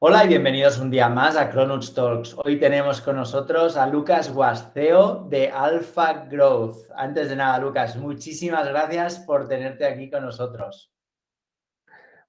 Hola 0.00 0.24
y 0.24 0.28
bienvenidos 0.28 0.78
un 0.78 0.92
día 0.92 1.08
más 1.08 1.36
a 1.36 1.50
Cronuts 1.50 1.92
Talks. 1.92 2.36
Hoy 2.44 2.60
tenemos 2.60 3.00
con 3.00 3.16
nosotros 3.16 3.76
a 3.76 3.84
Lucas 3.88 4.32
Guasteo 4.32 5.26
de 5.28 5.50
Alpha 5.50 6.24
Growth. 6.30 6.88
Antes 6.94 7.28
de 7.28 7.34
nada, 7.34 7.58
Lucas, 7.58 7.96
muchísimas 7.96 8.68
gracias 8.68 9.18
por 9.18 9.48
tenerte 9.48 9.84
aquí 9.84 10.08
con 10.08 10.22
nosotros. 10.22 10.92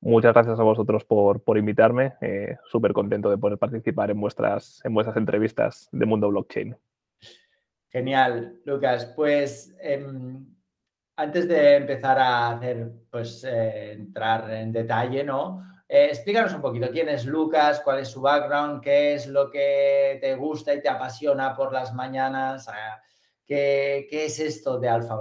Muchas 0.02 0.34
gracias 0.34 0.60
a 0.60 0.64
vosotros 0.64 1.05
por, 1.05 1.58
invitarme. 1.60 2.16
Eh, 2.21 2.58
Súper 2.66 2.92
contento 2.92 3.30
de 3.30 3.38
poder 3.38 3.60
participar 3.60 4.10
en 4.10 4.20
vuestras, 4.20 4.82
en 4.84 4.96
vuestras 4.96 5.18
entrevistas 5.18 5.90
de 5.92 6.08
Mundo 6.08 6.28
Blockchain. 6.30 6.76
Genial, 7.90 8.62
Lucas. 8.66 9.14
Pues 9.16 9.78
em, 9.80 10.44
antes 11.18 11.48
de 11.48 11.76
empezar 11.76 12.18
a 12.18 12.50
hacer, 12.50 12.94
pues, 13.12 13.44
eh, 13.44 13.92
entrar 13.92 14.50
en 14.50 14.71
detalle, 14.71 15.24
¿no? 15.24 15.70
Eh, 15.92 16.06
explícanos 16.06 16.54
un 16.54 16.61
poquito, 16.61 16.88
¿quién 16.92 17.10
es 17.10 17.25
Lucas? 17.25 17.82
¿Cuál 17.84 17.98
es 17.98 18.10
su 18.10 18.21
background? 18.21 18.79
¿Qué 18.79 19.16
es 19.16 19.25
lo 19.25 19.50
que 19.50 20.20
te 20.21 20.36
gusta 20.36 20.71
y 20.75 20.84
te 20.84 20.88
apasiona 20.88 21.56
por 21.56 21.74
las 21.74 21.96
mañanas? 21.96 22.70
¿Qué, 23.43 24.07
es 24.12 24.39
esto 24.39 24.79
de 24.79 24.88
Alpha? 24.88 25.18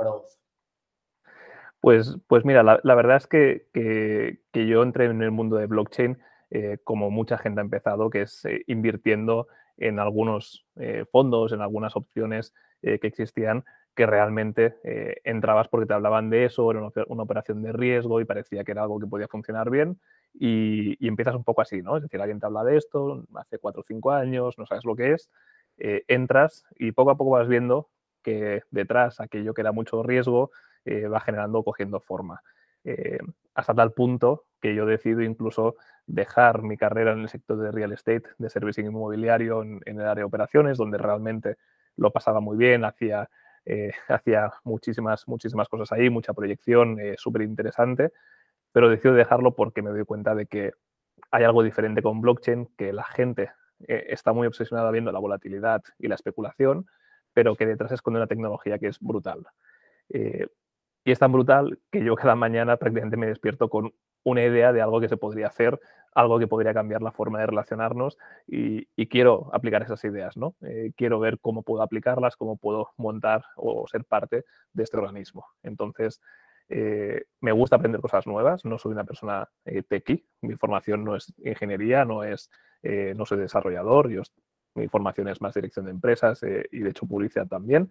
Pues, 1.81 2.19
pues 2.27 2.45
mira, 2.45 2.63
la, 2.63 2.95
verdad 2.95 3.17
es 3.17 3.27
que, 3.27 4.43
yo 4.53 4.83
entré 4.83 5.07
en 5.07 5.23
el 5.23 5.31
mundo 5.31 5.57
de 5.57 5.65
blockchain 5.65 6.19
eh, 6.51 6.77
como 6.85 7.11
mucha 7.11 7.39
gente 7.39 7.61
ha 7.61 7.65
empezado, 7.65 8.11
que 8.11 8.23
es 8.23 8.45
eh, 8.45 8.63
invirtiendo 8.67 9.49
en 9.79 9.99
algunos 9.99 10.67
fondos, 11.11 11.53
en 11.53 11.63
algunas 11.63 11.97
opciones 11.97 12.53
que 12.83 12.99
existían 13.03 13.65
que 13.99 14.07
realmente 14.07 14.77
entrabas 15.25 15.67
porque 15.67 15.87
te 15.87 15.93
hablaban 15.93 16.31
de 16.31 16.45
eso, 16.45 16.71
era 16.71 16.89
una, 17.09 17.23
operación 17.25 17.63
de 17.63 17.73
riesgo 17.73 18.21
y 18.21 18.25
parecía 18.25 18.63
que 18.63 18.71
era 18.71 18.83
algo 18.83 19.01
que 19.01 19.09
podía 19.09 19.27
funcionar 19.27 19.71
bien 19.71 19.99
y, 20.33 21.05
empiezas 21.05 21.35
un 21.35 21.43
poco 21.43 21.63
así, 21.63 21.83
¿no? 21.83 21.97
Es 21.97 22.05
decir, 22.05 22.21
alguien 22.21 22.39
te 22.39 22.47
habla 22.47 22.63
de 22.63 22.77
esto 22.77 23.25
hace 23.35 23.59
cuatro 23.59 23.81
o 23.81 23.85
cinco 23.85 24.13
años, 24.13 24.57
no 24.57 24.67
sabes 24.67 24.85
lo 24.85 24.95
que 24.95 25.15
es, 25.15 25.29
eh, 25.79 26.05
entras 26.07 26.65
y 26.77 26.93
poco 26.93 27.11
a 27.11 27.17
poco 27.17 27.31
vas 27.31 27.49
viendo 27.49 27.89
que 28.23 28.63
detrás 28.71 29.19
aquello 29.19 29.53
que 29.53 29.63
era 29.63 29.73
mucho 29.73 30.05
riesgo 30.05 30.53
eh, 30.85 31.09
va 31.09 31.19
generando, 31.19 31.65
cogiendo 31.65 31.99
forma. 31.99 32.41
Eh, 32.85 33.19
hasta 33.55 33.75
tal 33.75 33.93
punto 33.93 34.45
que 34.61 34.77
yo 34.77 34.87
decido 34.87 35.23
incluso 35.23 35.75
dejar 36.07 36.63
mi 36.63 36.77
carrera 36.77 37.13
en 37.13 37.21
el 37.21 37.29
sector 37.29 37.59
de 37.59 37.73
real 37.73 37.93
estate, 37.93 38.23
de 38.39 38.49
servicing 38.49 38.87
inmobiliario 38.87 39.63
en, 39.63 39.81
el 39.85 40.01
área 40.01 40.23
de 40.23 40.25
operaciones, 40.25 40.79
donde 40.79 40.99
realmente 40.99 41.57
lo 41.97 42.13
pasaba 42.13 42.41
muy 42.41 42.57
bien, 42.57 42.85
hacía, 42.85 43.29
hacía 44.09 44.53
muchísimas, 44.65 45.29
muchísimas 45.29 45.69
cosas 45.69 45.93
ahí, 45.93 46.11
mucha 46.11 46.33
proyección, 46.33 46.99
súper 47.17 47.43
interesante 47.43 48.13
pero 48.73 48.89
decido 48.89 49.15
dejarlo 49.15 49.55
porque 49.55 49.83
me 49.83 49.91
doy 49.91 50.05
cuenta 50.05 50.35
de 50.35 50.47
que 50.47 50.73
hay 51.31 51.45
algo 51.45 51.63
diferente 51.63 52.03
con 52.03 52.21
blockchain, 52.21 52.69
que 52.77 52.93
la 52.93 53.05
gente 53.05 53.51
eh, 53.87 54.07
está 54.09 54.33
muy 54.33 54.47
obsesionada 54.47 54.91
viendo 54.91 55.13
la 55.13 55.19
volatilidad 55.19 55.83
y 55.99 56.09
la 56.09 56.15
especulación, 56.15 56.87
pero 57.33 57.57
que 57.57 57.67
detrás 57.67 57.93
esconde 57.93 58.21
una 58.21 58.27
tecnología 58.27 58.79
que 58.79 58.89
es 58.89 58.99
brutal. 59.01 59.47
Eh, 60.11 60.47
y 61.05 61.13
es 61.13 61.19
tan 61.19 61.33
brutal 61.33 61.79
que 61.91 62.05
yo 62.05 62.15
cada 62.15 62.35
mañana 62.35 62.77
prácticamente 62.77 63.17
me 63.17 63.27
despierto 63.27 63.69
con 63.69 63.93
una 64.25 64.43
idea 64.43 64.73
de 64.73 64.83
algo 64.83 65.01
que 65.01 65.09
se 65.09 65.17
podría 65.17 65.49
hacer, 65.49 65.81
algo 66.15 66.39
que 66.39 66.47
podría 66.47 66.75
cambiar 66.75 67.03
la 67.03 67.13
forma 67.13 67.41
de 67.41 67.47
relacionarnos 67.47 68.19
y, 68.47 68.87
quiero 69.07 69.51
aplicar 69.53 69.83
esas 69.83 70.03
ideas, 70.05 70.37
¿no? 70.37 70.55
Eh, 70.63 70.93
quiero 70.97 71.21
ver 71.21 71.39
cómo 71.41 71.63
puedo 71.63 71.83
aplicarlas, 71.83 72.37
cómo 72.37 72.57
puedo 72.57 72.91
montar 72.97 73.45
o 73.57 73.87
ser 73.89 74.05
parte 74.05 74.45
de 74.73 74.83
este 74.83 74.97
organismo. 74.97 75.47
Entonces, 75.63 76.21
eh, 76.71 77.25
me 77.41 77.53
gusta 77.53 77.77
aprender 77.77 78.01
cosas 78.01 78.27
nuevas, 78.27 78.65
no 78.65 78.79
soy 78.79 78.93
una 78.93 79.05
persona 79.05 79.49
eh, 79.65 79.83
techie, 79.83 80.25
mi 80.43 80.55
formación 80.57 81.03
no 81.03 81.17
es 81.17 81.33
ingeniería, 81.43 82.05
no, 82.05 82.25
es, 82.25 82.51
eh, 82.83 83.15
no 83.17 83.25
soy 83.25 83.39
desarrollador, 83.39 84.11
yo, 84.11 84.23
mi 84.75 84.87
formación 84.87 85.29
es 85.29 85.41
más 85.41 85.55
dirección 85.55 85.87
de 85.87 85.93
empresas 85.93 86.43
y 86.43 86.79
de 86.79 86.91
hecho 86.91 87.07
publicidad 87.07 87.49
también, 87.49 87.91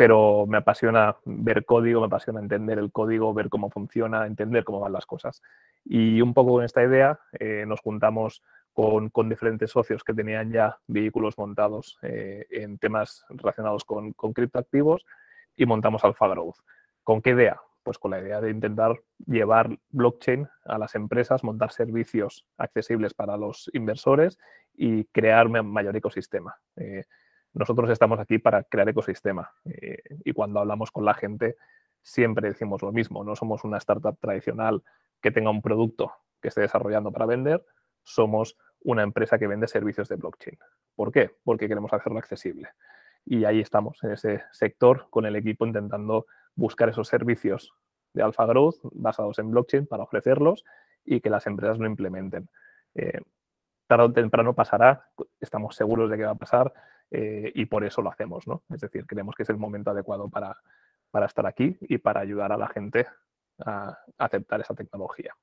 pero 0.00 0.46
me 0.46 0.56
apasiona 0.56 1.14
ver 1.26 1.66
código, 1.66 2.00
me 2.00 2.06
apasiona 2.06 2.40
entender 2.40 2.78
el 2.78 2.90
código, 2.90 3.34
ver 3.34 3.50
cómo 3.50 3.68
funciona, 3.68 4.24
entender 4.24 4.64
cómo 4.64 4.80
van 4.80 4.94
las 4.94 5.04
cosas. 5.04 5.42
Y 5.84 6.22
un 6.22 6.32
poco 6.32 6.52
con 6.52 6.64
esta 6.64 6.82
idea 6.82 7.20
nos 7.66 7.80
juntamos 7.80 8.42
con, 8.72 9.10
diferentes 9.28 9.70
socios 9.70 10.02
que 10.02 10.14
tenían 10.14 10.52
ya 10.52 10.78
vehículos 10.86 11.36
montados 11.36 11.98
en 12.00 12.78
temas 12.78 13.26
relacionados 13.28 13.84
con, 13.84 14.14
con 14.14 14.32
criptoactivos 14.32 15.04
y 15.54 15.66
montamos 15.66 16.02
Alpha 16.02 16.28
Growth. 16.28 16.60
¿Con 17.04 17.20
qué 17.20 17.32
idea? 17.32 17.60
Pues 17.82 17.98
con 17.98 18.12
la 18.12 18.20
idea 18.20 18.40
de 18.40 18.52
intentar 18.52 18.98
llevar 19.26 19.68
blockchain 19.90 20.48
a 20.64 20.78
las 20.78 20.94
empresas, 20.94 21.44
montar 21.44 21.72
servicios 21.72 22.46
accesibles 22.56 23.12
para 23.12 23.36
los 23.36 23.70
inversores 23.74 24.38
y 24.74 25.04
crear 25.04 25.46
un 25.46 25.70
mayor 25.70 25.94
ecosistema. 25.94 26.56
Eh, 26.76 27.04
nosotros 27.52 27.90
estamos 27.90 28.18
aquí 28.20 28.38
para 28.38 28.62
crear 28.64 28.88
ecosistema 28.88 29.52
eh, 29.64 29.98
y 30.24 30.32
cuando 30.32 30.60
hablamos 30.60 30.90
con 30.90 31.04
la 31.04 31.14
gente 31.14 31.56
siempre 32.02 32.48
decimos 32.48 32.82
lo 32.82 32.92
mismo. 32.92 33.24
No 33.24 33.36
somos 33.36 33.64
una 33.64 33.78
startup 33.78 34.18
tradicional 34.18 34.82
que 35.20 35.30
tenga 35.30 35.50
un 35.50 35.62
producto 35.62 36.12
que 36.40 36.48
esté 36.48 36.62
desarrollando 36.62 37.12
para 37.12 37.26
vender, 37.26 37.64
somos 38.02 38.56
una 38.82 39.02
empresa 39.02 39.38
que 39.38 39.46
vende 39.46 39.68
servicios 39.68 40.08
de 40.08 40.16
blockchain. 40.16 40.58
¿Por 40.94 41.12
qué? 41.12 41.30
Porque 41.44 41.68
queremos 41.68 41.92
hacerlo 41.92 42.18
accesible. 42.18 42.70
Y 43.26 43.44
ahí 43.44 43.60
estamos, 43.60 44.02
en 44.02 44.12
ese 44.12 44.42
sector, 44.50 45.08
con 45.10 45.26
el 45.26 45.36
equipo 45.36 45.66
intentando 45.66 46.26
buscar 46.54 46.88
esos 46.88 47.08
servicios 47.08 47.72
de 48.14 48.22
Alpha 48.22 48.46
Growth 48.46 48.78
basados 48.92 49.38
en 49.38 49.50
blockchain 49.50 49.86
para 49.86 50.02
ofrecerlos 50.02 50.64
y 51.04 51.20
que 51.20 51.30
las 51.30 51.46
empresas 51.46 51.78
lo 51.78 51.86
implementen. 51.86 52.48
Eh, 52.94 53.20
tarde 53.86 54.04
o 54.04 54.12
temprano 54.12 54.54
pasará, 54.54 55.08
estamos 55.40 55.76
seguros 55.76 56.10
de 56.10 56.16
que 56.16 56.24
va 56.24 56.30
a 56.30 56.36
pasar 56.36 56.72
eh, 57.10 57.50
y 57.54 57.66
por 57.66 57.84
eso 57.84 58.02
lo 58.02 58.10
hacemos. 58.10 58.46
¿no? 58.46 58.62
Es 58.70 58.80
decir, 58.80 59.06
creemos 59.06 59.34
que 59.34 59.42
es 59.42 59.50
el 59.50 59.56
momento 59.56 59.90
adecuado 59.90 60.28
para, 60.28 60.56
para 61.10 61.26
estar 61.26 61.46
aquí 61.46 61.76
y 61.80 61.98
para 61.98 62.20
ayudar 62.20 62.52
a 62.52 62.56
la 62.56 62.68
gente 62.68 63.06
a 63.64 63.98
aceptar 64.18 64.60
esa 64.60 64.74
tecnología. 64.74 65.34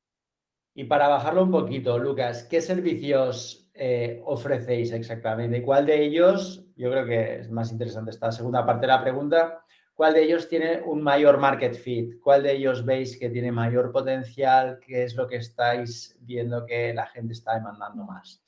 Y 0.73 0.83
para 0.83 1.07
bajarlo 1.07 1.43
un 1.43 1.51
poquito, 1.51 1.97
Lucas, 1.97 2.43
¿qué 2.43 2.61
servicios 2.61 3.67
eh, 3.73 4.21
ofrecéis 4.25 4.91
exactamente? 4.91 5.57
¿Y 5.57 5.63
cuál 5.63 5.87
de 5.87 6.03
ellos, 6.03 6.67
yo 6.75 6.91
creo 6.91 7.05
que 7.05 7.39
es 7.39 7.49
más 7.49 7.71
interesante 7.71 8.11
esta 8.11 8.31
segunda 8.31 8.63
parte 8.63 8.81
de 8.81 8.93
la 8.93 9.01
pregunta, 9.01 9.63
cuál 9.95 10.13
de 10.13 10.23
ellos 10.23 10.47
tiene 10.47 10.83
un 10.85 11.01
mayor 11.01 11.39
market 11.39 11.73
fit? 11.73 12.19
¿Cuál 12.21 12.43
de 12.43 12.51
ellos 12.53 12.85
veis 12.85 13.17
que 13.17 13.31
tiene 13.31 13.51
mayor 13.51 13.91
potencial? 13.91 14.79
¿Qué 14.79 15.03
es 15.03 15.15
lo 15.15 15.27
que 15.27 15.37
estáis 15.37 16.15
viendo 16.21 16.63
que 16.65 16.93
la 16.93 17.07
gente 17.07 17.33
está 17.33 17.55
demandando 17.55 18.03
más? 18.03 18.46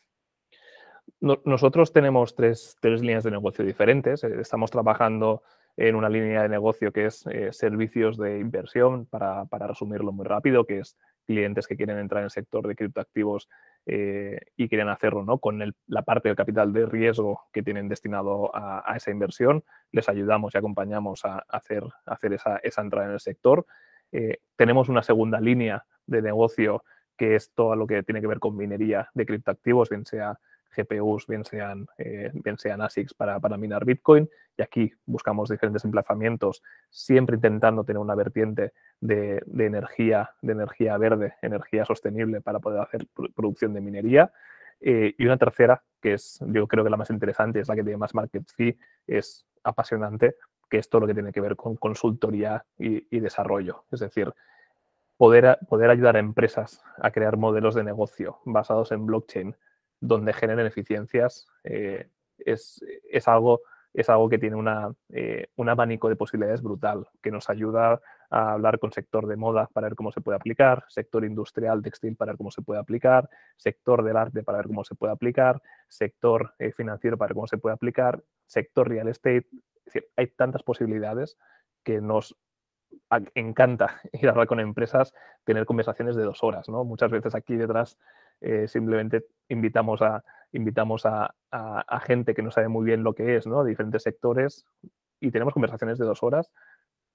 Nosotros 1.22 1.92
tenemos 1.92 2.34
tres, 2.34 2.78
líneas 2.82 3.26
de 3.26 3.32
negocio 3.32 3.66
diferentes. 3.66 4.24
Eh, 4.24 4.40
estamos 4.40 4.72
trabajando 4.72 5.44
en 5.76 5.96
una 5.96 6.08
línea 6.08 6.44
de 6.44 6.50
negocio 6.50 6.94
que 6.94 7.08
es 7.08 7.26
eh, 7.28 7.52
servicios 7.52 8.18
de 8.18 8.40
inversión, 8.40 9.06
para, 9.06 9.44
para, 9.46 9.68
resumirlo 9.68 10.14
muy 10.14 10.26
rápido, 10.26 10.66
que 10.66 10.80
es 10.80 10.98
clientes 11.28 11.68
que 11.68 11.76
quieren 11.76 11.98
entrar 11.98 12.22
en 12.22 12.26
el 12.26 12.32
sector 12.32 12.66
de 12.66 12.76
criptoactivos 12.76 13.50
eh, 13.86 14.40
y 14.56 14.70
quieren 14.70 14.88
hacerlo 14.88 15.26
¿no? 15.26 15.40
con 15.40 15.62
la 15.88 16.02
parte 16.04 16.30
del 16.30 16.38
capital 16.38 16.72
de 16.72 16.86
riesgo 16.86 17.42
que 17.52 17.64
tienen 17.64 17.90
destinado 17.90 18.52
a, 18.56 18.96
esa 18.96 19.12
inversión. 19.12 19.66
Les 19.92 20.08
ayudamos 20.08 20.56
y 20.56 20.58
acompañamos 20.58 21.26
a, 21.26 21.44
hacer, 21.50 21.84
hacer 22.06 22.34
esa, 22.34 22.58
esa, 22.64 22.82
entrada 22.82 23.08
en 23.08 23.14
el 23.14 23.20
sector. 23.20 23.66
Tenemos 24.56 24.90
una 24.90 25.04
segunda 25.04 25.40
línea 25.40 25.86
de 26.08 26.22
negocio 26.22 26.84
que 27.16 27.36
es 27.36 27.52
todo 27.54 27.76
lo 27.76 27.86
que 27.86 28.02
tiene 28.04 28.22
que 28.22 28.28
ver 28.28 28.40
con 28.40 28.56
minería 28.56 29.10
de 29.14 29.26
criptoactivos, 29.26 29.90
bien 29.90 30.06
sea 30.06 30.40
GPUs, 30.76 31.28
bien 31.28 31.44
sean, 31.44 31.88
eh, 31.98 32.32
bien 32.34 32.58
sean 32.58 32.82
ASICs 32.82 33.14
para, 33.14 33.40
para, 33.40 33.58
minar 33.58 33.86
Bitcoin. 33.86 34.30
Y 34.58 34.62
aquí 34.62 34.92
buscamos 35.06 35.50
diferentes 35.50 35.86
emplazamientos, 35.86 36.62
siempre 36.90 37.36
intentando 37.36 37.84
tener 37.84 38.00
una 38.00 38.16
vertiente 38.16 38.74
de, 39.00 39.42
de, 39.46 39.66
energía, 39.66 40.32
de 40.42 40.54
energía 40.54 40.98
verde, 40.98 41.36
energía 41.42 41.86
sostenible 41.86 42.42
para 42.42 42.60
poder 42.60 42.82
hacer 42.82 43.08
producción 43.36 43.74
de 43.74 43.82
minería. 43.82 44.32
Eh, 44.82 45.16
y 45.18 45.26
una 45.26 45.38
tercera, 45.38 45.84
que 46.02 46.14
es 46.14 46.40
yo 46.48 46.68
creo 46.68 46.84
que 46.84 46.90
la 46.90 46.98
más 46.98 47.10
interesante, 47.10 47.60
es 47.60 47.68
la 47.68 47.76
que 47.76 47.84
tiene 47.84 47.98
más 47.98 48.14
market 48.14 48.44
fee, 48.48 48.78
es 49.08 49.46
apasionante, 49.64 50.36
que 50.70 50.78
es 50.78 50.90
todo 50.90 51.02
lo 51.02 51.08
que 51.08 51.14
tiene 51.14 51.32
que 51.32 51.42
ver 51.42 51.56
con 51.56 51.76
consultoría 51.76 52.66
y, 52.78 53.08
y 53.16 53.20
desarrollo. 53.20 53.86
Es 53.92 54.02
decir, 54.02 54.34
poder, 55.20 55.60
poder 55.68 55.90
ayudar 55.90 56.16
a 56.16 56.20
empresas 56.20 56.82
a 56.98 57.12
crear 57.12 57.36
modelos 57.36 57.76
de 57.76 57.84
negocio 57.84 58.40
basados 58.46 58.94
en 58.94 59.06
blockchain 59.06 59.56
donde 60.00 60.34
generen 60.34 60.66
eficiencias 60.66 61.48
eh, 61.64 62.10
es, 62.38 62.82
algo, 63.28 63.62
es 63.94 64.10
algo 64.10 64.30
que 64.30 64.38
tiene 64.38 64.56
una, 64.56 64.94
eh, 65.10 65.48
un 65.56 65.70
abanico 65.70 66.10
de 66.10 66.16
posibilidades 66.16 66.62
brutal, 66.62 67.08
que 67.22 67.32
nos 67.32 67.50
ayuda 67.50 68.00
a 68.30 68.54
hablar 68.54 68.80
con 68.80 68.92
sector 68.92 69.28
de 69.28 69.36
moda 69.36 69.68
para 69.74 69.88
ver 69.88 69.96
cómo 69.96 70.12
se 70.12 70.22
puede 70.22 70.38
aplicar, 70.38 70.86
sector 70.88 71.26
industrial, 71.26 71.82
textil 71.82 72.16
para 72.16 72.32
ver 72.32 72.38
cómo 72.38 72.52
se 72.52 72.62
puede 72.62 72.80
aplicar, 72.80 73.30
sector 73.58 74.04
del 74.04 74.18
arte 74.18 74.44
para 74.44 74.60
ver 74.60 74.68
cómo 74.68 74.84
se 74.84 74.96
puede 74.96 75.14
aplicar, 75.14 75.62
sector 75.88 76.54
eh, 76.60 76.72
financiero 76.72 77.18
para 77.18 77.30
ver 77.30 77.36
cómo 77.36 77.48
se 77.48 77.58
puede 77.58 77.74
aplicar, 77.74 78.24
sector 78.46 78.88
real 78.88 79.08
estate. 79.08 79.48
Es 79.86 80.04
hay 80.16 80.28
tantas 80.28 80.62
posibilidades 80.62 81.38
que 81.84 82.00
nos 82.00 82.38
encanta 83.36 84.02
ir 84.14 84.28
a 84.28 84.32
hablar 84.32 84.48
con 84.48 84.60
empresas, 84.60 85.14
tener 85.44 85.66
conversaciones 85.66 86.16
de 86.16 86.24
dos 86.24 86.44
horas, 86.44 86.70
¿no? 86.70 86.84
Muchas 86.84 87.12
veces 87.12 87.36
aquí 87.36 87.56
detrás 87.56 87.98
eh, 88.42 88.68
simplemente 88.68 89.26
invitamos 89.50 90.02
a, 90.02 90.24
invitamos 90.52 91.06
a, 91.06 91.34
gente 92.06 92.34
que 92.34 92.42
no 92.42 92.52
sabe 92.52 92.70
muy 92.70 92.86
bien 92.86 93.04
lo 93.04 93.14
que 93.14 93.36
es, 93.36 93.46
¿no? 93.46 93.64
diferentes 93.64 94.04
sectores 94.04 94.66
y 95.20 95.32
tenemos 95.32 95.54
conversaciones 95.54 96.00
de 96.00 96.06
dos 96.06 96.24
horas 96.24 96.52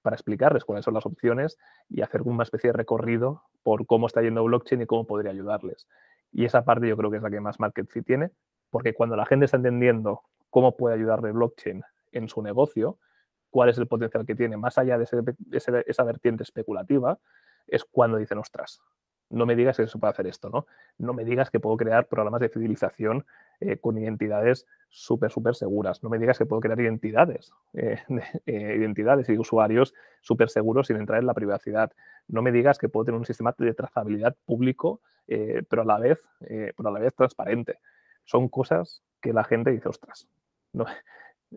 para 0.01 0.15
explicarles 0.15 0.63
cuáles 0.63 0.85
son 0.85 0.93
las 0.93 1.05
opciones 1.05 1.57
y 1.89 2.01
hacer 2.01 2.21
una 2.21 2.43
especie 2.43 2.69
de 2.69 2.77
recorrido 2.77 3.43
por 3.63 3.85
cómo 3.87 4.07
está 4.07 4.21
yendo 4.21 4.43
blockchain 4.43 4.83
y 4.83 4.85
cómo 4.85 5.05
podría 5.07 5.31
ayudarles. 5.31 5.87
Y 6.31 6.45
esa 6.45 6.63
parte 6.63 6.87
yo 6.87 6.95
creo 6.95 7.09
que 7.09 7.17
es 7.17 7.23
la 7.23 7.31
que 7.31 7.39
más 7.39 7.59
market 7.59 7.89
tiene, 8.05 8.29
porque 8.69 8.93
cuando 8.93 9.15
la 9.15 9.25
gente 9.25 9.45
está 9.45 9.57
entendiendo 9.57 10.21
cómo 10.49 10.77
puede 10.77 10.95
ayudarle 10.95 11.31
blockchain 11.31 11.81
en 12.11 12.27
su 12.27 12.41
negocio, 12.43 12.99
cuál 13.55 13.69
es 13.69 13.77
el 13.77 13.87
potencial 13.87 14.25
que 14.25 14.35
tiene, 14.35 14.57
más 14.57 14.77
allá 14.77 14.97
de, 14.97 15.05
esa 15.87 16.03
vertiente 16.03 16.43
especulativa, 16.43 17.19
es 17.67 17.85
cuando 17.85 18.17
dicen, 18.17 18.37
ostras, 18.37 18.81
no 19.29 19.45
me 19.45 19.55
digas 19.55 19.77
que 19.77 19.87
se 19.87 19.97
puede 19.97 20.11
hacer 20.11 20.27
esto, 20.27 20.49
¿no? 20.49 20.67
No 20.97 21.13
me 21.13 21.23
digas 21.23 21.49
que 21.49 21.61
puedo 21.61 21.77
crear 21.77 22.05
programas 22.09 22.41
de 22.41 22.49
fidelización 22.49 23.25
eh, 23.61 23.77
con 23.77 23.97
identidades 23.97 24.67
súper, 24.89 25.31
súper 25.31 25.55
seguras. 25.55 26.03
No 26.03 26.09
me 26.09 26.19
digas 26.19 26.37
que 26.37 26.45
puedo 26.45 26.59
crear 26.59 26.77
identidades, 26.81 27.53
eh, 27.75 28.03
eh, 28.45 28.75
identidades 28.77 29.29
y 29.29 29.37
usuarios 29.37 29.93
súper 30.19 30.49
seguros 30.49 30.87
sin 30.87 30.97
entrar 30.97 31.21
en 31.21 31.25
la 31.25 31.33
privacidad. 31.33 31.93
No 32.27 32.41
me 32.41 32.51
digas 32.51 32.77
que 32.77 32.89
puedo 32.89 33.05
tener 33.05 33.17
un 33.17 33.25
sistema 33.25 33.55
de 33.57 33.73
trazabilidad 33.73 34.35
público, 34.45 34.99
pero, 35.25 35.83
a 35.83 35.85
la 35.85 35.97
vez, 35.97 36.19
pero 36.39 36.89
a 36.89 36.91
la 36.91 36.99
vez 36.99 37.15
transparente. 37.15 37.79
Son 38.25 38.49
cosas 38.49 39.01
que 39.21 39.31
la 39.31 39.45
gente 39.45 39.71
dice, 39.71 39.87
ostras, 39.87 40.27
no, 40.73 40.85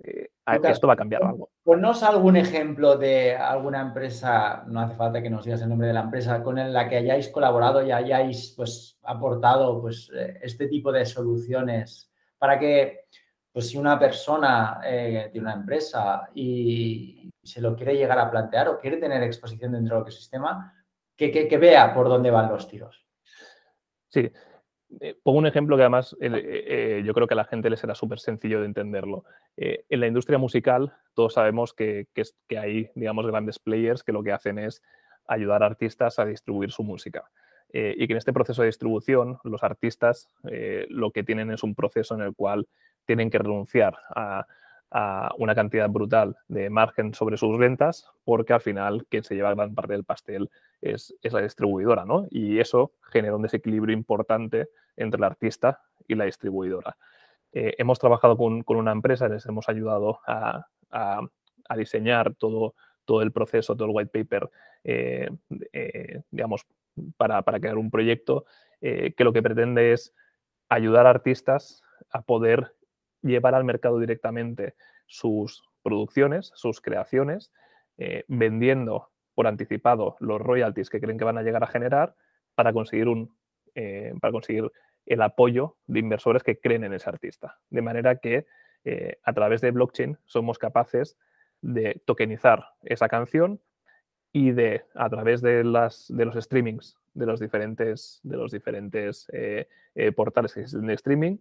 eh, 0.05 0.29
esto 0.65 0.87
va 0.87 0.95
a 0.95 0.97
cambiar 0.97 1.23
algo. 1.23 1.51
Ponnos 1.63 2.03
algún 2.03 2.37
ejemplo 2.37 2.97
de 2.97 3.37
alguna 3.37 3.81
empresa, 3.81 4.65
no 4.67 4.81
hace 4.81 4.95
falta 4.97 5.23
que 5.23 5.31
nos 5.31 5.45
digas 5.45 5.63
el 5.63 5.69
nombre 5.69 5.89
de 5.89 5.95
la 5.95 6.01
empresa, 6.01 6.43
con 6.43 6.57
la 6.73 6.89
que 6.89 6.97
hayáis 6.97 7.29
colaborado 7.29 7.85
y 7.85 7.93
hayáis 7.93 8.55
pues, 8.57 8.99
aportado 9.03 9.81
pues, 9.81 10.11
eh, 10.15 10.39
este 10.43 10.69
tipo 10.69 10.91
de 10.91 11.05
soluciones 11.05 12.11
para 12.39 12.59
que 12.59 13.07
pues, 13.53 13.69
si 13.69 13.77
una 13.77 13.99
persona 13.99 14.81
eh, 14.85 15.29
tiene 15.33 15.49
una 15.49 15.57
empresa 15.57 16.29
y 16.35 17.31
se 17.43 17.61
lo 17.61 17.77
quiere 17.77 17.97
llegar 17.97 18.19
a 18.19 18.31
plantear 18.31 18.69
o 18.69 18.79
quiere 18.79 18.97
tener 18.97 19.23
exposición 19.23 19.73
dentro 19.73 19.97
del 19.97 20.03
ecosistema, 20.03 20.75
que, 21.17 21.31
que 21.31 21.59
vea 21.59 21.93
por 21.93 22.09
dónde 22.09 22.31
van 22.31 22.49
los 22.49 22.69
tiros. 22.69 23.05
Sí, 24.09 24.31
eh, 25.01 25.17
pongo 25.23 25.39
un 25.39 25.47
ejemplo 25.47 25.77
que 25.77 25.83
además 25.83 26.17
eh, 26.21 26.31
eh, 26.33 27.03
yo 27.05 27.13
creo 27.13 27.27
que 27.27 27.35
a 27.35 27.37
la 27.37 27.45
gente 27.45 27.69
le 27.69 27.77
será 27.77 27.95
súper 27.95 28.19
sencillo 28.21 28.61
de 28.61 28.67
entenderlo. 28.67 29.25
en 29.57 30.01
la 30.01 30.07
industria 30.07 30.39
musical 30.39 30.95
todos 31.15 31.35
sabemos 31.35 31.75
que, 31.75 32.07
que, 32.15 32.59
hay, 32.59 32.91
digamos, 32.95 33.27
grandes 33.27 33.59
players 33.59 34.03
que 34.03 34.13
lo 34.13 34.23
que 34.23 34.33
hacen 34.33 34.59
es 34.59 34.83
ayudar 35.27 35.63
a 35.63 35.67
artistas 35.67 36.19
a 36.19 36.25
distribuir 36.25 36.71
su 36.71 36.83
música. 36.83 37.31
y 37.71 38.07
que 38.07 38.13
en 38.13 38.17
este 38.17 38.33
proceso 38.33 38.63
de 38.63 38.69
distribución 38.69 39.39
los 39.45 39.63
artistas 39.63 40.29
lo 40.89 41.11
que 41.11 41.23
tienen 41.23 41.51
es 41.51 41.63
un 41.63 41.75
proceso 41.75 42.15
en 42.15 42.23
el 42.23 42.35
cual 42.35 42.67
tienen 43.05 43.31
que 43.31 43.39
renunciar 43.39 43.95
a, 44.15 44.47
a 44.91 45.33
una 45.37 45.55
cantidad 45.55 45.89
brutal 45.89 46.37
de 46.49 46.71
margen 46.71 47.13
sobre 47.13 47.37
sus 47.37 47.59
ventas, 47.59 48.11
porque 48.25 48.55
al 48.55 48.61
final 48.61 49.07
quien 49.09 49.23
se 49.23 49.35
lleva 49.35 49.55
gran 49.55 49.75
parte 49.75 49.93
del 49.93 50.05
pastel 50.05 50.51
es, 50.81 51.15
la 51.23 51.43
distribuidora, 51.43 52.05
¿no? 52.05 52.27
Y 52.31 52.59
eso 52.59 52.93
genera 53.03 53.37
un 53.37 53.43
desequilibrio 53.43 53.95
importante 53.95 54.69
entre 54.97 55.19
el 55.19 55.25
artista 55.25 55.83
y 56.07 56.15
la 56.15 56.25
distribuidora. 56.25 56.97
Eh, 57.53 57.75
hemos 57.79 57.99
trabajado 57.99 58.37
con, 58.37 58.65
una 58.67 58.93
empresa, 58.93 59.29
les 59.29 59.45
hemos 59.47 59.69
ayudado 59.69 60.21
a, 60.27 60.67
diseñar 61.77 62.35
todo, 62.35 62.75
todo 63.05 63.21
el 63.21 63.31
proceso, 63.31 63.77
todo 63.77 63.89
el 63.89 63.95
white 63.95 64.11
paper, 64.11 64.51
eh, 64.85 65.29
eh, 65.73 66.23
digamos, 66.31 66.67
para, 67.17 67.43
para, 67.43 67.61
crear 67.61 67.77
un 67.77 67.91
proyecto 67.91 68.47
que 68.81 69.15
lo 69.19 69.33
que 69.33 69.43
pretende 69.43 69.93
es 69.93 70.15
ayudar 70.69 71.07
a 71.07 71.11
artistas 71.11 71.83
a 72.11 72.23
poder 72.23 72.75
llevar 73.23 73.55
al 73.55 73.65
mercado 73.65 73.99
directamente 73.99 74.75
sus 75.07 75.65
producciones, 75.83 76.53
sus 76.55 76.81
creaciones, 76.81 77.53
eh, 77.97 78.25
vendiendo 78.29 79.11
por 79.35 79.47
anticipado 79.47 80.17
los 80.21 80.41
royalties 80.41 80.91
que 80.91 81.01
creen 81.01 81.19
que 81.19 81.25
van 81.25 81.39
a 81.39 81.43
llegar 81.43 81.65
a 81.65 81.69
generar 81.69 82.15
para 82.55 82.73
conseguir, 82.73 83.09
un, 83.09 83.35
eh, 83.75 84.13
para 84.21 84.33
conseguir 84.33 84.71
el 85.07 85.23
apoyo 85.23 85.77
de 85.87 86.01
inversores 86.01 86.43
que 86.43 86.59
creen 86.59 86.85
en 86.85 86.93
ese 86.93 87.09
artista. 87.09 87.59
De 87.71 87.83
manera 87.83 88.17
que 88.17 88.47
eh, 88.85 89.19
a 89.23 89.33
través 89.33 89.61
de 89.61 89.71
blockchain 89.71 90.19
somos 90.27 90.59
capaces 90.59 91.17
de 91.61 92.01
tokenizar 92.05 92.67
esa 92.83 93.09
canción 93.09 93.61
y 94.33 94.53
de, 94.53 94.85
a 94.95 95.09
través 95.09 95.41
de, 95.41 95.65
las, 95.65 96.07
de 96.09 96.25
los 96.25 96.35
streamings 96.37 96.97
de 97.15 97.27
los 97.27 97.41
diferentes, 97.41 98.21
de 98.23 98.37
los 98.37 98.53
diferentes 98.53 99.27
portales 100.15 100.55
que 100.55 100.61
existen 100.61 100.87
de 100.87 100.95
streaming, 100.95 101.39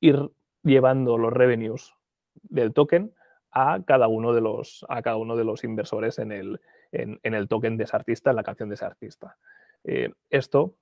ir 0.00 0.30
llevando 0.62 1.18
los 1.18 1.32
revenues 1.32 1.94
del 2.42 2.72
token 2.72 3.12
a 3.52 3.82
cada 3.84 4.08
uno 4.08 4.32
de 4.32 4.40
los, 4.40 4.84
a 4.88 5.02
cada 5.02 5.16
uno 5.16 5.36
de 5.36 5.44
los 5.44 5.64
inversores 5.64 6.18
en 6.18 6.32
el, 6.32 6.60
en, 6.92 7.18
el 7.22 7.48
token 7.48 7.76
de 7.76 7.84
ese 7.84 7.96
artista, 7.96 8.30
en 8.30 8.36
la 8.36 8.42
canción 8.42 8.68
de 8.68 8.76
ese 8.76 8.84
artista. 8.84 9.36
Eh, 9.84 10.12
esto 10.28 10.74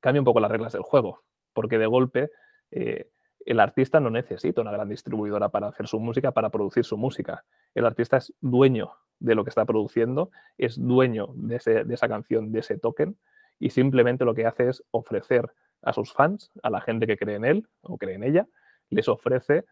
cambia 0.00 0.20
un 0.20 0.24
poco 0.24 0.40
las 0.40 0.50
reglas 0.50 0.72
del 0.72 0.82
juego, 0.82 1.22
porque 1.52 1.78
de 1.78 1.86
golpe 1.86 2.30
eh, 2.70 3.10
el 3.44 3.60
artista 3.60 4.00
no 4.00 4.10
necesita 4.10 4.60
una 4.60 4.72
gran 4.72 4.88
distribuidora 4.88 5.48
para 5.48 5.68
hacer 5.68 5.86
su 5.86 6.00
música, 6.00 6.32
para 6.32 6.50
producir 6.50 6.84
su 6.84 6.96
música. 6.96 7.44
El 7.74 7.86
artista 7.86 8.18
es 8.18 8.34
dueño 8.40 8.92
de 9.18 9.34
lo 9.34 9.44
que 9.44 9.50
está 9.50 9.64
produciendo, 9.64 10.30
es 10.58 10.78
dueño 10.78 11.28
de, 11.34 11.84
de 11.84 11.94
esa 11.94 12.08
canción, 12.08 12.52
de 12.52 12.60
ese 12.60 12.78
token, 12.78 13.18
y 13.58 13.70
simplemente 13.70 14.24
lo 14.24 14.34
que 14.34 14.46
hace 14.46 14.68
es 14.68 14.82
ofrecer 14.90 15.52
a 15.82 15.92
sus 15.92 16.12
fans, 16.12 16.50
a 16.62 16.70
la 16.70 16.80
gente 16.80 17.06
que 17.06 17.16
cree 17.16 17.36
en 17.36 17.44
él 17.44 17.68
o 17.82 17.98
cree 17.98 18.14
en 18.14 18.24
ella, 18.24 18.46
les 18.90 19.08
ofrece 19.08 19.64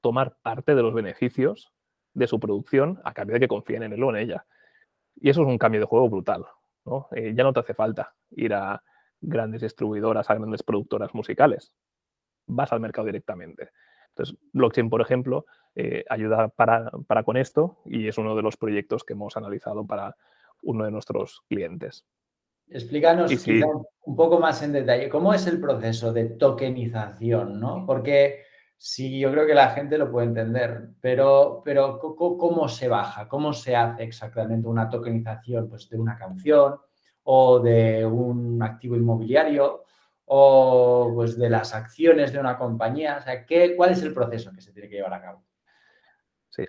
tomar 0.00 0.36
parte 0.42 0.74
de 0.74 0.82
los 0.82 0.94
beneficios 0.94 1.72
de 2.14 2.26
su 2.26 2.40
producción 2.40 3.00
a 3.04 3.12
cambio 3.12 3.34
de 3.34 3.40
que 3.40 3.48
confíen 3.48 3.82
en 3.82 3.92
él 3.92 4.02
o 4.02 4.10
en 4.10 4.16
ella. 4.16 4.46
Y 5.16 5.30
eso 5.30 5.42
es 5.42 5.48
un 5.48 5.58
cambio 5.58 5.80
de 5.80 5.86
juego 5.86 6.08
brutal. 6.08 6.44
Eh, 7.12 7.34
ya 7.34 7.42
no 7.42 7.52
te 7.52 7.60
hace 7.60 7.74
falta 7.74 8.14
ir 8.30 8.54
a 8.54 8.82
grandes 9.20 9.62
distribuidoras, 9.62 10.30
a 10.30 10.34
grandes 10.34 10.62
productoras 10.62 11.14
musicales. 11.14 11.72
Vas 12.46 12.72
al 12.72 12.80
mercado 12.80 13.06
directamente. 13.06 13.70
Entonces, 14.10 14.36
blockchain, 14.52 14.88
por 14.88 15.00
ejemplo, 15.00 15.46
eh, 15.74 16.04
ayuda 16.08 16.48
para, 16.48 16.90
para, 17.06 17.22
con 17.22 17.36
esto 17.36 17.78
y 17.84 18.08
es 18.08 18.16
uno 18.16 18.34
de 18.34 18.42
los 18.42 18.56
proyectos 18.56 19.04
que 19.04 19.12
hemos 19.12 19.36
analizado 19.36 19.86
para 19.86 20.16
uno 20.62 20.84
de 20.84 20.90
nuestros 20.90 21.42
clientes. 21.48 22.06
Explícanos 22.68 23.32
un 24.06 24.16
poco 24.16 24.38
más 24.38 24.62
en 24.62 24.72
detalle 24.72 25.08
cómo 25.08 25.32
es 25.34 25.46
el 25.46 25.60
proceso 25.60 26.12
de 26.12 26.24
tokenización, 26.26 27.60
¿no? 27.60 27.84
Porque 27.86 28.42
sí, 28.76 29.18
yo 29.18 29.30
creo 29.32 29.46
que 29.46 29.54
la 29.54 29.70
gente 29.70 29.98
lo 29.98 30.10
puede 30.10 30.28
entender, 30.28 30.90
pero, 31.00 31.62
pero 31.64 31.98
¿cómo 31.98 32.68
se 32.68 32.88
baja? 32.88 33.28
¿Cómo 33.28 33.52
se 33.52 33.74
hace 33.74 34.04
exactamente 34.04 34.68
una 34.68 34.88
tokenización 34.88 35.68
pues, 35.68 35.88
de 35.88 35.98
una 35.98 36.16
canción 36.16 36.76
o 37.24 37.58
de 37.60 38.04
un 38.04 38.62
activo 38.62 38.96
inmobiliario 38.96 39.84
o 40.26 41.12
pues, 41.14 41.38
de 41.38 41.50
las 41.50 41.74
acciones 41.74 42.32
de 42.32 42.38
una 42.38 42.58
compañía? 42.58 43.18
O 43.18 43.22
sea, 43.22 43.44
¿qué, 43.44 43.74
¿cuál 43.76 43.90
es 43.90 44.02
el 44.02 44.12
proceso 44.12 44.52
que 44.52 44.60
se 44.60 44.72
tiene 44.72 44.88
que 44.88 44.96
llevar 44.96 45.14
a 45.14 45.22
cabo? 45.22 45.42
Sí, 46.56 46.64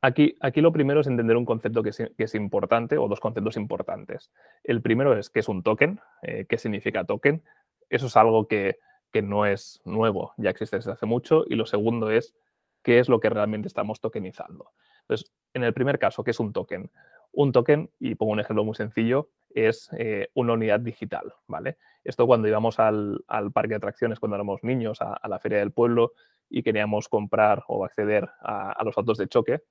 aquí, 0.00 0.60
lo 0.62 0.72
primero 0.72 1.00
es 1.00 1.06
entender 1.06 1.36
un 1.36 1.44
concepto 1.44 1.82
que 1.82 1.90
es, 1.90 2.34
importante 2.34 2.96
o 2.96 3.06
dos 3.06 3.20
conceptos 3.20 3.58
importantes. 3.58 4.30
El 4.64 4.80
primero 4.80 5.14
es 5.14 5.28
qué 5.28 5.40
es 5.40 5.48
un 5.50 5.62
token, 5.62 6.00
eh, 6.22 6.46
qué 6.48 6.56
significa 6.56 7.04
token. 7.04 7.42
Eso 7.90 8.06
es 8.06 8.16
algo 8.16 8.48
que, 8.48 8.78
no 9.22 9.46
es 9.46 9.80
nuevo, 9.86 10.34
ya 10.36 10.50
existe 10.50 10.76
desde 10.76 10.92
hace 10.92 11.04
mucho. 11.04 11.44
Y 11.46 11.54
lo 11.54 11.66
segundo 11.66 12.10
es 12.10 12.34
qué 12.82 12.98
es 12.98 13.10
lo 13.10 13.20
que 13.20 13.28
realmente 13.28 13.68
estamos 13.68 14.00
tokenizando. 14.00 14.72
Entonces, 15.02 15.32
en 15.52 15.64
el 15.64 15.74
primer 15.74 15.98
caso, 15.98 16.24
¿qué 16.24 16.30
es 16.30 16.40
un 16.40 16.54
token? 16.54 16.90
Un 17.32 17.52
token, 17.52 17.90
y 17.98 18.14
pongo 18.14 18.32
un 18.32 18.40
ejemplo 18.40 18.64
muy 18.64 18.74
sencillo, 18.74 19.28
es 19.50 19.90
eh, 19.98 20.28
una 20.34 20.54
unidad 20.54 20.80
digital, 20.80 21.34
¿vale? 21.46 21.76
Esto 22.04 22.26
cuando 22.26 22.48
íbamos 22.48 22.78
al, 22.78 23.24
parque 23.52 23.70
de 23.70 23.76
atracciones, 23.76 24.18
cuando 24.18 24.36
éramos 24.36 24.62
niños, 24.62 25.00
a, 25.00 25.18
la 25.28 25.38
feria 25.38 25.58
del 25.58 25.72
pueblo, 25.72 26.12
y 26.48 26.62
queríamos 26.62 27.08
comprar 27.08 27.64
o 27.68 27.84
acceder 27.84 28.28
a, 28.40 28.82
los 28.84 28.96
autos 28.96 29.18
de 29.18 29.28
choque, 29.28 29.62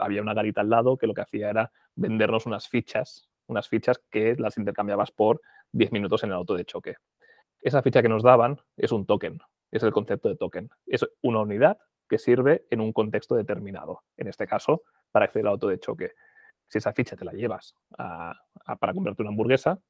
había 0.00 0.22
una 0.22 0.34
garita 0.34 0.60
al 0.60 0.70
lado 0.70 0.96
que 0.96 1.06
lo 1.06 1.14
que 1.14 1.22
hacía 1.22 1.50
era 1.50 1.72
vendernos 1.94 2.46
unas 2.46 2.68
fichas, 2.68 3.28
unas 3.46 3.68
fichas 3.68 4.00
que 4.10 4.36
las 4.36 4.58
intercambiabas 4.58 5.10
por 5.10 5.40
10 5.72 5.92
minutos 5.92 6.22
en 6.24 6.30
el 6.30 6.36
auto 6.36 6.54
de 6.54 6.64
choque. 6.64 6.96
Esa 7.60 7.82
ficha 7.82 8.02
que 8.02 8.08
nos 8.08 8.22
daban 8.22 8.60
es 8.76 8.92
un 8.92 9.06
token, 9.06 9.40
es 9.70 9.82
el 9.82 9.92
concepto 9.92 10.28
de 10.28 10.36
token. 10.36 10.70
Es 10.86 11.06
una 11.22 11.40
unidad 11.40 11.78
que 12.08 12.18
sirve 12.18 12.66
en 12.70 12.80
un 12.80 12.92
contexto 12.92 13.34
determinado, 13.34 14.02
en 14.16 14.28
este 14.28 14.46
caso, 14.46 14.82
para 15.10 15.24
acceder 15.24 15.46
al 15.46 15.52
auto 15.52 15.68
de 15.68 15.80
choque. 15.80 16.12
Si 16.68 16.78
esa 16.78 16.92
ficha 16.92 17.16
te 17.16 17.24
la 17.24 17.32
llevas 17.32 17.74
para 17.96 18.92
comprarte 18.92 19.22
una 19.22 19.30
hamburguesa, 19.30 19.80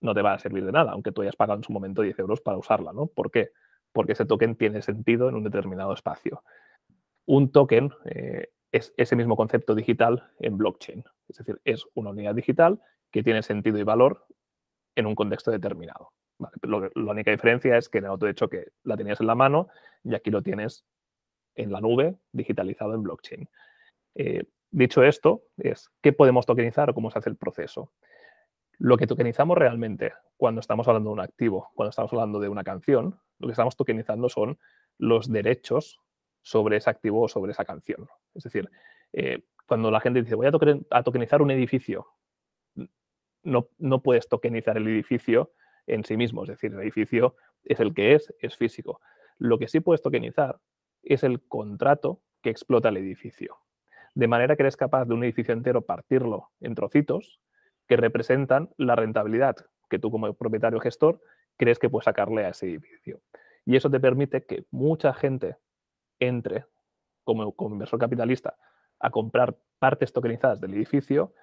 no 0.00 0.14
te 0.14 0.22
va 0.22 0.34
a 0.34 0.38
servir 0.38 0.64
de 0.64 0.72
nada, 0.72 0.92
aunque 0.92 1.12
tú 1.12 1.22
hayas 1.22 1.36
pagado 1.36 1.58
en 1.58 1.64
su 1.64 1.72
momento 1.72 2.02
10 2.02 2.18
euros 2.20 2.40
para 2.40 2.56
usarla, 2.56 2.92
¿no? 2.92 3.06
¿Por 3.06 3.30
qué? 3.30 3.50
Porque 3.92 4.12
ese 4.12 4.24
token 4.24 4.56
tiene 4.56 4.82
sentido 4.82 5.28
en 5.28 5.34
un 5.34 5.44
determinado 5.44 5.92
espacio. 5.92 6.42
Un 7.26 7.50
token, 7.52 7.90
eh, 8.04 8.48
es 8.72 8.92
ese 8.96 9.16
mismo 9.16 9.36
concepto 9.36 9.74
digital 9.74 10.30
en 10.38 10.58
blockchain. 10.58 11.04
Es 11.28 11.38
decir, 11.38 11.60
es 11.64 11.84
una 11.94 12.10
unidad 12.10 12.34
digital 12.34 12.80
que 13.10 13.22
tiene 13.22 13.42
sentido 13.42 13.78
y 13.78 13.82
valor 13.82 14.26
en 14.94 15.06
un 15.06 15.14
contexto 15.14 15.50
determinado. 15.50 16.12
la 16.64 17.10
única 17.10 17.30
diferencia 17.30 17.76
es 17.76 17.88
que 17.88 17.98
en 17.98 18.04
el 18.04 18.10
otro 18.10 18.28
hecho 18.28 18.48
que 18.48 18.68
la 18.84 18.96
tenías 18.96 19.20
en 19.20 19.26
la 19.26 19.34
mano 19.34 19.68
y 20.04 20.14
aquí 20.14 20.30
lo 20.30 20.42
tienes 20.42 20.84
en 21.56 21.72
la 21.72 21.80
nube 21.80 22.16
digitalizado 22.32 22.94
en 22.94 23.02
blockchain. 23.02 23.48
Eh, 24.14 24.44
dicho 24.70 25.02
esto, 25.02 25.44
es 25.56 25.90
qué 26.00 26.12
podemos 26.12 26.46
tokenizar 26.46 26.90
o 26.90 26.94
cómo 26.94 27.10
se 27.10 27.18
hace 27.18 27.30
el 27.30 27.36
proceso. 27.36 27.92
Lo 28.78 28.96
que 28.96 29.06
tokenizamos 29.06 29.58
realmente 29.58 30.12
cuando 30.36 30.60
estamos 30.60 30.86
hablando 30.86 31.10
de 31.10 31.14
un 31.14 31.20
activo, 31.20 31.70
cuando 31.74 31.90
estamos 31.90 32.12
hablando 32.12 32.38
de 32.38 32.48
una 32.48 32.62
canción, 32.62 33.20
lo 33.38 33.48
que 33.48 33.52
estamos 33.52 33.76
tokenizando 33.76 34.28
son 34.28 34.58
los 34.98 35.30
derechos 35.30 36.00
sobre 36.42 36.76
ese 36.76 36.88
activo 36.88 37.22
o 37.22 37.28
sobre 37.28 37.52
esa 37.52 37.64
canción. 37.64 38.08
Es 38.34 38.44
decir, 38.44 38.70
eh, 39.12 39.42
cuando 39.66 39.90
la 39.90 40.00
gente 40.00 40.22
dice 40.22 40.34
voy 40.34 40.46
a, 40.46 41.02
tokenizar 41.02 41.42
un 41.42 41.50
edificio, 41.50 42.06
no, 43.42 43.68
no 43.78 44.02
puedes 44.02 44.28
tokenizar 44.28 44.76
el 44.76 44.86
edificio 44.86 45.52
en 45.86 46.04
sí 46.04 46.16
mismo, 46.16 46.42
es 46.44 46.50
decir, 46.50 46.72
el 46.72 46.80
edificio 46.80 47.34
es 47.64 47.80
el 47.80 47.94
que 47.94 48.14
es, 48.14 48.32
es 48.40 48.56
físico. 48.56 49.00
Lo 49.38 49.58
que 49.58 49.68
sí 49.68 49.80
puedes 49.80 50.02
tokenizar 50.02 50.60
es 51.02 51.24
el 51.24 51.40
contrato 51.46 52.20
que 52.42 52.50
explota 52.50 52.90
el 52.90 52.98
edificio. 52.98 53.58
De 54.14 54.28
manera 54.28 54.56
que 54.56 54.62
eres 54.62 54.76
capaz 54.76 55.04
de 55.04 55.14
un 55.14 55.24
edificio 55.24 55.54
entero 55.54 55.82
partirlo 55.82 56.50
en 56.60 56.74
trocitos 56.74 57.40
que 57.88 57.96
representan 57.96 58.70
la 58.76 58.94
rentabilidad 58.94 59.56
que 59.88 59.98
tú 59.98 60.10
como 60.10 60.32
propietario 60.34 60.80
gestor 60.80 61.20
crees 61.56 61.78
que 61.78 61.90
puedes 61.90 62.04
sacarle 62.04 62.44
a 62.44 62.50
ese 62.50 62.66
edificio. 62.66 63.20
Y 63.64 63.76
eso 63.76 63.90
te 63.90 64.00
permite 64.00 64.44
que 64.44 64.64
mucha 64.70 65.12
gente 65.12 65.56
entre 66.18 66.66
como, 67.24 67.54
inversor 67.72 67.98
capitalista 67.98 68.56
a 68.98 69.10
comprar 69.10 69.56
partes 69.78 70.12
tokenizadas 70.12 70.60
del 70.60 70.74
edificio 70.74 71.34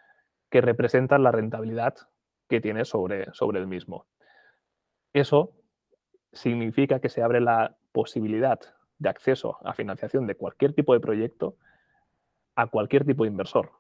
que 0.50 0.62
representan 0.62 1.24
la 1.24 1.32
rentabilidad 1.32 1.96
que 2.48 2.62
tiene 2.62 2.86
sobre, 2.86 3.32
sobre 3.34 3.60
el 3.60 3.68
mismo. 3.68 4.08
Eso 5.14 5.54
significa 6.34 7.00
que 7.00 7.10
se 7.10 7.22
abre 7.22 7.40
la 7.40 7.78
posibilidad 7.92 8.60
de 8.98 9.10
acceso 9.10 9.58
a 9.64 9.74
financiación 9.74 10.28
de 10.28 10.36
cualquier 10.36 10.74
tipo 10.74 10.94
de 10.94 11.00
proyecto 11.00 11.56
a 12.56 12.68
cualquier 12.68 13.06
tipo 13.06 13.24
de 13.24 13.30
inversor. 13.30 13.72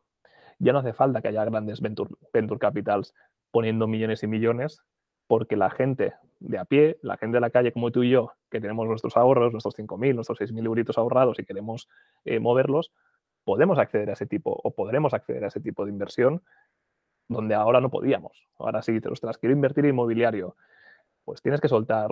Ya 0.59 0.74
no 0.74 0.79
hace 0.79 0.93
falta 0.93 1.21
que 1.21 1.27
haya 1.27 1.45
grandes 1.45 1.81
venture, 1.81 2.59
capitals 2.59 3.13
poniendo 3.51 3.88
millones 3.88 4.24
y 4.24 4.27
millones, 4.27 4.81
porque 5.27 5.55
la 5.55 5.69
gente 5.69 6.13
de 6.39 6.57
a 6.57 6.65
pie, 6.65 6.97
la 7.01 7.17
gente 7.17 7.38
de 7.38 7.41
la 7.41 7.50
calle 7.50 7.71
como 7.71 7.91
tú 7.91 8.03
y 8.03 8.12
yo, 8.12 8.33
que 8.50 8.62
tenemos 8.62 8.88
nuestros 8.88 9.17
ahorros, 9.17 9.51
nuestros 9.51 9.77
5.000, 9.77 10.15
nuestros 10.15 10.39
6.000 10.39 10.65
euritos 10.65 10.97
ahorrados 10.97 11.39
y 11.39 11.45
queremos 11.45 11.88
eh, 12.25 12.39
moverlos, 12.39 12.91
podemos 13.43 13.77
acceder 13.79 14.09
a 14.09 14.13
ese 14.13 14.25
tipo 14.25 14.51
o 14.51 14.71
podremos 14.71 15.13
acceder 15.13 15.43
a 15.43 15.47
ese 15.47 15.59
tipo 15.59 15.85
de 15.85 15.91
inversión 15.91 16.41
donde 17.27 17.55
ahora 17.55 17.81
no 17.81 17.89
podíamos. 17.89 18.47
Ahora 18.59 18.81
sí, 18.81 19.00
te 19.00 19.09
los 19.09 19.19
quiero 19.19 19.53
invertir 19.53 19.85
en 19.85 19.91
inmobiliario. 19.91 20.55
Pues 21.24 21.41
tienes 21.41 21.59
que 21.59 21.67
soltar, 21.67 22.09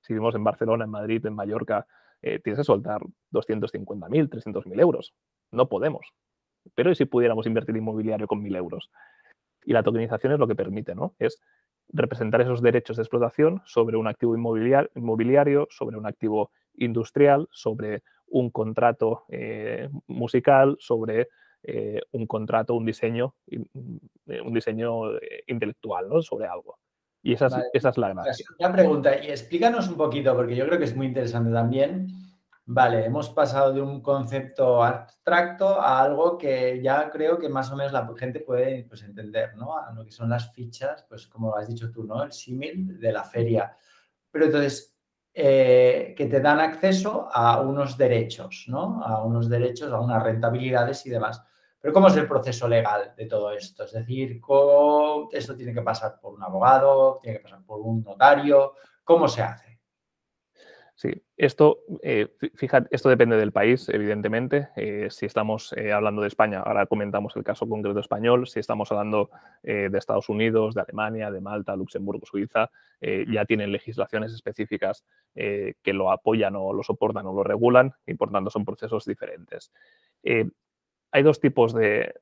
si 0.00 0.12
vivimos 0.12 0.34
en 0.34 0.44
Barcelona, 0.44 0.84
en 0.84 0.90
Madrid, 0.90 1.24
en 1.26 1.34
Mallorca, 1.34 1.86
eh, 2.22 2.38
tienes 2.38 2.58
que 2.58 2.64
soltar 2.64 3.02
250.000, 3.32 4.28
300.000 4.28 4.80
euros. 4.80 5.14
No 5.50 5.68
podemos. 5.68 6.12
Pero 6.74 6.90
¿y 6.90 6.94
si 6.94 7.04
pudiéramos 7.04 7.46
invertir 7.46 7.76
inmobiliario 7.76 8.26
con 8.26 8.42
1.000 8.42 8.56
euros? 8.56 8.90
Y 9.64 9.72
la 9.72 9.82
tokenización 9.82 10.32
es 10.32 10.38
lo 10.38 10.46
que 10.46 10.54
permite, 10.54 10.94
¿no? 10.94 11.14
Es 11.18 11.40
representar 11.88 12.40
esos 12.40 12.62
derechos 12.62 12.96
de 12.96 13.02
explotación 13.02 13.62
sobre 13.64 13.96
un 13.96 14.06
activo 14.06 14.36
inmobiliario, 14.36 15.66
sobre 15.70 15.96
un 15.96 16.06
activo 16.06 16.50
industrial, 16.76 17.48
sobre 17.50 18.02
un 18.26 18.50
contrato 18.50 19.24
eh, 19.28 19.88
musical, 20.06 20.76
sobre 20.78 21.28
eh, 21.62 22.00
un 22.12 22.26
contrato, 22.26 22.74
un 22.74 22.84
diseño, 22.84 23.34
un 23.46 24.54
diseño 24.54 25.12
intelectual, 25.46 26.08
¿no? 26.08 26.20
Sobre 26.20 26.46
algo. 26.46 26.78
Y 27.22 27.32
esa 27.32 27.46
es, 27.72 27.96
la 27.96 28.12
gracia. 28.12 28.46
Una 28.58 28.72
pregunta, 28.72 29.24
y 29.24 29.30
explícanos 29.30 29.88
un 29.88 29.96
poquito, 29.96 30.36
porque 30.36 30.54
yo 30.54 30.66
creo 30.66 30.78
que 30.78 30.84
es 30.84 30.94
muy 30.94 31.06
interesante 31.06 31.50
también. 31.50 32.08
Vale, 32.66 33.04
hemos 33.04 33.28
pasado 33.28 33.74
de 33.74 33.82
un 33.82 34.00
concepto 34.00 34.82
abstracto 34.82 35.78
a 35.78 36.00
algo 36.00 36.38
que 36.38 36.80
ya 36.82 37.10
creo 37.10 37.38
que 37.38 37.50
más 37.50 37.70
o 37.70 37.76
menos 37.76 37.92
la 37.92 38.10
gente 38.16 38.40
puede 38.40 38.84
pues, 38.84 39.02
entender, 39.02 39.54
¿no? 39.54 39.76
A 39.76 39.92
lo 39.92 40.02
que 40.02 40.10
son 40.10 40.30
las 40.30 40.50
fichas, 40.54 41.04
pues 41.06 41.26
como 41.26 41.54
has 41.54 41.68
dicho 41.68 41.90
tú, 41.90 42.04
¿no? 42.04 42.22
El 42.22 42.32
símil 42.32 42.98
de 42.98 43.12
la 43.12 43.22
feria. 43.22 43.76
Pero 44.30 44.46
entonces, 44.46 44.96
eh, 45.34 46.14
que 46.16 46.24
te 46.26 46.40
dan 46.40 46.58
acceso 46.60 47.28
a 47.30 47.60
unos 47.60 47.98
derechos, 47.98 48.64
¿no? 48.68 49.02
A 49.04 49.22
unos 49.22 49.50
derechos, 49.50 49.92
a 49.92 50.00
unas 50.00 50.22
rentabilidades 50.22 51.04
y 51.04 51.10
demás. 51.10 51.42
Pero 51.78 51.92
¿cómo 51.92 52.08
es 52.08 52.16
el 52.16 52.26
proceso 52.26 52.66
legal 52.66 53.12
de 53.14 53.26
todo 53.26 53.50
esto? 53.50 53.84
Es 53.84 53.92
decir, 53.92 54.40
¿cómo 54.40 55.28
esto 55.32 55.54
tiene 55.54 55.74
que 55.74 55.82
pasar 55.82 56.18
por 56.18 56.32
un 56.32 56.42
abogado, 56.42 57.20
tiene 57.22 57.38
que 57.38 57.42
pasar 57.42 57.62
por 57.66 57.80
un 57.80 58.02
notario? 58.02 58.72
¿Cómo 59.04 59.28
se 59.28 59.42
hace? 59.42 59.73
Sí, 60.96 61.10
esto, 61.36 61.80
eh, 62.02 62.28
fíjate, 62.54 62.88
esto 62.92 63.08
depende 63.08 63.36
del 63.36 63.50
país, 63.50 63.88
evidentemente. 63.88 64.68
Eh, 64.76 65.08
si 65.10 65.26
estamos 65.26 65.72
eh, 65.76 65.92
hablando 65.92 66.22
de 66.22 66.28
España, 66.28 66.60
ahora 66.60 66.86
comentamos 66.86 67.34
el 67.34 67.42
caso 67.42 67.68
concreto 67.68 67.98
español. 67.98 68.46
Si 68.46 68.60
estamos 68.60 68.92
hablando 68.92 69.30
de 69.62 69.90
Estados 69.98 70.28
Unidos, 70.28 70.74
de 70.74 70.82
Alemania, 70.82 71.30
de 71.30 71.40
Malta, 71.40 71.74
Luxemburgo, 71.74 72.26
Suiza, 72.26 72.70
ya 73.00 73.44
tienen 73.44 73.72
legislaciones 73.72 74.32
específicas 74.32 75.04
que 75.34 75.92
lo 75.92 76.10
apoyan 76.10 76.54
o 76.56 76.72
lo 76.72 76.82
soportan 76.82 77.26
o 77.26 77.32
lo 77.32 77.42
regulan 77.42 77.92
y 78.06 78.14
por 78.14 78.30
tanto 78.30 78.50
son 78.50 78.64
procesos 78.64 79.04
diferentes 79.04 79.72
hay 81.14 81.22
dos 81.22 81.38
tipos 81.38 81.72
de, 81.72 82.12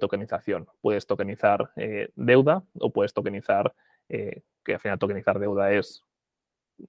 tokenización. 0.00 0.66
Puedes 0.80 1.06
tokenizar 1.06 1.70
eh, 1.76 2.08
deuda 2.16 2.64
o 2.80 2.90
puedes 2.90 3.12
tokenizar, 3.12 3.74
eh, 4.08 4.40
que 4.64 4.72
al 4.72 4.80
final 4.80 4.98
tokenizar 4.98 5.38
deuda 5.38 5.70
es 5.70 6.02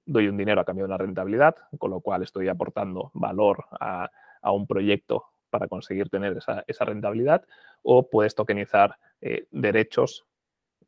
doy 0.04 0.28
un 0.28 0.36
dinero 0.36 0.60
a 0.60 0.64
cambio 0.64 0.84
de 0.84 0.88
una 0.88 0.98
rentabilidad, 0.98 1.56
con 1.78 1.90
lo 1.90 2.00
cual 2.00 2.22
estoy 2.22 2.48
aportando 2.48 3.10
valor 3.14 3.64
a, 3.80 4.10
un 4.52 4.66
proyecto 4.66 5.26
para 5.50 5.68
conseguir 5.68 6.08
tener 6.08 6.38
esa, 6.38 6.84
rentabilidad, 6.84 7.44
o 7.82 8.08
puedes 8.08 8.34
tokenizar 8.34 8.96
eh, 9.20 9.46
derechos, 9.50 10.26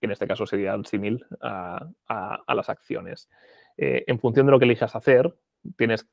que 0.01 0.07
en 0.07 0.13
este 0.13 0.27
caso 0.27 0.47
sería 0.47 0.75
el 0.75 0.87
símil 0.87 1.25
a, 1.41 1.89
las 2.49 2.69
acciones. 2.69 3.29
en 3.77 4.19
función 4.19 4.47
de 4.47 4.53
lo 4.53 4.59
que 4.59 4.65
elijas 4.65 4.97
hacer, 4.97 5.35
tienes 5.77 6.09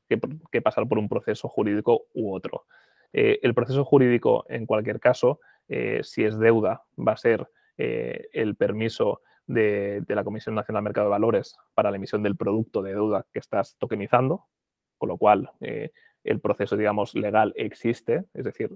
que 0.50 0.62
pasar 0.62 0.86
por 0.88 0.98
un 0.98 1.08
proceso 1.08 1.48
jurídico 1.48 2.06
u 2.14 2.34
otro. 2.34 2.66
Eh, 3.12 3.40
el 3.42 3.54
proceso 3.54 3.84
jurídico, 3.84 4.44
en 4.48 4.66
cualquier 4.66 5.00
caso, 5.00 5.40
eh, 5.68 6.00
si 6.02 6.24
es 6.24 6.38
deuda, 6.38 6.84
va 6.96 7.12
a 7.12 7.16
ser 7.16 7.48
eh, 7.76 8.28
el 8.32 8.56
permiso 8.56 9.22
de, 9.48 10.04
la 10.06 10.22
Comisión 10.22 10.54
Nacional 10.54 10.82
de 10.82 10.84
Mercado 10.84 11.06
de 11.06 11.10
Valores 11.10 11.56
para 11.74 11.90
la 11.90 11.96
emisión 11.96 12.22
del 12.22 12.36
producto 12.36 12.82
de 12.82 12.94
deuda 12.94 13.26
que 13.32 13.40
estás 13.40 13.76
tokenizando, 13.78 14.46
con 14.96 15.08
lo 15.08 15.18
cual 15.18 15.50
el 15.60 16.40
proceso, 16.40 16.76
digamos, 16.76 17.14
legal 17.14 17.52
existe, 17.56 18.26
es 18.34 18.44
decir, 18.44 18.70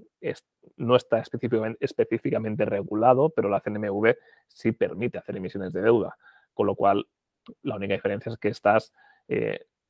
no 0.77 0.97
está 0.97 1.21
específicamente, 1.21 2.65
regulado, 2.65 3.31
pero 3.31 3.49
la 3.49 3.61
CNMV 3.61 4.17
sí 4.49 4.73
permite 4.73 5.19
hacer 5.19 5.37
emisiones 5.37 5.73
de 5.73 5.83
deuda, 5.83 6.17
con 6.55 6.67
lo 6.67 6.75
cual 6.75 7.07
la 7.63 7.77
única 7.77 7.95
diferencia 7.95 8.31
es 8.31 8.39
que 8.39 8.49
estás, 8.49 8.93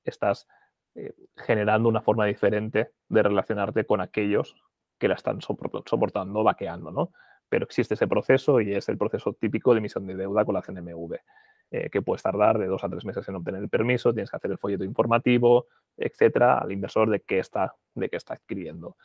estás 0.05 0.49
eh, 0.95 1.15
generando 1.37 1.89
una 1.89 2.03
forma 2.03 2.27
diferente 2.27 2.91
de 3.09 3.23
relacionarte 3.23 3.87
con 3.87 4.03
aquellos 4.03 4.55
que 4.99 5.09
la 5.09 5.15
están 5.15 5.41
soportando, 5.41 6.45
vaqueando, 6.45 6.91
¿no? 6.91 7.13
Pero 7.53 7.67
existe 7.67 7.93
ese 7.93 8.09
proceso 8.09 8.63
y 8.63 8.73
es 8.73 8.89
el 8.89 8.97
proceso 8.97 9.35
típico 9.35 9.75
de 9.75 9.81
emisión 9.81 10.07
de 10.07 10.17
deuda 10.17 10.43
con 10.43 10.55
la 10.55 10.63
CNMV, 10.63 11.19
eh, 11.71 11.91
que 11.91 12.01
puedes 12.01 12.23
tardar 12.23 12.59
de 12.59 12.67
dos 12.67 12.83
a 12.83 12.89
tres 12.89 13.05
meses 13.05 13.29
en 13.29 13.35
obtener 13.35 13.61
el 13.63 13.69
permiso, 13.69 14.15
tienes 14.15 14.31
que 14.31 14.39
hacer 14.39 14.53
el 14.53 14.57
folleto 14.57 14.85
informativo, 14.85 15.67
etcétera, 15.95 16.57
al 16.57 16.73
inversor 16.73 17.11
de 17.11 17.21
qué 17.21 17.41
está, 17.41 17.75
de 17.95 18.09
qué 18.09 18.17
está 18.17 18.33
adquiriendo. 18.33 18.97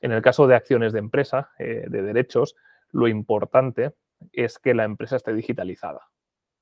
En 0.00 0.10
el 0.12 0.22
caso 0.22 0.46
de 0.46 0.54
acciones 0.54 0.94
de 0.94 1.00
empresa, 1.00 1.50
eh, 1.58 1.84
de 1.86 2.00
derechos, 2.00 2.56
lo 2.92 3.08
importante 3.08 3.92
es 4.32 4.58
que 4.58 4.72
la 4.72 4.84
empresa 4.84 5.16
esté 5.16 5.34
digitalizada. 5.34 6.08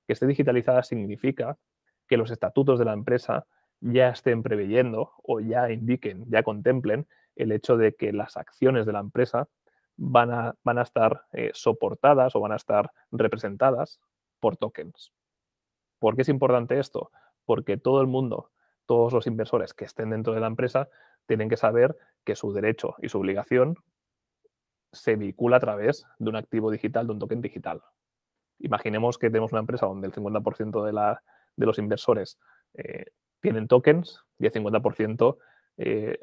Que 0.08 0.14
esté 0.14 0.26
digitalizada 0.26 0.82
significa 0.82 1.58
que 2.08 2.16
los 2.16 2.32
estatutos 2.32 2.76
de 2.80 2.87
la 2.87 2.92
empresa 2.92 3.46
ya 3.78 4.08
estén 4.08 4.42
preveyendo 4.42 5.12
o 5.22 5.38
ya 5.38 5.70
indiquen, 5.70 6.25
ya 6.28 6.42
contemplen 6.42 7.06
el 7.37 7.52
hecho 7.52 7.76
de 7.76 7.94
que 7.94 8.12
las 8.12 8.37
acciones 8.37 8.84
de 8.84 8.94
la 8.94 8.99
empresa 8.99 9.49
van 10.02 10.33
a, 10.33 10.54
van 10.64 10.78
a 10.78 10.83
estar 10.83 11.26
eh, 11.33 11.50
soportadas 11.52 12.35
o 12.35 12.40
van 12.40 12.52
a 12.52 12.57
estar 12.57 12.90
representadas 13.12 14.00
por 14.40 14.57
tokens. 14.57 15.12
¿Por 15.99 16.16
qué 16.16 16.23
es 16.23 16.30
importante 16.30 16.78
esto? 16.78 17.11
Porque 17.45 17.76
todo 17.76 18.00
el 18.00 18.07
mundo, 18.07 18.50
todos 18.87 19.12
los 19.12 19.26
inversores 19.26 19.75
que 19.75 19.85
estén 19.85 20.11
dentro 20.11 20.33
de 20.33 20.40
la 20.40 20.47
empresa, 20.47 20.88
tienen 21.26 21.50
que 21.50 21.59
saber 21.59 21.99
que 22.25 22.35
su 22.35 22.50
derecho 22.54 22.95
y 23.02 23.11
su 23.11 23.19
obligación 23.19 23.76
se 24.90 25.16
vincula 25.16 25.59
a 25.59 25.61
través 25.61 26.07
de 26.19 26.30
un 26.30 26.37
activo 26.37 26.71
digital, 26.71 27.07
de 27.07 27.12
un 27.12 27.19
token 27.19 27.42
digital. 27.42 27.83
Imaginemos 28.59 29.19
que 29.19 29.28
tenemos 29.28 29.52
una 29.52 29.61
empresa 29.61 29.85
donde 29.85 30.07
el 30.07 30.14
50% 30.14 30.83
de, 30.83 30.92
la, 30.95 31.23
de 31.57 31.66
los 31.66 31.78
inversores 31.78 32.38
eh, 32.73 33.04
tienen 33.40 33.69
tokens 33.69 34.25
y 34.38 34.47
el 34.47 34.52
50% 34.52 35.37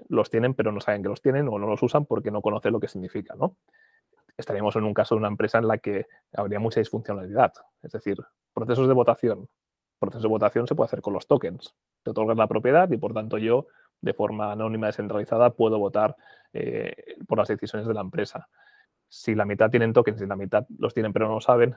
los 0.10 0.30
tienen 0.30 0.54
pero 0.54 0.72
no 0.72 0.80
saben 0.80 1.02
que 1.02 1.10
los 1.10 1.22
tienen 1.22 1.48
o 1.48 1.58
no 1.58 1.68
los 1.68 1.82
usan 1.82 2.06
porque 2.06 2.32
no 2.32 2.42
conocen 2.42 2.74
lo 2.74 2.80
que 2.80 2.88
significa, 2.88 3.36
¿no? 3.36 3.56
Estaríamos 4.38 4.76
en 4.76 4.84
un 4.84 4.94
caso 4.94 5.16
de 5.16 5.20
una 5.20 5.30
empresa 5.30 5.58
en 5.58 5.68
la 5.68 5.80
que 5.80 6.06
habría 6.34 6.60
mucha 6.60 6.80
disfuncionalidad. 6.80 7.54
Es 7.82 7.92
decir, 7.92 8.18
procesos 8.54 8.88
de 8.88 8.94
votación. 8.94 9.50
Procesos 9.98 10.22
de 10.22 10.30
votación 10.30 10.68
se 10.68 10.76
puede 10.76 10.86
hacer 10.86 11.02
con 11.02 11.14
los 11.14 11.26
tokens. 11.26 11.76
Te 12.04 12.12
otorgas 12.12 12.38
la 12.38 12.46
propiedad 12.48 12.88
y 12.92 12.98
por 12.98 13.14
tanto 13.16 13.40
yo, 13.40 13.66
de 14.00 14.14
forma 14.14 14.52
anónima 14.52 14.86
descentralizada, 14.86 15.50
puedo 15.50 15.80
votar 15.80 16.16
por 17.28 17.40
las 17.40 17.48
decisiones 17.48 17.88
de 17.88 17.96
la 17.96 18.02
empresa. 18.02 18.48
Si 19.08 19.34
la 19.34 19.46
mitad 19.46 19.72
tienen 19.72 19.92
tokens 19.92 20.22
y 20.22 20.28
la 20.28 20.36
mitad 20.36 20.68
los 20.78 20.94
tienen 20.94 21.14
pero 21.14 21.28
no 21.28 21.36
lo 21.36 21.42
saben, 21.42 21.76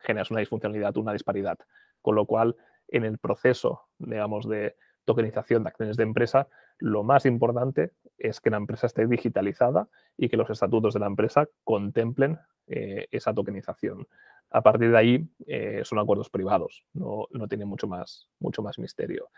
generas 0.00 0.32
una 0.32 0.40
disfuncionalidad, 0.40 0.96
una 0.96 1.12
disparidad. 1.12 1.58
Con 2.02 2.16
lo 2.16 2.26
cual, 2.26 2.56
en 2.88 3.04
el 3.04 3.18
proceso, 3.18 3.82
digamos, 3.98 4.48
de 4.48 4.74
tokenización 5.08 5.62
de 5.64 5.70
acciones 5.70 5.96
de 5.96 6.02
empresa, 6.02 6.48
lo 6.78 7.02
más 7.02 7.24
importante 7.24 7.92
es 8.18 8.40
que 8.42 8.50
la 8.50 8.58
empresa 8.58 8.86
esté 8.86 9.06
digitalizada 9.06 9.88
y 10.18 10.28
que 10.28 10.36
los 10.36 10.50
estatutos 10.50 10.92
de 10.92 11.00
la 11.00 11.06
empresa 11.06 11.48
contemplen 11.64 12.38
eh, 12.66 13.06
esa 13.10 13.32
tokenización. 13.32 14.06
A 14.50 14.62
partir 14.62 14.90
de 14.90 14.98
ahí 14.98 15.26
eh, 15.46 15.80
son 15.82 15.98
acuerdos 15.98 16.28
privados, 16.28 16.84
no, 16.92 17.26
tiene 17.48 17.64
mucho 17.64 17.88
más, 17.88 18.28
mucho 18.38 18.62
más 18.62 18.78
misterio. 18.78 19.30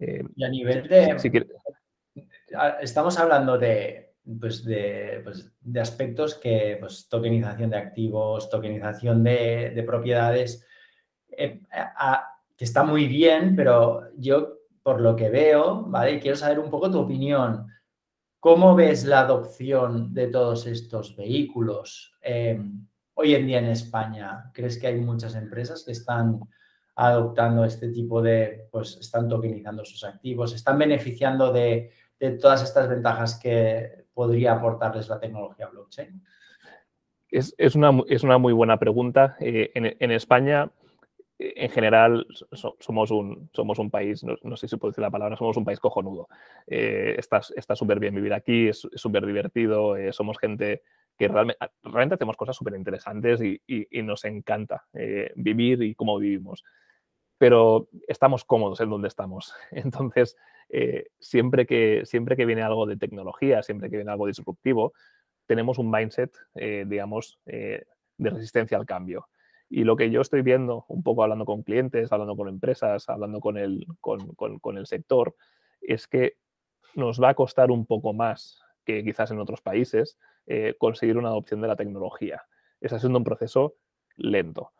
Eh, 0.00 0.24
y 0.34 0.44
a 0.44 0.48
nivel 0.48 0.88
de... 0.88 1.16
estamos 2.80 3.16
hablando 3.18 3.58
de, 3.58 4.14
pues 4.40 4.64
de, 4.64 5.20
pues 5.22 5.52
de, 5.60 5.80
aspectos 5.80 6.34
que, 6.34 6.78
pues, 6.80 7.08
tokenización 7.08 7.70
de 7.70 7.76
activos, 7.76 8.50
tokenización 8.50 9.22
de, 9.22 9.84
propiedades, 9.86 10.66
eh, 11.28 11.60
que 12.56 12.64
está 12.64 12.82
muy 12.82 13.06
bien, 13.06 13.54
pero 13.54 14.02
yo, 14.16 14.55
por 14.86 15.00
lo 15.00 15.16
que 15.16 15.30
veo, 15.30 15.82
¿vale? 15.88 16.20
Quiero 16.20 16.36
saber 16.36 16.60
un 16.60 16.70
poco 16.70 16.88
tu 16.88 17.00
opinión. 17.00 17.66
¿Cómo 18.38 18.76
ves 18.76 19.04
la 19.04 19.18
adopción 19.18 20.14
de 20.14 20.28
todos 20.28 20.64
estos 20.68 21.16
vehículos 21.16 22.16
em, 22.22 22.86
hoy 23.14 23.34
en 23.34 23.48
día 23.48 23.58
en 23.58 23.64
España? 23.64 24.48
¿Crees 24.54 24.78
que 24.78 24.86
hay 24.86 25.00
muchas 25.00 25.34
empresas 25.34 25.82
que 25.84 25.90
están 25.90 26.38
adoptando 26.94 27.64
este 27.64 27.88
tipo 27.88 28.22
de, 28.22 28.68
pues 28.70 28.96
están 29.00 29.28
tokenizando 29.28 29.84
sus 29.84 30.04
activos, 30.04 30.54
están 30.54 30.78
beneficiando 30.78 31.52
de, 31.52 31.90
todas 32.40 32.62
estas 32.62 32.88
ventajas 32.88 33.40
que 33.42 34.06
podría 34.14 34.52
aportarles 34.52 35.08
la 35.08 35.18
tecnología 35.18 35.66
blockchain? 35.66 36.22
Es, 37.28 37.74
una, 37.74 37.90
es 38.06 38.22
una, 38.22 38.38
muy 38.38 38.52
buena 38.52 38.78
pregunta. 38.78 39.36
Eh, 39.40 39.72
en, 39.74 40.10
España, 40.12 40.70
en 41.38 41.70
general, 41.70 42.26
somos, 42.78 43.10
un, 43.10 43.50
somos 43.52 43.78
un 43.78 43.90
país, 43.90 44.24
no, 44.24 44.56
sé 44.56 44.68
si 44.68 44.76
puedo 44.76 44.90
decir 44.90 45.02
la 45.02 45.10
palabra, 45.10 45.36
somos 45.36 45.56
un 45.56 45.64
país 45.64 45.80
cojonudo. 45.80 46.28
Eh, 46.66 47.16
está 47.18 47.76
súper 47.76 48.00
bien 48.00 48.14
vivir 48.14 48.32
aquí, 48.32 48.68
es 48.68 48.88
súper 48.94 49.26
divertido, 49.26 49.96
somos 50.12 50.38
gente 50.38 50.82
que 51.18 51.28
realmente, 51.28 51.58
realmente 51.82 52.14
hacemos 52.14 52.36
cosas 52.36 52.56
súper 52.56 52.74
interesantes 52.74 53.40
y, 53.42 53.60
nos 54.02 54.24
encanta 54.24 54.86
vivir 55.34 55.82
y 55.82 55.94
cómo 55.94 56.18
vivimos. 56.18 56.64
Pero 57.38 57.88
estamos 58.08 58.44
cómodos 58.44 58.80
en 58.80 58.88
donde 58.88 59.08
estamos. 59.08 59.54
Entonces, 59.70 60.36
eh, 60.68 61.06
siempre, 61.18 61.66
que, 61.66 62.02
siempre 62.04 62.36
que 62.36 62.46
viene 62.46 62.62
algo 62.62 62.86
de 62.86 62.96
tecnología, 62.96 63.62
siempre 63.62 63.90
que 63.90 63.96
viene 63.96 64.10
algo 64.10 64.26
disruptivo, 64.26 64.92
tenemos 65.46 65.78
un 65.78 65.90
mindset, 65.90 66.34
eh, 66.54 66.84
digamos, 66.86 67.38
eh, 67.46 67.84
de 68.18 68.30
resistencia 68.30 68.76
al 68.76 68.86
cambio. 68.86 69.28
Y 69.68 69.84
lo 69.84 69.96
que 69.96 70.10
yo 70.10 70.20
estoy 70.20 70.42
viendo, 70.42 70.84
un 70.88 71.02
poco 71.02 71.22
hablando 71.22 71.44
con 71.44 71.62
clientes, 71.62 72.12
hablando 72.12 72.36
con 72.36 72.48
empresas, 72.48 73.08
hablando 73.08 73.40
con 73.40 73.56
el, 73.56 73.86
con, 74.00 74.78
el 74.78 74.86
sector, 74.86 75.34
es 75.80 76.06
que 76.06 76.36
nos 76.94 77.20
va 77.20 77.30
a 77.30 77.34
costar 77.34 77.70
un 77.70 77.84
poco 77.84 78.12
más 78.12 78.60
que 78.84 79.04
quizás 79.04 79.30
en 79.30 79.40
otros 79.40 79.60
países 79.60 80.18
conseguir 80.78 81.18
una 81.18 81.28
adopción 81.28 81.60
de 81.60 81.68
la 81.68 81.74
tecnología. 81.74 82.44
Está 82.80 83.00
siendo 83.00 83.18
un 83.18 83.24
proceso 83.24 83.74
lento. 84.16 84.72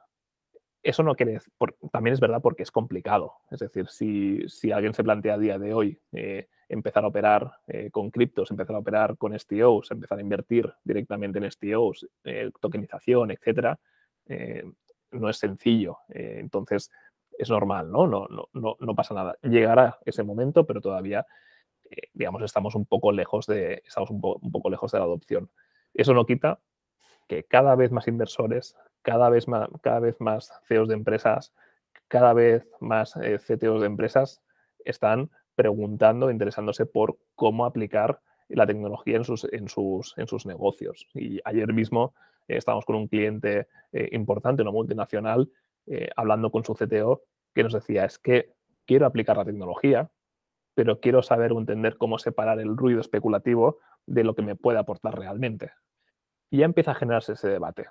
Eso 0.87 1.03
no 1.03 1.17
quiere 1.17 1.33
decir, 1.33 1.53
también 1.91 2.15
es 2.15 2.21
verdad 2.21 2.41
porque 2.41 2.63
es 2.63 2.71
complicado. 2.71 3.35
Es 3.51 3.59
decir, 3.59 3.89
si, 3.89 4.71
alguien 4.71 4.95
se 4.95 5.03
plantea 5.03 5.35
a 5.35 5.39
día 5.39 5.59
de 5.59 5.75
hoy 5.75 5.99
eh, 6.13 6.47
empezar 6.69 7.03
a 7.03 7.09
operar 7.09 7.55
eh, 7.67 7.91
con 7.91 8.13
criptos, 8.13 8.53
empezar 8.53 8.77
a 8.77 8.79
operar 8.79 9.17
con 9.17 9.37
STOs, 9.37 9.91
empezar 9.91 10.19
a 10.19 10.21
invertir 10.21 10.73
directamente 10.85 11.41
en 11.41 11.51
STOs, 11.51 12.07
eh, 12.23 12.53
tokenización, 12.61 13.33
etcétera, 13.33 13.81
no 15.13 15.29
es 15.29 15.37
sencillo. 15.39 15.99
entonces, 16.09 16.91
es 17.39 17.51
normal, 17.51 17.91
¿no? 17.91 18.07
No, 18.07 18.27
¿no? 18.29 18.77
no, 18.81 18.95
pasa 18.95 19.15
nada. 19.15 19.37
Llegará 19.43 19.99
ese 20.05 20.23
momento, 20.23 20.65
pero 20.67 20.81
todavía, 20.81 21.27
digamos, 22.15 22.43
estamos 22.43 22.75
un 22.75 22.87
poco 22.87 23.13
lejos 23.13 23.47
de, 23.47 23.83
estamos 23.87 24.11
un 24.11 24.21
poco 24.21 24.71
lejos 24.71 24.93
de 24.93 24.99
la 24.99 25.05
adopción. 25.05 25.51
Eso 25.93 26.15
no 26.15 26.25
quita 26.25 26.61
que 27.29 27.45
cada 27.45 27.75
vez 27.75 27.91
más 27.91 28.09
inversores 28.09 28.77
cada 29.07 29.31
vez 29.31 29.47
más, 29.47 29.69
cada 29.83 30.01
vez 30.01 30.21
más 30.21 30.53
CEOs 30.67 30.89
de 30.89 30.95
empresas, 30.95 31.55
cada 32.09 32.33
vez 32.33 32.69
más 32.81 33.15
eh, 33.15 33.39
CTOs 33.39 33.81
de 33.81 33.87
empresas 33.87 34.43
están 34.85 35.31
preguntando, 35.55 36.29
interesándose 36.29 36.87
por 36.87 37.17
cómo 37.37 37.67
aplicar 37.67 38.21
la 38.49 38.67
tecnología 38.67 39.17
en 39.17 39.23
sus, 39.23 39.45
en 39.53 39.69
sus, 39.69 40.13
en 40.17 40.27
sus 40.27 40.45
negocios. 40.45 41.07
Y 41.15 41.39
ayer 41.45 41.73
mismo 41.73 42.15
eh, 42.49 42.57
estábamos 42.57 42.85
con 42.85 42.97
un 42.97 43.09
cliente 43.09 43.69
eh, 43.93 44.09
importante, 44.13 44.63
una 44.63 44.73
multinacional, 44.73 45.51
hablando 46.17 46.51
con 46.51 46.65
su 46.65 46.75
CTO, 46.75 47.23
que 47.55 47.63
nos 47.63 47.73
decía, 47.73 48.05
es 48.05 48.19
que 48.19 48.55
quiero 48.87 49.07
aplicar 49.07 49.37
la 49.37 49.45
tecnología, 49.45 50.11
pero 50.75 50.99
quiero 50.99 51.23
saber 51.23 51.53
o 51.53 51.59
entender 51.61 51.97
cómo 51.97 52.19
separar 52.19 52.59
el 52.59 52.77
ruido 52.77 53.01
especulativo 53.01 53.79
de 54.05 54.25
lo 54.25 54.35
que 54.35 54.43
me 54.43 54.57
puede 54.57 54.79
aportar 54.79 55.17
realmente. 55.17 55.71
Y 56.51 56.59
ya 56.59 56.65
empieza 56.65 56.91
a 56.91 56.97
generarse 56.97 57.35
ese 57.35 57.49
debate. 57.49 57.87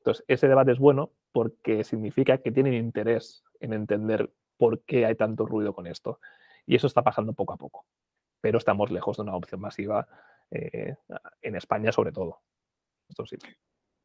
Entonces, 0.00 0.24
ese 0.28 0.48
debate 0.48 0.72
es 0.72 0.78
bueno 0.78 1.12
porque 1.32 1.84
significa 1.84 2.38
que 2.38 2.52
tienen 2.52 2.74
interés 2.74 3.44
en 3.60 3.72
entender 3.72 4.30
por 4.56 4.82
qué 4.82 5.06
hay 5.06 5.14
tanto 5.14 5.46
ruido 5.46 5.74
con 5.74 5.86
esto. 5.86 6.20
Y 6.66 6.76
eso 6.76 6.86
está 6.86 7.02
pasando 7.02 7.32
poco 7.32 7.54
a 7.54 7.56
poco. 7.56 7.86
Pero 8.40 8.58
estamos 8.58 8.90
lejos 8.90 9.16
de 9.16 9.22
una 9.22 9.36
opción 9.36 9.60
masiva 9.60 10.06
eh, 10.50 10.96
en 11.42 11.56
España, 11.56 11.92
sobre 11.92 12.12
todo. 12.12 12.40
Esto 13.08 13.26
sí. 13.26 13.36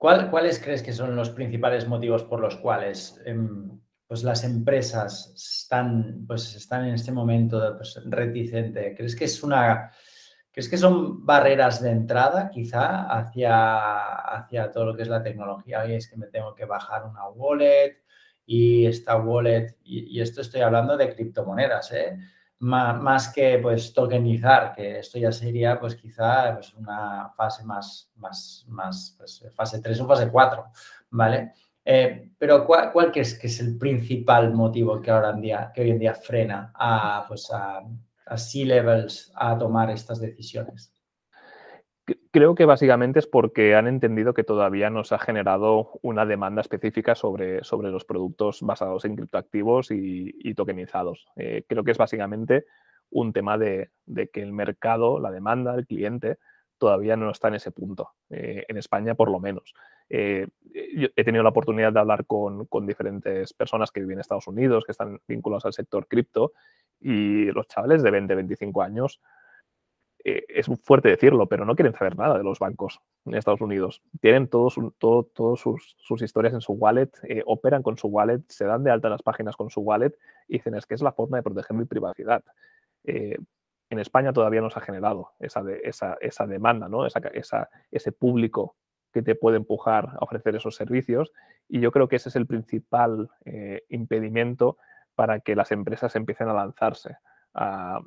¿Cuáles 0.03 0.59
crees 0.59 0.83
que 0.83 0.91
son 0.91 1.15
los 1.15 1.29
principales 1.29 1.87
motivos 1.87 2.25
por 2.25 2.41
los 2.41 2.57
cuales 2.57 3.21
em, 3.25 3.79
pues 4.05 4.23
las 4.23 4.43
empresas 4.43 5.33
están, 5.33 6.25
pues 6.27 6.55
están 6.55 6.85
en 6.85 6.95
este 6.95 7.13
momento 7.13 7.75
pues, 7.77 8.01
reticentes? 8.05 8.97
¿Crees 8.97 9.15
que 9.15 9.25
es 9.25 9.41
una 9.43 9.91
¿Crees 10.51 10.69
que 10.69 10.77
son 10.77 11.25
barreras 11.25 11.81
de 11.81 11.89
entrada 11.91 12.51
quizá 12.51 13.03
hacia, 13.17 14.35
hacia 14.35 14.69
todo 14.71 14.85
lo 14.87 14.95
que 14.95 15.03
es 15.03 15.07
la 15.07 15.23
tecnología? 15.23 15.87
Y 15.87 15.95
es 15.95 16.09
que 16.09 16.17
me 16.17 16.27
tengo 16.27 16.53
que 16.53 16.65
bajar 16.65 17.05
una 17.05 17.27
wallet 17.29 18.03
y 18.45 18.85
esta 18.85 19.15
wallet, 19.15 19.77
y, 19.83 20.19
esto 20.19 20.41
estoy 20.41 20.61
hablando 20.61 20.97
de 20.97 21.15
criptomonedas, 21.15 21.91
¿eh? 21.93 22.19
Más, 22.63 23.29
que 23.29 23.59
pues 23.59 23.93
tokenizar, 23.93 24.73
que 24.73 24.99
esto 24.99 25.19
ya 25.19 25.31
sería 25.31 25.79
pues 25.79 25.95
quizá 25.95 26.55
pues, 26.55 26.73
una 26.73 27.29
fase 27.35 27.63
más, 27.63 28.11
más, 28.15 28.65
más 28.67 29.15
pues, 29.17 29.45
fase 29.55 29.81
3 29.81 29.99
o 30.01 30.07
fase 30.07 30.29
4, 30.29 30.65
¿vale? 31.11 31.53
Eh, 31.85 32.31
pero 32.37 32.65
¿cuál, 32.65 32.91
¿cuál, 32.91 33.11
crees 33.11 33.37
que 33.37 33.47
es 33.47 33.59
el 33.59 33.77
principal 33.77 34.53
motivo 34.53 35.01
que, 35.01 35.11
ahora 35.11 35.31
en 35.31 35.41
día, 35.41 35.71
que 35.73 35.81
hoy 35.81 35.91
en 35.91 35.99
día 35.99 36.13
frena 36.15 36.71
a, 36.75 37.25
pues, 37.27 37.51
a 37.51 37.81
a 38.25 38.37
C-levels 38.37 39.31
a 39.35 39.57
tomar 39.57 39.89
estas 39.89 40.19
decisiones? 40.19 40.91
Creo 42.33 42.55
que 42.55 42.65
básicamente 42.65 43.19
es 43.19 43.27
porque 43.27 43.75
han 43.75 43.85
entendido 43.85 44.33
que 44.33 44.43
todavía 44.43 44.89
no 44.89 45.03
se 45.03 45.13
ha 45.13 45.19
generado 45.19 45.99
una 46.01 46.25
demanda 46.25 46.61
específica 46.61 47.13
sobre, 47.13 47.63
sobre 47.63 47.91
los 47.91 48.05
productos 48.05 48.63
basados 48.63 49.05
en 49.05 49.15
criptoactivos 49.15 49.91
y, 49.91 50.55
tokenizados. 50.55 51.27
Eh, 51.35 51.63
creo 51.67 51.83
que 51.83 51.91
es 51.91 51.97
básicamente 51.99 52.65
un 53.11 53.33
tema 53.33 53.59
de, 53.59 53.91
que 54.33 54.41
el 54.41 54.51
mercado, 54.51 55.19
la 55.19 55.29
demanda, 55.29 55.75
el 55.75 55.85
cliente, 55.85 56.39
todavía 56.79 57.15
no 57.15 57.29
está 57.29 57.49
en 57.49 57.53
ese 57.53 57.69
punto, 57.69 58.13
eh, 58.31 58.65
en 58.67 58.77
España 58.77 59.13
por 59.13 59.29
lo 59.29 59.39
menos. 59.39 59.75
Eh, 60.09 60.47
he 60.73 61.23
tenido 61.23 61.43
la 61.43 61.51
oportunidad 61.51 61.93
de 61.93 61.99
hablar 61.99 62.25
con, 62.25 62.65
con, 62.65 62.87
diferentes 62.87 63.53
personas 63.53 63.91
que 63.91 63.99
viven 63.99 64.15
en 64.15 64.21
Estados 64.21 64.47
Unidos, 64.47 64.85
que 64.85 64.91
están 64.93 65.19
vinculados 65.27 65.65
al 65.65 65.73
sector 65.73 66.07
cripto, 66.07 66.53
y 66.99 67.51
los 67.51 67.67
chavales 67.67 68.01
de 68.01 68.09
20, 68.09 68.33
25 68.33 68.81
años, 68.81 69.21
eh, 70.25 70.45
es 70.47 70.67
fuerte 70.81 71.09
decirlo, 71.09 71.47
pero 71.47 71.65
no 71.65 71.75
quieren 71.75 71.93
saber 71.93 72.17
nada 72.17 72.37
de 72.37 72.43
los 72.45 72.59
bancos 72.59 73.01
en 73.25 73.35
Estados 73.35 73.59
Unidos. 73.59 74.01
Tienen 74.21 74.47
todo 74.47 74.69
sus, 74.69 76.21
historias 76.21 76.53
en 76.53 76.61
su 76.61 76.73
wallet, 76.73 77.11
eh, 77.23 77.43
operan 77.45 77.83
con 77.83 77.97
su 77.97 78.07
wallet, 78.07 78.41
se 78.47 78.65
dan 78.65 78.83
de 78.83 78.91
alta 78.91 79.09
las 79.09 79.21
páginas 79.21 79.57
con 79.57 79.69
su 79.69 79.81
wallet 79.81 80.13
y 80.47 80.53
dicen 80.53 80.75
es 80.75 80.85
que 80.85 80.95
es 80.95 81.01
la 81.01 81.11
forma 81.11 81.37
de 81.37 81.43
proteger 81.43 81.75
mi 81.75 81.85
privacidad. 81.85 82.41
Eh, 83.03 83.37
en 83.89 83.99
España 83.99 84.31
todavía 84.31 84.61
no 84.61 84.69
se 84.69 84.79
ha 84.79 84.81
generado 84.81 85.31
esa, 85.39 86.47
demanda, 86.47 86.87
¿no? 86.87 87.05
esa, 87.05 87.69
ese 87.91 88.11
público 88.13 88.75
que 89.11 89.21
te 89.21 89.35
puede 89.35 89.57
empujar 89.57 90.09
a 90.19 90.23
ofrecer 90.23 90.55
esos 90.55 90.75
servicios 90.75 91.31
y 91.67 91.79
yo 91.81 91.91
creo 91.91 92.07
que 92.07 92.15
ese 92.15 92.29
es 92.29 92.35
el 92.35 92.47
principal 92.47 93.29
impedimento 93.89 94.77
para 95.13 95.41
que 95.41 95.55
las 95.55 95.71
empresas 95.71 96.15
empiecen 96.15 96.47
a 96.47 96.53
lanzarse 96.53 97.17
a, 97.53 97.99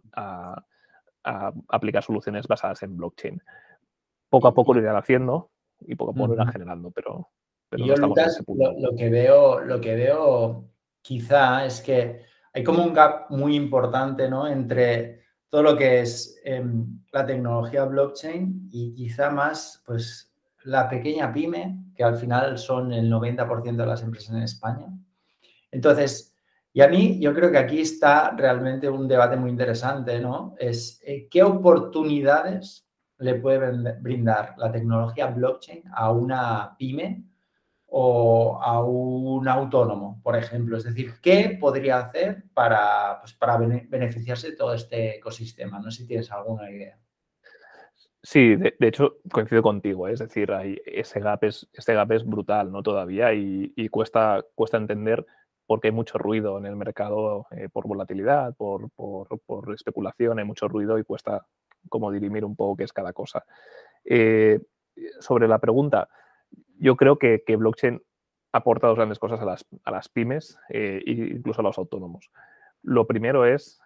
aplicar 1.27 2.03
soluciones 2.03 2.47
basadas 2.47 2.83
en 2.83 2.97
blockchain. 2.97 3.43
Poco 4.29 4.49
a 4.49 4.55
poco 4.55 4.75
lo 4.75 4.81
irán 4.81 4.97
haciendo 4.97 5.51
y 5.81 5.95
poco 5.95 6.13
a 6.13 6.15
poco 6.15 6.29
lo 6.29 6.35
irán 6.35 6.53
generando, 6.53 6.91
pero, 6.91 7.31
yo, 7.73 7.97
Lucas, 7.97 8.43
lo, 8.47 8.95
que 8.97 9.11
veo, 9.11 9.61
lo 9.61 9.81
que 9.81 9.97
veo 9.97 10.71
quizá 11.03 11.67
es 11.67 11.81
que 11.81 12.23
hay 12.53 12.63
como 12.63 12.83
un 12.83 12.95
gap 12.95 13.31
muy 13.31 13.57
importante 13.57 14.31
¿no? 14.31 14.47
entre 14.47 15.21
todo 15.49 15.63
lo 15.63 15.77
que 15.77 16.01
es 16.01 16.41
em, 16.45 17.01
la 17.13 17.27
tecnología 17.27 17.85
blockchain 17.85 18.69
y 18.71 18.95
quizá 18.95 19.31
más 19.31 19.83
pues, 19.85 20.33
la 20.65 20.89
pequeña 20.89 21.33
pyme, 21.33 21.85
que 21.95 22.05
al 22.05 22.17
final 22.17 22.57
son 22.59 22.93
el 22.93 23.11
90% 23.11 23.77
de 23.77 23.87
las 23.87 24.03
empresas 24.03 24.35
en 24.35 24.43
España. 24.43 24.87
Entonces, 25.71 26.36
y 26.77 26.83
a 26.83 26.89
mí 26.89 27.19
yo 27.19 27.33
creo 27.33 27.51
que 27.51 27.57
aquí 27.57 27.81
está 27.81 28.33
realmente 28.37 28.87
un 28.87 29.09
debate 29.09 29.35
muy 29.35 29.49
interesante, 29.49 30.21
¿no? 30.21 30.55
Es 30.59 31.01
eh, 31.07 31.27
qué 31.31 31.43
oportunidades 31.43 32.87
le 33.17 33.37
puede 33.37 33.95
brindar 33.99 34.53
la 34.59 34.71
tecnología 34.71 35.29
blockchain 35.29 35.85
a 35.91 36.13
una 36.13 36.77
pyme 36.77 37.25
o 37.87 38.61
a 38.63 38.85
un 38.85 39.49
autónomo, 39.49 40.21
por 40.23 40.37
ejemplo. 40.37 40.77
Es 40.77 40.85
decir, 40.85 41.15
¿qué 41.23 41.57
podría 41.59 41.97
hacer 41.97 42.45
para, 42.53 43.21
pues, 43.23 43.33
para 43.33 43.57
beneficiarse 43.57 44.51
de 44.51 44.57
todo 44.59 44.75
este 44.75 45.17
ecosistema? 45.17 45.79
No 45.79 45.91
sé 45.91 46.03
si 46.03 46.09
tienes 46.09 46.31
alguna 46.31 46.71
idea. 46.71 46.99
Sí, 48.23 48.55
de, 48.55 48.75
hecho 48.81 49.17
coincido 49.33 49.63
contigo, 49.63 50.09
¿eh? 50.09 50.13
es 50.13 50.19
decir, 50.19 50.53
ese 50.85 51.21
gap 51.21 51.43
es, 51.45 51.67
este 51.73 51.95
gap 51.95 52.13
es 52.13 52.27
brutal 52.27 52.71
¿no? 52.71 52.83
todavía 52.83 53.33
y, 53.33 53.89
cuesta, 53.89 54.45
cuesta 54.55 54.77
entender 54.77 55.25
porque 55.67 55.89
hay 55.89 55.93
mucho 55.93 56.19
ruido 56.19 56.59
en 56.59 56.67
el 56.67 56.77
mercado 56.77 57.47
eh, 57.51 57.69
por 57.71 57.87
volatilidad, 57.87 58.55
por, 58.57 58.91
especulación, 59.75 60.39
hay 60.39 60.45
mucho 60.45 60.69
ruido 60.69 60.99
y 60.99 61.05
cuesta 61.05 61.47
como 61.89 62.11
dirimir 62.11 62.45
un 62.45 62.57
poco 62.57 62.77
qué 62.77 62.85
es 62.85 62.93
cada 62.93 63.13
cosa. 63.13 63.45
Eh, 64.05 64.61
sobre 65.21 65.49
la 65.49 65.59
pregunta, 65.59 66.09
yo 66.79 66.97
creo 66.97 67.19
que, 67.19 67.43
blockchain 67.47 68.03
aporta 68.53 68.87
dos 68.87 68.97
grandes 68.97 69.19
cosas 69.19 69.41
a 69.41 69.45
las, 69.45 69.67
a 69.85 69.91
las 69.91 70.09
pymes 70.09 70.59
e 70.69 71.03
incluso 71.05 71.61
a 71.61 71.65
los 71.65 71.79
autónomos. 71.79 72.31
Lo 72.83 73.07
primero 73.07 73.45
es 73.45 73.81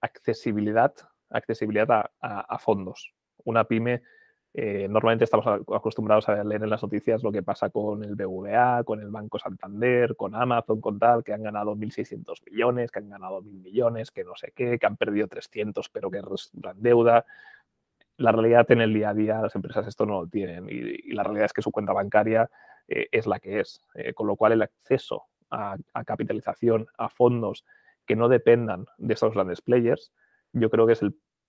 accesibilidad, 0.00 0.94
accesibilidad 1.30 2.10
a 2.20 2.58
fondos 2.58 3.14
una 3.44 3.64
pyme, 3.64 4.02
eh, 4.52 4.88
normalmente 4.88 5.24
estamos 5.24 5.46
acostumbrados 5.46 6.28
a 6.28 6.42
leer 6.42 6.64
en 6.64 6.70
las 6.70 6.82
noticias 6.82 7.22
lo 7.22 7.30
que 7.30 7.42
pasa 7.42 7.70
con 7.70 8.02
el 8.02 8.16
BVA, 8.16 8.82
con 8.82 9.00
el 9.00 9.08
Banco 9.08 9.38
Santander, 9.38 10.16
con 10.16 10.34
Amazon, 10.34 10.80
con 10.80 10.98
tal, 10.98 11.22
que 11.22 11.32
han 11.32 11.44
ganado 11.44 11.76
1.600 11.76 12.50
millones, 12.50 12.90
que 12.90 12.98
han 12.98 13.08
ganado 13.08 13.42
1.000 13.42 13.62
millones, 13.62 14.10
que 14.10 14.24
no 14.24 14.34
sé 14.34 14.52
qué, 14.54 14.78
que 14.78 14.86
han 14.86 14.96
perdido 14.96 15.28
300 15.28 15.88
pero 15.90 16.10
que 16.10 16.20
reestructuran 16.20 16.82
deuda. 16.82 17.24
La 18.16 18.32
realidad 18.32 18.70
en 18.72 18.80
el 18.80 18.92
día 18.92 19.10
a 19.10 19.14
día, 19.14 19.40
las 19.40 19.54
empresas 19.54 19.86
esto 19.86 20.04
no 20.04 20.22
lo 20.22 20.26
tienen 20.26 20.66
y, 20.68 21.12
la 21.12 21.22
realidad 21.22 21.46
es 21.46 21.52
que 21.52 21.62
su 21.62 21.70
cuenta 21.70 21.92
bancaria 21.92 22.50
eh, 22.88 23.06
es 23.12 23.26
la 23.26 23.38
que 23.38 23.60
es, 23.60 23.80
eh, 23.94 24.14
con 24.14 24.26
lo 24.26 24.34
cual 24.34 24.52
el 24.52 24.62
acceso 24.62 25.26
a, 25.50 25.76
capitalización, 26.04 26.88
a 26.98 27.08
fondos 27.08 27.64
que 28.04 28.16
no 28.16 28.28
dependan 28.28 28.86
de 28.98 29.14
estos 29.14 29.32
grandes 29.32 29.60
players, 29.60 30.12
yo 30.52 30.70
creo 30.70 30.86
que 30.86 30.94
es 30.94 31.02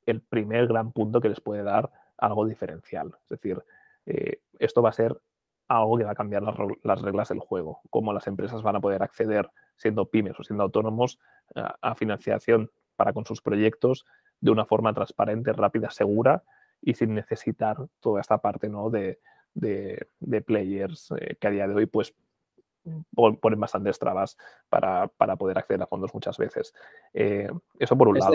el 0.06 0.22
primer 0.22 0.68
gran 0.68 0.92
punto 0.92 1.20
que 1.20 1.30
les 1.30 1.42
puede 1.42 1.64
dar 1.64 1.92
algo 2.22 2.46
diferencial. 2.46 3.18
Es 3.24 3.30
decir, 3.30 3.62
eh, 4.06 4.40
esto 4.60 4.82
va 4.82 4.90
a 4.90 4.94
ser 4.94 5.20
algo 5.68 5.98
que 5.98 6.04
va 6.04 6.12
a 6.12 6.16
cambiar 6.16 6.44
las, 6.44 7.02
reglas 7.02 7.30
del 7.30 7.40
juego, 7.40 7.82
cómo 7.90 8.14
las 8.14 8.28
empresas 8.28 8.62
van 8.62 8.76
a 8.76 8.82
poder 8.82 9.04
acceder, 9.04 9.50
siendo 9.78 10.06
pymes 10.06 10.40
o 10.40 10.44
siendo 10.44 10.64
autónomos, 10.64 11.20
a, 11.56 11.96
financiación 11.96 12.72
para 12.96 13.14
con 13.14 13.26
sus 13.26 13.42
proyectos 13.42 14.06
de 14.40 14.52
una 14.52 14.66
forma 14.66 14.94
transparente, 14.94 15.54
rápida, 15.54 15.90
segura 15.90 16.44
y 16.82 16.94
sin 16.94 17.14
necesitar 17.14 17.78
toda 18.00 18.22
esta 18.22 18.40
parte 18.40 18.70
¿no? 18.70 18.90
de, 18.90 19.18
players 20.46 21.12
eh, 21.18 21.38
que 21.40 21.48
a 21.48 21.52
día 21.52 21.68
de 21.68 21.76
hoy 21.76 21.86
pues, 21.86 22.14
ponen 23.14 23.60
bastantes 23.60 24.00
trabas 24.00 24.38
para, 24.70 25.08
poder 25.38 25.58
acceder 25.58 25.82
a 25.82 25.88
fondos 25.88 26.14
muchas 26.14 26.38
veces. 26.38 26.74
Eh, 27.14 27.50
eso 27.80 27.98
por 27.98 28.08
un 28.08 28.20
lado. 28.20 28.34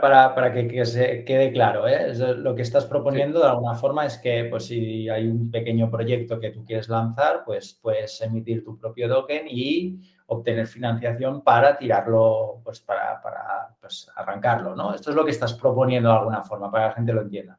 para, 0.00 0.52
que, 0.52 0.84
se 0.86 1.24
quede 1.24 1.52
claro, 1.52 1.86
¿eh? 1.86 2.14
lo 2.36 2.54
que 2.54 2.62
estás 2.62 2.86
proponiendo 2.86 3.40
de 3.40 3.46
alguna 3.46 3.74
forma 3.74 4.06
es 4.06 4.18
que 4.18 4.44
pues, 4.44 4.66
si 4.66 5.08
hay 5.08 5.26
un 5.28 5.50
pequeño 5.50 5.90
proyecto 5.90 6.38
que 6.38 6.50
tú 6.50 6.64
quieres 6.64 6.88
lanzar, 6.88 7.42
pues 7.44 7.78
puedes 7.80 8.20
emitir 8.20 8.64
tu 8.64 8.78
propio 8.78 9.08
token 9.08 9.46
y 9.48 10.00
obtener 10.26 10.66
financiación 10.66 11.42
para 11.42 11.78
tirarlo, 11.78 12.60
pues 12.62 12.80
para, 12.80 13.20
para 13.22 13.76
pues, 13.80 14.10
arrancarlo, 14.14 14.76
¿no? 14.76 14.94
Esto 14.94 15.10
es 15.10 15.16
lo 15.16 15.24
que 15.24 15.30
estás 15.30 15.54
proponiendo 15.54 16.10
de 16.10 16.16
alguna 16.16 16.42
forma, 16.42 16.70
para 16.70 16.84
que 16.84 16.88
la 16.88 16.94
gente 16.94 17.12
lo 17.12 17.22
entienda 17.22 17.58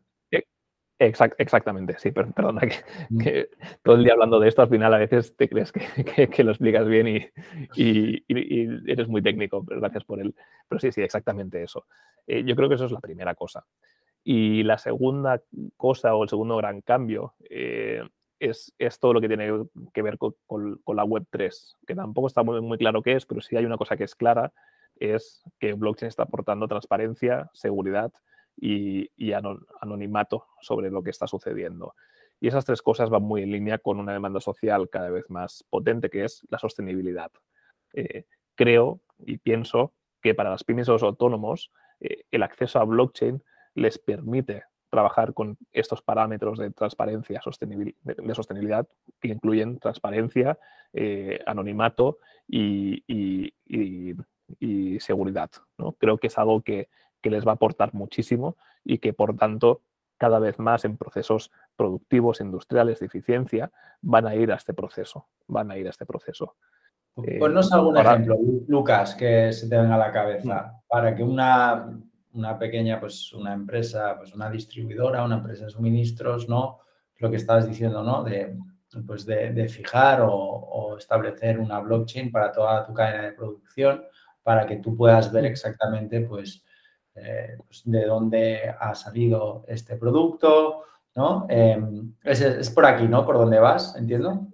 exactamente, 0.99 1.97
sí, 1.97 2.11
pero 2.11 2.29
perdona 2.31 2.61
mm. 3.09 3.17
que, 3.19 3.49
todo 3.81 3.95
el 3.95 4.03
día 4.03 4.13
hablando 4.13 4.39
de 4.39 4.49
esto, 4.49 4.61
al 4.61 4.69
final 4.69 4.93
a 4.93 4.97
veces 4.97 5.35
te 5.35 5.47
crees 5.47 5.71
que, 5.71 5.81
lo 6.43 6.51
explicas 6.51 6.87
bien 6.87 7.07
y, 7.75 8.23
eres 8.27 9.07
muy 9.07 9.21
técnico, 9.21 9.63
pero 9.65 9.79
gracias 9.79 10.03
por 10.03 10.19
él. 10.19 10.35
Pero 10.67 10.79
sí, 10.79 10.91
sí, 10.91 11.01
exactamente 11.01 11.63
eso. 11.63 11.85
Eh, 12.27 12.43
yo 12.43 12.55
creo 12.55 12.69
que 12.69 12.75
eso 12.75 12.85
es 12.85 12.91
la 12.91 12.99
primera 12.99 13.33
cosa. 13.35 13.65
Y 14.23 14.63
la 14.63 14.77
segunda 14.77 15.41
cosa 15.77 16.13
o 16.13 16.23
el 16.23 16.29
segundo 16.29 16.57
gran 16.57 16.81
cambio 16.81 17.33
eh, 17.49 18.03
es, 18.39 18.73
todo 18.99 19.13
lo 19.13 19.21
que 19.21 19.27
tiene 19.27 19.49
que 19.93 20.01
ver 20.01 20.17
con, 20.17 20.35
la 20.87 21.03
Web 21.03 21.25
3, 21.29 21.77
que 21.87 21.95
tampoco 21.95 22.27
está 22.27 22.43
muy, 22.43 22.61
muy 22.61 22.77
claro 22.77 23.01
qué 23.01 23.13
es, 23.13 23.25
pero 23.25 23.41
sí 23.41 23.55
hay 23.55 23.65
una 23.65 23.77
cosa 23.77 23.95
que 23.95 24.03
es 24.03 24.15
clara, 24.15 24.51
es 24.97 25.41
que 25.59 25.73
blockchain 25.73 26.09
está 26.09 26.23
aportando 26.23 26.67
transparencia, 26.67 27.49
seguridad 27.53 28.11
y, 28.61 29.31
anonimato 29.81 30.47
sobre 30.61 30.89
lo 30.89 31.03
que 31.03 31.11
está 31.11 31.27
sucediendo. 31.27 31.95
Y 32.39 32.47
esas 32.47 32.65
tres 32.65 32.81
cosas 32.81 33.09
van 33.09 33.23
muy 33.23 33.43
en 33.43 33.51
línea 33.51 33.77
con 33.77 33.99
una 33.99 34.13
demanda 34.13 34.39
social 34.39 34.89
cada 34.89 35.09
vez 35.09 35.29
más 35.29 35.65
potente, 35.69 36.09
que 36.09 36.23
es 36.23 36.45
la 36.49 36.57
sostenibilidad. 36.57 37.31
Eh, 37.93 38.25
creo 38.55 39.01
y 39.19 39.37
pienso 39.37 39.93
que 40.21 40.33
para 40.33 40.49
las 40.49 40.63
pymes 40.63 40.87
los 40.87 41.03
autónomos 41.03 41.71
eh, 41.99 42.23
el 42.31 42.43
acceso 42.43 42.79
a 42.79 42.85
blockchain 42.85 43.43
les 43.75 43.97
permite 43.97 44.63
trabajar 44.89 45.33
con 45.33 45.57
estos 45.71 46.01
parámetros 46.01 46.57
de 46.57 46.71
transparencia, 46.71 47.41
de, 47.43 48.33
sostenibilidad, 48.33 48.87
que 49.21 49.27
incluyen 49.27 49.79
transparencia, 49.79 50.57
eh, 50.93 51.39
anonimato 51.45 52.17
y, 52.47 53.03
seguridad. 54.99 55.49
¿no? 55.77 55.93
Creo 55.93 56.17
que 56.17 56.27
es 56.27 56.37
algo 56.37 56.61
que, 56.61 56.89
que 57.21 57.29
les 57.29 57.45
va 57.45 57.51
a 57.51 57.55
aportar 57.55 57.93
muchísimo 57.93 58.57
y 58.83 58.99
que 58.99 59.13
por 59.13 59.35
tanto 59.35 59.81
cada 60.19 60.37
vez 60.37 60.59
más 60.59 60.85
en 60.85 60.97
procesos 60.97 61.49
productivos, 61.75 62.41
industriales, 62.41 62.99
de 62.99 63.07
eficiencia, 63.07 63.71
van 64.01 64.27
a 64.27 64.35
ir 64.35 64.51
a 64.51 64.55
este 64.55 64.73
proceso, 64.73 65.27
van 65.47 65.71
a 65.71 65.77
ir 65.77 65.87
a 65.87 65.91
este 65.91 66.05
proceso. 66.05 66.55
Ponnos 67.39 67.71
eh, 67.71 67.75
algún 67.75 67.97
ejemplo, 67.97 68.37
Lucas, 68.67 69.15
que 69.15 69.51
se 69.51 69.67
te 69.67 69.77
venga 69.77 69.95
a 69.95 69.97
la 69.97 70.11
cabeza, 70.11 70.73
mm. 70.73 70.87
para 70.87 71.15
que 71.15 71.23
una, 71.23 71.89
una, 72.33 72.59
pequeña, 72.59 72.99
pues 72.99 73.33
una 73.33 73.53
empresa, 73.53 74.15
pues 74.17 74.33
una 74.35 74.49
distribuidora, 74.49 75.23
una 75.23 75.37
empresa 75.37 75.65
de 75.65 75.71
suministros, 75.71 76.47
¿no? 76.47 76.79
Lo 77.17 77.29
que 77.29 77.37
estabas 77.37 77.67
diciendo, 77.67 78.03
¿no? 78.03 78.23
De, 78.23 78.57
pues 79.07 79.25
de, 79.25 79.67
fijar 79.69 80.21
o, 80.21 80.33
o, 80.33 80.97
establecer 80.97 81.59
una 81.59 81.79
blockchain 81.79 82.31
para 82.31 82.51
toda 82.51 82.85
tu 82.85 82.93
cadena 82.93 83.23
de 83.23 83.33
producción, 83.33 84.03
para 84.43 84.65
que 84.65 84.77
tú 84.77 84.95
puedas 84.97 85.31
ver 85.31 85.43
mm. 85.43 85.47
exactamente, 85.47 86.21
pues, 86.21 86.63
eh, 87.21 87.57
pues, 87.65 87.81
de 87.85 88.05
dónde 88.05 88.73
ha 88.79 88.95
salido 88.95 89.65
este 89.67 89.95
producto, 89.95 90.83
¿no? 91.15 91.45
Em, 91.49 92.13
es, 92.23 92.69
por 92.69 92.85
aquí, 92.85 93.07
¿no? 93.07 93.25
Por 93.25 93.37
dónde 93.37 93.59
vas, 93.59 93.95
entiendo. 93.95 94.47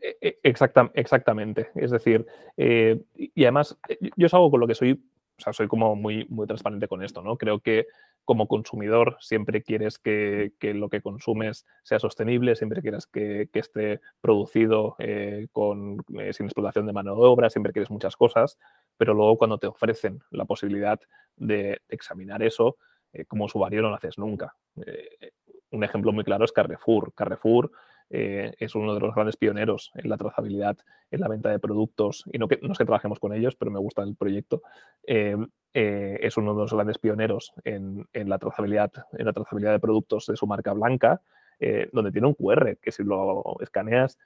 E, 0.00 0.16
e, 0.20 0.38
exactamente. 0.42 1.70
Es 1.74 1.90
decir, 1.90 2.26
eh, 2.56 3.00
y 3.14 3.44
además, 3.44 3.76
yo 4.16 4.26
es 4.26 4.34
algo 4.34 4.50
con 4.50 4.60
lo 4.60 4.66
que 4.66 4.74
soy, 4.74 4.92
o 4.92 5.40
sea, 5.40 5.52
soy 5.52 5.68
como 5.68 5.94
muy, 5.96 6.26
muy 6.28 6.46
transparente 6.46 6.88
con 6.88 7.02
esto, 7.02 7.22
¿no? 7.22 7.36
Creo 7.36 7.60
que 7.60 7.86
como 8.28 8.46
consumidor 8.46 9.16
siempre 9.20 9.62
quieres 9.62 9.98
que, 9.98 10.52
lo 10.60 10.90
que 10.90 11.00
consumes 11.00 11.64
sea 11.82 11.98
sostenible, 11.98 12.56
siempre 12.56 12.82
quieres 12.82 13.06
que, 13.06 13.48
esté 13.54 14.02
producido 14.20 14.96
eh, 14.98 15.46
con, 15.50 16.04
sin 16.32 16.44
explotación 16.44 16.84
de 16.84 16.92
mano 16.92 17.14
de 17.14 17.22
obra, 17.22 17.48
siempre 17.48 17.72
quieres 17.72 17.90
muchas 17.90 18.16
cosas, 18.16 18.58
pero 18.98 19.14
luego 19.14 19.38
cuando 19.38 19.56
te 19.56 19.68
ofrecen 19.68 20.20
la 20.30 20.44
posibilidad 20.44 21.00
de 21.36 21.80
examinar 21.88 22.42
eso, 22.42 22.76
eh, 23.12 23.24
como 23.24 23.46
usuario 23.46 23.80
no 23.80 23.88
lo 23.88 23.94
haces 23.94 24.18
nunca. 24.18 24.54
Eh, 24.84 25.30
un 25.70 25.84
ejemplo 25.84 26.12
muy 26.12 26.24
claro 26.24 26.44
es 26.44 26.52
Carrefour. 26.52 27.12
Carrefour 27.14 27.70
eh, 28.10 28.54
es 28.58 28.74
uno 28.74 28.94
de 28.94 29.00
los 29.00 29.14
grandes 29.14 29.36
pioneros 29.36 29.92
en 29.94 30.08
la 30.08 30.16
trazabilidad, 30.16 30.76
en 31.10 31.20
la 31.20 31.28
venta 31.28 31.50
de 31.50 31.58
productos, 31.58 32.24
y 32.32 32.38
no, 32.38 32.48
que, 32.48 32.58
no 32.62 32.72
es 32.72 32.78
que 32.78 32.84
trabajemos 32.84 33.18
con 33.18 33.32
ellos, 33.32 33.54
pero 33.56 33.70
me 33.70 33.78
gusta 33.78 34.02
el 34.02 34.16
proyecto. 34.16 34.62
es 35.04 36.36
uno 36.36 36.54
de 36.54 36.60
los 36.60 36.72
grandes 36.72 36.98
pioneros 36.98 37.52
en, 37.64 38.08
la 38.12 38.38
trazabilidad, 38.38 38.92
en 39.12 39.26
la 39.26 39.32
trazabilidad 39.32 39.72
de 39.72 39.78
productos 39.78 40.26
de 40.26 40.36
su 40.36 40.46
marca 40.46 40.72
blanca, 40.72 41.20
donde 41.92 42.12
tiene 42.12 42.28
un 42.28 42.34
QR 42.34 42.78
que 42.80 42.92
si 42.92 43.04
lo 43.04 43.56
escaneas 43.60 44.18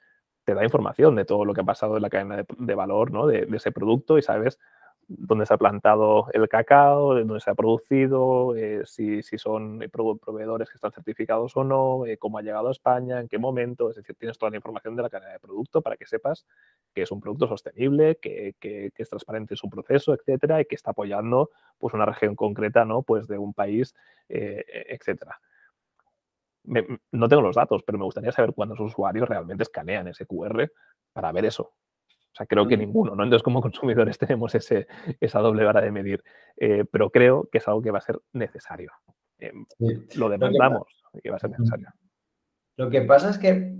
te 0.43 0.53
da 0.53 0.63
información 0.63 1.15
de 1.15 1.25
todo 1.25 1.45
lo 1.45 1.53
que 1.53 1.61
ha 1.61 1.65
pasado 1.65 1.95
en 1.95 2.01
la 2.01 2.09
cadena 2.09 2.43
de, 2.57 2.75
valor 2.75 3.11
¿no? 3.11 3.27
de, 3.27 3.47
ese 3.53 3.71
producto 3.71 4.17
y 4.17 4.21
sabes 4.21 4.59
dónde 5.07 5.45
se 5.45 5.53
ha 5.53 5.57
plantado 5.57 6.27
el 6.33 6.47
cacao, 6.47 7.15
dónde 7.15 7.39
se 7.39 7.49
ha 7.49 7.55
producido, 7.55 8.55
eh, 8.55 8.81
si, 8.85 9.21
si, 9.21 9.37
son 9.37 9.79
proveedores 9.91 10.69
que 10.69 10.75
están 10.75 10.91
certificados 10.91 11.55
o 11.57 11.63
no, 11.63 12.05
eh, 12.05 12.17
cómo 12.17 12.37
ha 12.37 12.41
llegado 12.41 12.69
a 12.69 12.71
España, 12.71 13.19
en 13.19 13.27
qué 13.27 13.37
momento. 13.37 13.89
Es 13.89 13.97
decir, 13.97 14.15
tienes 14.15 14.37
toda 14.37 14.49
la 14.51 14.57
información 14.57 14.95
de 14.95 15.03
la 15.03 15.09
cadena 15.09 15.33
de 15.33 15.39
producto 15.39 15.81
para 15.81 15.97
que 15.97 16.05
sepas 16.05 16.45
que 16.93 17.01
es 17.01 17.11
un 17.11 17.19
producto 17.19 17.47
sostenible, 17.47 18.15
que, 18.15 18.55
que, 18.59 18.91
es 18.95 19.09
transparente 19.09 19.53
en 19.53 19.57
su 19.57 19.69
proceso, 19.69 20.13
etcétera, 20.13 20.61
y 20.61 20.65
que 20.65 20.75
está 20.75 20.91
apoyando 20.91 21.49
pues, 21.77 21.93
una 21.93 22.05
región 22.05 22.35
concreta 22.35 22.85
¿no? 22.85 23.03
pues 23.03 23.27
de 23.27 23.37
un 23.37 23.53
país, 23.53 23.93
eh, 24.29 24.63
etcétera. 24.87 25.39
No 26.65 27.27
tengo 27.27 27.41
los 27.41 27.55
datos, 27.55 27.83
pero 27.85 27.97
me 27.97 28.05
gustaría 28.05 28.31
saber 28.31 28.53
cuántos 28.53 28.79
usuarios 28.79 29.27
realmente 29.27 29.63
escanean 29.63 30.07
ese 30.07 30.25
QR 30.25 30.69
para 31.11 31.31
ver 31.31 31.45
eso. 31.45 31.63
O 31.63 32.35
sea, 32.35 32.47
creo 32.47 32.67
que 32.67 32.77
ninguno, 32.77 33.15
¿no? 33.15 33.23
Entonces, 33.23 33.43
como 33.43 33.61
consumidores 33.61 34.17
tenemos 34.17 34.55
ese, 34.55 34.87
esa 35.19 35.39
doble 35.39 35.63
vara 35.63 35.81
de 35.81 35.91
medir, 35.91 36.23
eh, 36.57 36.83
pero 36.89 37.09
creo 37.09 37.47
que 37.51 37.59
es 37.59 37.67
algo 37.67 37.81
que 37.81 37.91
va 37.91 37.99
a 37.99 38.01
ser 38.01 38.19
necesario. 38.33 38.91
Eh, 39.39 39.53
lo 40.15 40.29
demandamos 40.29 40.87
que 41.21 41.29
va 41.29 41.35
a 41.35 41.39
ser 41.39 41.51
necesario. 41.51 41.89
Lo 42.75 42.89
que 42.89 43.01
pasa 43.01 43.29
es 43.29 43.37
que, 43.37 43.75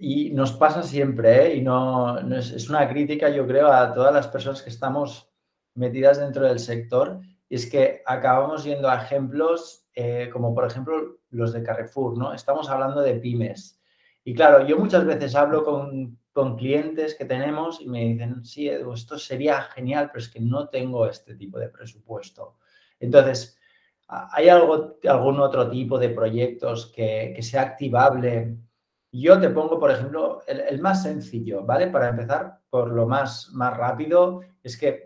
y 0.00 0.30
nos 0.30 0.52
pasa 0.52 0.82
siempre, 0.82 1.46
¿eh? 1.46 1.56
y 1.56 1.62
no, 1.62 2.18
es, 2.34 2.50
es, 2.50 2.68
una 2.68 2.88
crítica, 2.88 3.28
yo 3.28 3.46
creo, 3.46 3.68
a 3.68 3.92
todas 3.92 4.12
las 4.12 4.26
personas 4.26 4.62
que 4.62 4.70
estamos 4.70 5.30
metidas 5.76 6.18
dentro 6.18 6.44
del 6.44 6.58
sector, 6.58 7.20
y 7.48 7.56
es 7.56 7.70
que 7.70 8.02
acabamos 8.06 8.64
yendo 8.64 8.88
a 8.88 9.02
ejemplos 9.02 9.86
como, 10.32 10.54
por 10.54 10.66
ejemplo, 10.66 11.18
los 11.30 11.52
de 11.52 11.62
Carrefour, 11.62 12.18
¿no? 12.18 12.34
Estamos 12.34 12.68
hablando 12.68 13.00
de 13.00 13.14
pymes. 13.14 13.80
Y 14.24 14.34
claro, 14.34 14.66
yo 14.66 14.78
muchas 14.78 15.06
veces 15.06 15.34
hablo 15.34 15.64
con 15.64 16.18
con 16.36 16.54
clientes 16.54 17.14
que 17.14 17.24
tenemos 17.24 17.80
y 17.80 17.88
me 17.88 18.04
dicen, 18.04 18.44
sí, 18.44 18.68
esto 18.68 19.18
sería 19.18 19.62
genial, 19.62 20.08
pero 20.08 20.18
es 20.18 20.28
que 20.28 20.38
no 20.38 20.68
tengo 20.68 21.06
este 21.06 21.34
tipo 21.34 21.58
de 21.58 21.70
presupuesto. 21.70 22.58
Entonces, 23.00 23.58
¿hay 24.06 24.50
algo, 24.50 24.98
algún 25.08 25.40
otro 25.40 25.70
tipo 25.70 25.98
de 25.98 26.10
proyectos 26.10 26.92
que, 26.94 27.38
sea 27.40 27.62
activable? 27.62 28.54
Yo 29.10 29.40
te 29.40 29.48
pongo, 29.48 29.80
por 29.80 29.90
ejemplo, 29.90 30.42
el, 30.46 30.78
más 30.78 31.04
sencillo, 31.04 31.64
¿vale? 31.64 31.86
Para 31.86 32.10
empezar, 32.10 32.58
por 32.68 32.90
lo 32.90 33.06
más, 33.06 33.48
más 33.54 33.74
rápido, 33.74 34.42
es 34.62 34.76
que 34.76 35.05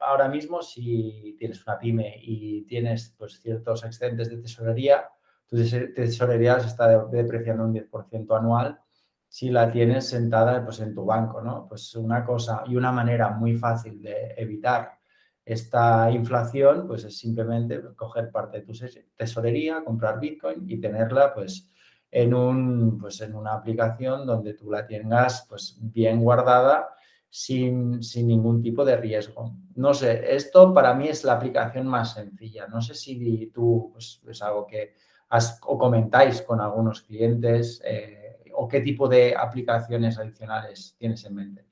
ahora 0.00 0.28
mismo 0.28 0.62
si 0.62 1.36
tienes 1.38 1.66
una 1.66 1.78
pyme 1.78 2.14
y 2.22 2.62
tienes 2.62 3.14
pues, 3.18 3.40
ciertos 3.40 3.84
excedentes 3.84 4.30
de 4.30 4.38
tesorería, 4.38 5.08
tu 5.46 5.56
tesorería 5.56 6.60
se 6.60 6.66
está 6.66 7.06
depreciando 7.06 7.64
un 7.64 7.72
10% 7.72 8.38
anual 8.38 8.78
si 9.28 9.50
la 9.50 9.70
tienes 9.70 10.08
sentada 10.08 10.64
pues, 10.64 10.80
en 10.80 10.94
tu 10.94 11.04
banco, 11.04 11.40
¿no? 11.40 11.66
Pues 11.68 11.94
una 11.96 12.24
cosa 12.24 12.64
y 12.66 12.76
una 12.76 12.92
manera 12.92 13.30
muy 13.30 13.56
fácil 13.56 14.00
de 14.00 14.34
evitar 14.36 14.98
esta 15.44 16.10
inflación, 16.10 16.86
pues 16.86 17.04
es 17.04 17.18
simplemente 17.18 17.80
coger 17.96 18.30
parte 18.30 18.60
de 18.60 18.66
tu 18.66 18.72
tesorería, 19.16 19.82
comprar 19.82 20.20
Bitcoin 20.20 20.64
y 20.68 20.78
tenerla, 20.78 21.32
pues, 21.32 21.70
en, 22.10 22.34
un, 22.34 22.98
pues, 22.98 23.20
en 23.22 23.34
una 23.34 23.54
aplicación 23.54 24.26
donde 24.26 24.54
tú 24.54 24.70
la 24.70 24.86
tengas, 24.86 25.46
pues, 25.48 25.78
bien 25.80 26.20
guardada 26.20 26.88
sin, 27.30 28.02
sin 28.02 28.26
ningún 28.26 28.62
tipo 28.62 28.84
de 28.84 28.96
riesgo. 28.96 29.56
No 29.74 29.94
sé, 29.94 30.34
esto 30.34 30.72
para 30.72 30.94
mí 30.94 31.08
es 31.08 31.24
la 31.24 31.34
aplicación 31.34 31.86
más 31.86 32.14
sencilla. 32.14 32.66
No 32.66 32.80
sé 32.80 32.94
si 32.94 33.50
tú, 33.52 33.90
pues, 33.92 34.22
es 34.28 34.42
algo 34.42 34.66
que 34.66 34.94
has, 35.28 35.60
o 35.66 35.78
comentáis 35.78 36.42
con 36.42 36.60
algunos 36.60 37.02
clientes, 37.02 37.82
eh, 37.84 38.28
o 38.54 38.66
qué 38.66 38.80
tipo 38.80 39.08
de 39.08 39.36
aplicaciones 39.36 40.18
adicionales 40.18 40.96
tienes 40.98 41.24
en 41.24 41.34
mente? 41.34 41.64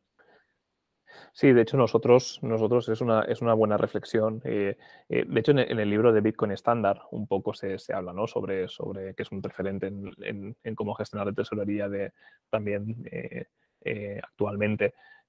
Sí, 1.33 1.53
de 1.53 1.62
hecho 1.62 1.77
nosotros, 1.77 2.38
nosotros 2.42 2.88
es, 2.88 3.01
una, 3.01 3.23
es 3.23 3.42
una 3.42 3.55
buena 3.55 3.77
reflexión. 3.77 4.40
Eh, 4.45 4.77
eh, 5.09 5.25
de 5.27 5.40
hecho, 5.40 5.53
en 5.53 5.59
el, 5.59 5.90
libro 5.90 6.12
de 6.12 6.21
Bitcoin 6.21 6.53
Standard 6.53 6.99
un 7.11 7.27
poco 7.27 7.53
se, 7.53 7.77
habla 7.92 8.12
¿no? 8.12 8.27
sobre, 8.27 8.69
sobre 8.69 9.14
que 9.14 9.23
es 9.23 9.33
un 9.33 9.42
referente 9.42 9.87
en, 9.88 10.75
cómo 10.75 10.95
gestionar 10.95 11.27
la 11.27 11.33
tesorería 11.35 11.88
de, 11.88 12.12
también 12.49 13.05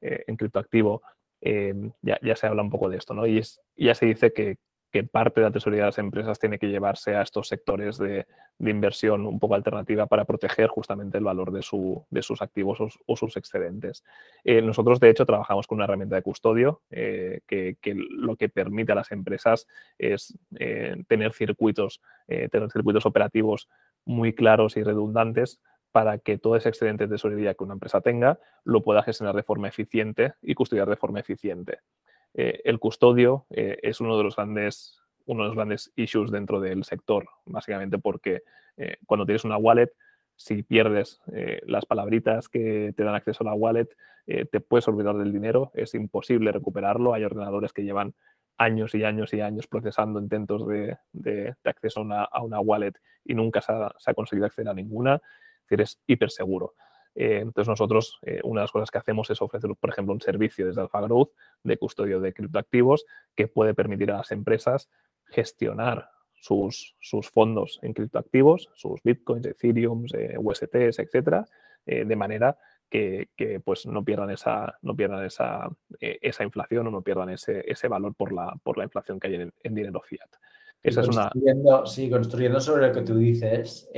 eh, 0.01 0.23
en 0.27 0.35
criptoactivo. 0.35 1.01
Ya, 1.41 2.19
ya, 2.21 2.35
se 2.35 2.47
habla 2.47 2.63
un 2.63 2.69
poco 2.69 2.89
de 2.89 2.97
esto, 2.97 3.13
¿no? 3.13 3.25
Y 3.25 3.37
es, 3.37 3.61
ya 3.75 3.93
se 3.93 4.07
dice 4.07 4.33
que, 4.33 4.57
que 4.91 5.03
parte 5.03 5.41
de 5.41 5.47
la 5.47 5.51
tesorería 5.51 5.83
de 5.83 5.89
las 5.89 5.97
empresas 5.97 6.39
tiene 6.39 6.59
que 6.59 6.67
llevarse 6.67 7.15
a 7.15 7.21
estos 7.21 7.47
sectores 7.47 7.97
de, 7.97 8.25
inversión 8.59 9.27
un 9.27 9.39
poco 9.39 9.53
alternativa 9.53 10.07
para 10.07 10.25
proteger 10.25 10.67
justamente 10.69 11.17
el 11.19 11.23
valor 11.23 11.51
de, 11.51 11.61
sus 11.61 12.41
activos 12.41 12.79
o, 13.05 13.15
sus 13.15 13.37
excedentes. 13.37 14.03
Eh, 14.43 14.61
nosotros, 14.61 14.99
de 14.99 15.09
hecho, 15.09 15.25
trabajamos 15.25 15.67
con 15.67 15.75
una 15.77 15.85
herramienta 15.85 16.15
de 16.15 16.23
custodio 16.23 16.81
eh, 16.89 17.41
que, 17.45 17.77
lo 17.93 18.35
que 18.35 18.49
permite 18.49 18.93
a 18.93 18.95
las 18.95 19.11
empresas 19.11 19.67
es 19.99 20.35
eh, 20.57 20.95
tener 21.07 21.33
circuitos, 21.33 22.01
tener 22.27 22.71
circuitos 22.71 23.05
operativos 23.05 23.69
muy 24.05 24.33
claros 24.33 24.75
y 24.77 24.83
redundantes 24.83 25.59
para 25.91 26.17
que 26.19 26.37
todo 26.37 26.55
ese 26.55 26.69
excedente 26.69 27.07
de 27.07 27.15
tesorería 27.15 27.53
que 27.53 27.63
una 27.63 27.73
empresa 27.73 28.01
tenga 28.01 28.39
lo 28.63 28.83
pueda 28.83 29.03
gestionar 29.03 29.35
de 29.35 29.43
forma 29.43 29.67
eficiente 29.67 30.33
y 30.41 30.53
custodiar 30.53 30.89
de 30.89 30.95
forma 30.95 31.19
eficiente. 31.19 31.79
Eh, 32.33 32.61
el 32.65 32.79
custodio 32.79 33.45
eh, 33.49 33.77
es 33.81 33.99
uno 33.99 34.17
de 34.17 34.23
los 34.23 34.35
grandes 34.35 34.99
uno 35.25 35.43
de 35.43 35.47
los 35.49 35.55
grandes 35.55 35.91
issues 35.97 36.31
dentro 36.31 36.61
del 36.61 36.85
sector, 36.85 37.27
básicamente 37.45 37.97
porque 37.97 38.43
eh, 38.77 38.95
cuando 39.05 39.25
tienes 39.25 39.43
una 39.43 39.57
wallet, 39.57 39.91
si 40.37 40.63
pierdes 40.63 41.19
las 41.65 41.85
palabritas 41.85 42.47
que 42.47 42.93
te 42.95 43.03
dan 43.03 43.15
acceso 43.15 43.43
a 43.43 43.47
la 43.47 43.53
wallet, 43.53 43.89
te 44.25 44.59
puedes 44.61 44.87
olvidar 44.87 45.17
del 45.17 45.33
dinero, 45.33 45.71
es 45.73 45.95
imposible 45.95 46.51
recuperarlo. 46.51 47.13
Hay 47.13 47.23
ordenadores 47.23 47.73
que 47.73 47.83
llevan 47.83 48.13
años 48.57 48.95
y 48.95 49.03
años 49.03 49.33
y 49.33 49.41
años 49.41 49.67
procesando 49.67 50.19
intentos 50.19 50.67
de, 50.67 51.55
acceso 51.63 52.01
a 52.01 52.43
una, 52.43 52.59
wallet 52.59 52.93
y 53.23 53.35
nunca 53.35 53.61
se 53.61 53.71
ha, 53.71 54.13
conseguido 54.13 54.45
acceder 54.47 54.69
a 54.69 54.73
ninguna. 54.73 55.21
Es 55.67 55.77
decir, 55.77 55.81
es 55.81 56.01
hiper 56.07 56.31
seguro. 56.31 56.75
Eh, 57.19 57.39
entonces 57.39 57.67
nosotros, 57.67 58.19
eh, 58.21 58.39
una 58.43 58.61
de 58.61 58.65
las 58.65 58.71
cosas 58.71 58.91
que 58.91 58.99
hacemos 58.99 59.27
es 59.31 59.41
ofrecer, 59.41 59.71
por 59.79 59.89
ejemplo, 59.89 60.13
un 60.13 60.21
servicio 60.21 60.67
desde 60.67 60.81
Alpha 60.81 61.01
Growth 61.01 61.31
de 61.63 61.77
custodio 61.77 62.19
de 62.19 62.31
criptoactivos 62.31 63.05
que 63.35 63.47
puede 63.47 63.73
permitir 63.73 64.11
a 64.11 64.17
las 64.17 64.31
empresas 64.31 64.91
gestionar 65.25 66.11
sus, 66.35 66.95
sus 66.99 67.27
fondos 67.31 67.79
en 67.81 67.93
criptoactivos, 67.93 68.69
sus 68.75 69.01
bitcoins, 69.01 69.47
ethereum, 69.47 70.05
eh, 70.13 70.35
USTs, 70.37 70.99
etcétera, 70.99 71.45
de 71.85 72.15
manera 72.17 72.57
que, 72.89 73.29
que, 73.37 73.61
pues 73.61 73.85
no 73.85 74.03
pierdan 74.03 74.29
esa, 74.29 74.77
no 74.81 74.93
pierdan 74.93 75.23
esa, 75.23 75.69
esa 76.01 76.43
inflación 76.43 76.85
o 76.87 76.91
no 76.91 77.01
pierdan 77.01 77.29
ese, 77.29 77.63
ese, 77.65 77.87
valor 77.87 78.13
por 78.13 78.33
la, 78.33 78.59
por 78.61 78.77
la 78.77 78.83
inflación 78.83 79.21
que 79.21 79.27
hay 79.27 79.35
en, 79.35 79.73
dinero 79.73 80.01
fiat. 80.01 80.29
Esa 80.83 80.99
es 80.99 81.07
una... 81.07 81.31
Sí, 81.85 82.09
construyendo 82.09 82.59
sobre 82.59 82.87
lo 82.87 82.93
que 82.93 83.03
tú 83.03 83.17
dices, 83.17 83.89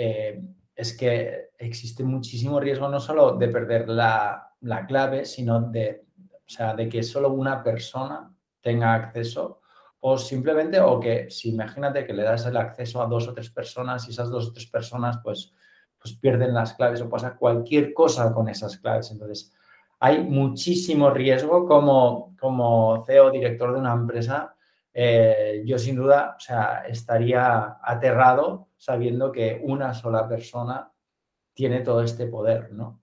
es 0.79 0.95
que 0.95 1.49
existe 1.57 2.05
muchísimo 2.05 2.57
riesgo 2.57 2.87
no 2.87 3.01
solo 3.01 3.33
de 3.33 3.49
perder 3.49 3.89
la, 3.89 4.55
clave, 4.87 5.25
sino 5.25 5.59
de, 5.59 6.05
sea, 6.45 6.73
de 6.73 6.87
que 6.87 7.03
solo 7.03 7.33
una 7.33 7.61
persona 7.61 8.33
tenga 8.61 8.93
acceso 8.93 9.59
o 9.99 10.17
simplemente, 10.17 10.79
o 10.79 10.97
que 10.97 11.29
si 11.29 11.49
imagínate 11.49 12.05
que 12.05 12.13
le 12.13 12.23
das 12.23 12.45
el 12.45 12.55
acceso 12.55 13.01
a 13.01 13.07
dos 13.07 13.27
o 13.27 13.33
tres 13.33 13.49
personas 13.49 14.07
y 14.07 14.11
esas 14.11 14.29
dos 14.29 14.47
o 14.47 14.53
tres 14.53 14.67
personas 14.67 15.19
pues, 15.21 15.53
pues 16.01 16.15
pierden 16.15 16.53
las 16.53 16.75
claves 16.75 17.01
o 17.01 17.09
pasa 17.09 17.35
cualquier 17.35 17.93
cosa 17.93 18.33
con 18.33 18.47
esas 18.47 18.77
claves. 18.77 19.11
Entonces, 19.11 19.51
hay 19.99 20.23
muchísimo 20.23 21.09
riesgo 21.09 21.67
como, 21.67 22.37
como 22.39 23.03
CEO, 23.05 23.31
director 23.31 23.73
de 23.73 23.79
una 23.81 23.91
empresa, 23.91 24.55
eh, 25.01 25.63
yo 25.63 25.79
sin 25.79 25.95
duda, 25.95 26.35
o 26.35 26.39
sea, 26.41 26.83
estaría 26.85 27.77
aterrado 27.81 28.67
sabiendo 28.75 29.31
que 29.31 29.61
una 29.63 29.93
sola 29.93 30.27
persona 30.27 30.91
tiene 31.53 31.79
todo 31.79 32.03
este 32.03 32.27
poder, 32.27 32.73
¿no? 32.73 32.99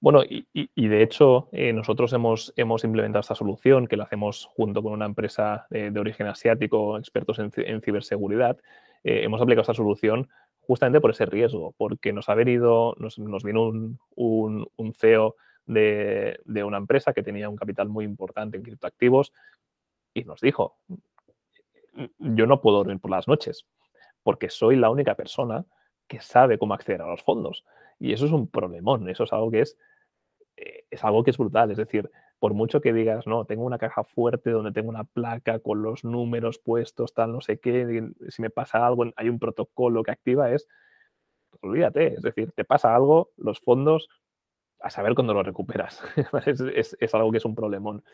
Bueno, 0.00 0.22
y, 0.26 0.88
de 0.88 1.02
hecho 1.02 1.50
eh, 1.52 1.74
nosotros 1.74 2.10
hemos, 2.14 2.54
hemos, 2.56 2.84
implementado 2.84 3.20
esta 3.20 3.34
solución 3.34 3.86
que 3.86 3.98
la 3.98 4.04
hacemos 4.04 4.48
junto 4.56 4.82
con 4.82 4.94
una 4.94 5.04
empresa 5.04 5.66
de, 5.68 5.92
origen 6.00 6.26
asiático, 6.26 6.96
expertos 6.96 7.38
en, 7.38 7.82
ciberseguridad. 7.82 8.56
Eh, 9.04 9.24
hemos 9.24 9.42
aplicado 9.42 9.62
esta 9.62 9.74
solución 9.74 10.30
justamente 10.60 11.02
por 11.02 11.10
ese 11.10 11.26
riesgo, 11.26 11.74
porque 11.76 12.14
nos 12.14 12.30
ha 12.30 12.34
venido, 12.34 12.94
nos, 12.98 13.18
vino 13.44 13.64
un, 13.66 13.98
un, 14.74 14.94
CEO 14.94 15.36
de, 15.66 16.40
de, 16.46 16.64
una 16.64 16.78
empresa 16.78 17.12
que 17.12 17.22
tenía 17.22 17.50
un 17.50 17.56
capital 17.56 17.90
muy 17.90 18.06
importante 18.06 18.56
en 18.56 18.62
criptoactivos 18.62 19.34
y 20.18 20.24
nos 20.24 20.40
dijo, 20.40 20.76
yo 22.18 22.46
no 22.46 22.60
puedo 22.60 22.78
dormir 22.78 23.00
por 23.00 23.10
las 23.10 23.28
noches 23.28 23.66
porque 24.22 24.50
soy 24.50 24.76
la 24.76 24.90
única 24.90 25.14
persona 25.14 25.64
que 26.06 26.20
sabe 26.20 26.58
cómo 26.58 26.74
acceder 26.74 27.02
a 27.02 27.06
los 27.08 27.22
fondos. 27.22 27.64
Y 27.98 28.12
eso 28.12 28.26
es 28.26 28.32
un 28.32 28.48
problemón, 28.48 29.08
eso 29.08 29.24
es 29.24 29.32
algo 29.32 29.50
que 29.50 29.60
es, 29.60 29.78
eh, 30.56 30.84
es 30.90 31.04
algo 31.04 31.24
que 31.24 31.30
es 31.30 31.38
brutal. 31.38 31.70
Es 31.70 31.76
decir, 31.76 32.10
por 32.38 32.54
mucho 32.54 32.80
que 32.80 32.92
digas, 32.92 33.26
no, 33.26 33.44
tengo 33.44 33.64
una 33.64 33.78
caja 33.78 34.04
fuerte 34.04 34.50
donde 34.50 34.72
tengo 34.72 34.88
una 34.88 35.04
placa 35.04 35.58
con 35.58 35.82
los 35.82 36.04
números 36.04 36.58
puestos, 36.58 37.14
tal, 37.14 37.32
no 37.32 37.40
sé 37.40 37.58
qué, 37.58 38.10
si 38.28 38.42
me 38.42 38.50
pasa 38.50 38.86
algo, 38.86 39.06
hay 39.16 39.28
un 39.28 39.38
protocolo 39.38 40.02
que 40.02 40.12
activa, 40.12 40.52
es, 40.52 40.68
olvídate, 41.60 42.14
es 42.14 42.22
decir, 42.22 42.52
te 42.52 42.64
pasa 42.64 42.94
algo, 42.94 43.30
los 43.36 43.60
fondos, 43.60 44.08
a 44.80 44.90
saber 44.90 45.14
cuándo 45.14 45.34
los 45.34 45.44
recuperas. 45.44 46.00
es, 46.74 46.96
es, 47.00 47.14
algo 47.14 47.32
que 47.32 47.38
es 47.38 47.44
un 47.44 47.54
problemón. 47.54 48.04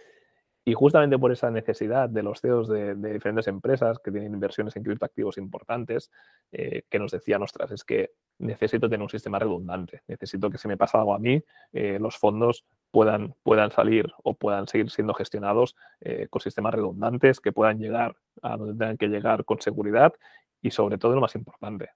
Y 0.67 0.73
justamente 0.73 1.19
por 1.19 1.31
esa 1.31 1.51
necesidad 1.51 2.09
de 2.09 2.23
los 2.23 2.41
CEOs 2.41 2.69
de, 2.69 2.95
diferentes 2.95 3.47
empresas 3.49 3.99
que 3.99 4.11
tienen 4.11 4.33
inversiones 4.33 4.75
en 4.77 4.83
criptoactivos 4.83 5.37
importantes, 5.37 6.11
eh, 6.53 6.85
que 6.89 6.99
nos 6.99 7.13
decían, 7.13 7.43
ostras, 7.43 7.71
es 7.71 7.85
que 7.85 8.13
necesito 8.39 8.89
tener 8.89 9.03
un 9.03 9.11
sistema 9.11 9.39
redundante, 9.39 10.03
necesito 10.09 10.49
que 10.49 10.57
si 10.57 10.67
me 10.67 10.79
pasa 10.79 10.99
algo 10.99 11.15
a 11.15 11.19
mí, 11.19 11.43
eh, 11.73 11.99
los 12.01 12.17
fondos 12.17 12.65
puedan, 12.91 13.35
puedan 13.43 13.71
salir 13.73 14.11
o 14.23 14.35
puedan 14.35 14.67
seguir 14.67 14.91
siendo 14.91 15.13
gestionados 15.13 15.77
eh, 16.01 16.29
con 16.31 16.41
sistemas 16.41 16.73
redundantes, 16.73 17.41
que 17.41 17.53
puedan 17.53 17.79
llegar 17.79 18.17
a 18.41 18.57
donde 18.57 18.73
tengan 18.73 18.97
que 18.97 19.09
llegar 19.09 19.45
con 19.45 19.61
seguridad 19.61 20.15
y 20.63 20.71
sobre 20.71 20.97
todo 20.97 21.15
lo 21.15 21.21
más 21.21 21.35
importante, 21.35 21.91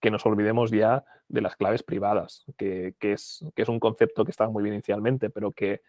que 0.00 0.12
nos 0.12 0.24
olvidemos 0.26 0.70
ya 0.70 1.04
de 1.26 1.40
las 1.40 1.56
claves 1.56 1.82
privadas, 1.82 2.44
que, 2.56 2.94
es, 3.00 3.44
que 3.56 3.62
es 3.62 3.68
un 3.68 3.80
concepto 3.80 4.24
que 4.24 4.30
estaba 4.30 4.48
muy 4.48 4.62
bien 4.62 4.74
inicialmente, 4.74 5.28
pero 5.28 5.50
que 5.50 5.82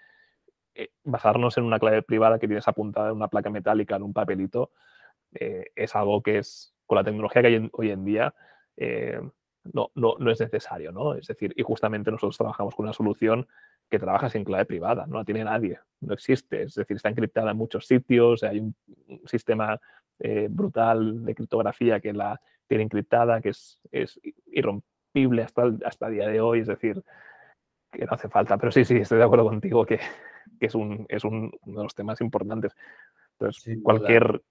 eh, 0.79 0.91
basarnos 1.03 1.57
en 1.57 1.63
una 1.63 1.79
clave 1.79 2.03
privada 2.03 2.37
que 2.37 2.45
tienes 2.45 2.67
apuntada 2.67 3.09
en 3.09 3.15
una 3.15 3.29
placa 3.29 3.49
metálica, 3.49 3.95
en 3.95 4.03
un 4.03 4.13
papelito, 4.13 4.73
eh, 5.33 5.71
es 5.75 5.95
algo 5.95 6.21
que 6.21 6.37
es, 6.37 6.75
con 6.85 6.97
la 6.97 7.03
tecnología 7.03 7.41
que 7.41 7.47
hay 7.47 7.69
hoy 7.73 7.89
en 7.89 8.05
día, 8.05 8.35
eh, 8.75 9.19
no, 9.73 9.89
no, 9.95 10.17
no, 10.19 10.29
es 10.29 10.39
necesario, 10.39 10.91
¿no? 10.91 11.15
Es 11.15 11.25
decir, 11.25 11.51
y 11.57 11.63
justamente 11.63 12.11
nosotros 12.11 12.37
trabajamos 12.37 12.75
con 12.75 12.85
una 12.85 12.93
solución 12.93 13.47
que 13.89 13.97
trabaja 13.97 14.29
sin 14.29 14.43
clave 14.43 14.65
privada, 14.65 15.07
no 15.07 15.17
la 15.17 15.25
tiene 15.25 15.43
nadie, 15.43 15.79
no 16.01 16.13
existe, 16.13 16.61
es 16.61 16.75
decir, 16.75 16.97
está 16.97 17.09
encriptada 17.09 17.49
en 17.49 17.57
muchos 17.57 17.87
sitios, 17.87 18.43
hay 18.43 18.59
un, 18.59 18.75
sistema 19.25 19.81
brutal 20.49 21.25
de 21.25 21.35
criptografía 21.35 21.99
que 21.99 22.13
la 22.13 22.39
tiene 22.67 22.83
encriptada, 22.83 23.41
que 23.41 23.49
es, 23.49 23.79
es 23.91 24.19
irrompible 24.45 25.43
hasta 25.43 25.71
hasta 25.85 26.07
el 26.07 26.13
día 26.13 26.27
de 26.27 26.39
hoy, 26.39 26.59
es 26.59 26.67
decir, 26.67 27.03
que 27.91 28.05
no 28.05 28.11
hace 28.11 28.29
falta, 28.29 28.57
pero 28.57 28.71
sí, 28.71 28.85
sí, 28.85 28.97
estoy 28.97 29.17
de 29.17 29.23
acuerdo 29.23 29.45
contigo 29.45 29.85
que, 29.85 29.99
que 30.60 30.67
es, 30.67 30.75
un, 30.75 31.05
es 31.10 31.23
un, 31.23 31.51
uno 31.65 31.79
de 31.79 31.83
los 31.83 31.95
temas 31.95 32.21
importantes. 32.21 32.75
Entonces, 33.33 33.77
cualquier, 33.83 34.41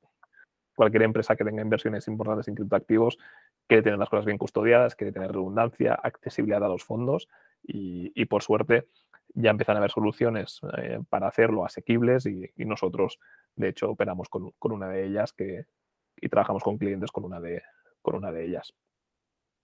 cualquier 0.74 1.02
empresa 1.02 1.36
que 1.36 1.44
tenga 1.44 1.62
inversiones 1.62 2.06
importantes 2.08 2.48
en 2.48 2.54
criptoactivos 2.54 3.18
quiere 3.66 3.82
tener 3.82 3.98
las 3.98 4.08
cosas 4.08 4.24
bien 4.24 4.38
custodiadas, 4.38 4.94
quiere 4.94 5.12
tener 5.12 5.32
redundancia, 5.32 5.94
accesibilidad 5.94 6.62
a 6.64 6.68
los 6.68 6.84
fondos 6.84 7.28
y, 7.62 8.12
y 8.14 8.26
por 8.26 8.42
suerte 8.42 8.86
ya 9.34 9.50
empiezan 9.50 9.76
a 9.76 9.78
haber 9.78 9.90
soluciones 9.90 10.60
eh, 10.78 11.00
para 11.08 11.28
hacerlo 11.28 11.64
asequibles 11.64 12.26
y, 12.26 12.50
y, 12.56 12.64
nosotros, 12.64 13.18
de 13.54 13.68
hecho, 13.68 13.90
operamos 13.90 14.28
con, 14.28 14.52
con, 14.58 14.72
una 14.72 14.88
de 14.88 15.04
ellas 15.04 15.32
que, 15.32 15.66
y 16.16 16.28
trabajamos 16.28 16.62
con 16.62 16.78
clientes 16.78 17.10
con 17.10 17.24
una 17.24 17.40
de, 17.40 17.62
con 18.02 18.14
una 18.14 18.32
de 18.32 18.46
ellas. 18.46 18.74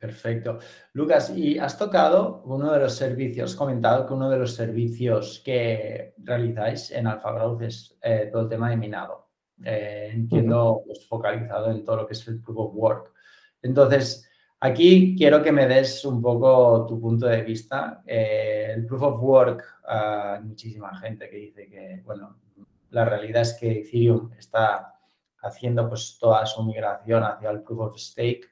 Perfecto. 0.03 0.59
Lucas, 0.95 1.31
y 1.31 1.61
has 1.61 1.79
tocado 1.79 2.43
uno 2.47 2.73
de 2.73 2.81
los 2.81 2.97
servicios, 2.97 3.55
comentado 3.55 4.05
que 4.05 4.13
uno 4.13 4.29
de 4.29 4.37
los 4.37 4.53
servicios 4.53 5.41
que 5.45 6.15
realizáis 6.19 6.91
en 6.91 7.07
Alpha 7.07 7.57
es 7.61 7.97
eh, 8.03 8.29
todo 8.33 8.43
el 8.43 8.49
tema 8.49 8.69
de 8.69 8.77
minado. 8.77 9.29
Eh, 9.65 10.11
entiendo, 10.13 10.83
pues, 10.85 11.07
focalizado 11.07 11.71
en 11.71 11.85
todo 11.85 11.99
lo 11.99 12.07
que 12.09 12.15
es 12.15 12.27
el 12.27 12.43
Proof 12.43 12.59
of 12.59 12.75
Work. 12.75 13.13
Entonces, 13.63 14.29
aquí 14.59 15.15
quiero 15.17 15.41
que 15.41 15.53
me 15.53 15.69
des 15.69 16.05
un 16.05 16.21
poco 16.21 16.85
tu 16.85 17.01
punto 17.01 17.27
de 17.27 17.43
vista. 17.43 18.03
Eh, 18.05 18.73
el 18.75 18.85
Proof 18.87 19.03
of 19.03 19.23
Work, 19.23 19.65
hay 19.87 20.43
muchísima 20.43 20.99
gente 20.99 21.31
que 21.31 21.37
dice 21.37 21.69
que, 21.69 22.03
bueno, 22.05 22.41
la 22.91 23.05
realidad 23.05 23.43
es 23.43 23.55
que 23.55 23.71
Ethereum 23.83 24.33
está 24.37 24.99
haciendo 25.43 25.89
pues 25.89 26.19
toda 26.19 26.45
su 26.45 26.61
migración 26.65 27.23
hacia 27.23 27.51
el 27.51 27.63
Proof 27.63 27.79
of 27.83 27.97
Stake 27.97 28.52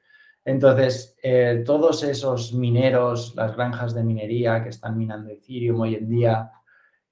entonces, 0.50 1.16
eh, 1.22 1.62
todos 1.64 2.02
esos 2.02 2.52
mineros, 2.52 3.34
las 3.36 3.54
granjas 3.54 3.94
de 3.94 4.02
minería 4.02 4.64
que 4.64 4.70
están 4.70 4.98
minando 4.98 5.30
Ethereum 5.30 5.80
hoy 5.80 5.94
en 5.94 6.08
día, 6.08 6.50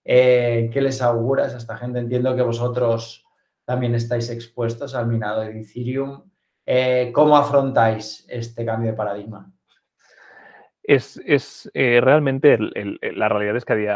eh, 0.04 0.68
¿qué 0.72 0.80
les 0.80 1.00
auguras 1.00 1.54
a 1.54 1.58
esta 1.58 1.76
gente? 1.76 2.00
Entiendo 2.00 2.34
que 2.34 2.42
vosotros 2.42 3.24
también 3.64 3.94
estáis 3.94 4.28
expuestos 4.30 4.96
al 4.96 5.06
minado 5.06 5.42
de 5.42 5.60
Ethereum. 5.60 6.24
Eh, 6.66 7.12
¿Cómo 7.14 7.36
afrontáis 7.36 8.26
este 8.28 8.64
cambio 8.64 8.90
de 8.90 8.96
paradigma? 8.96 9.52
Es, 10.88 11.70
eh, 11.74 12.00
realmente 12.00 12.56
la 12.58 13.28
realidad 13.28 13.56
es 13.56 13.66
que 13.66 13.94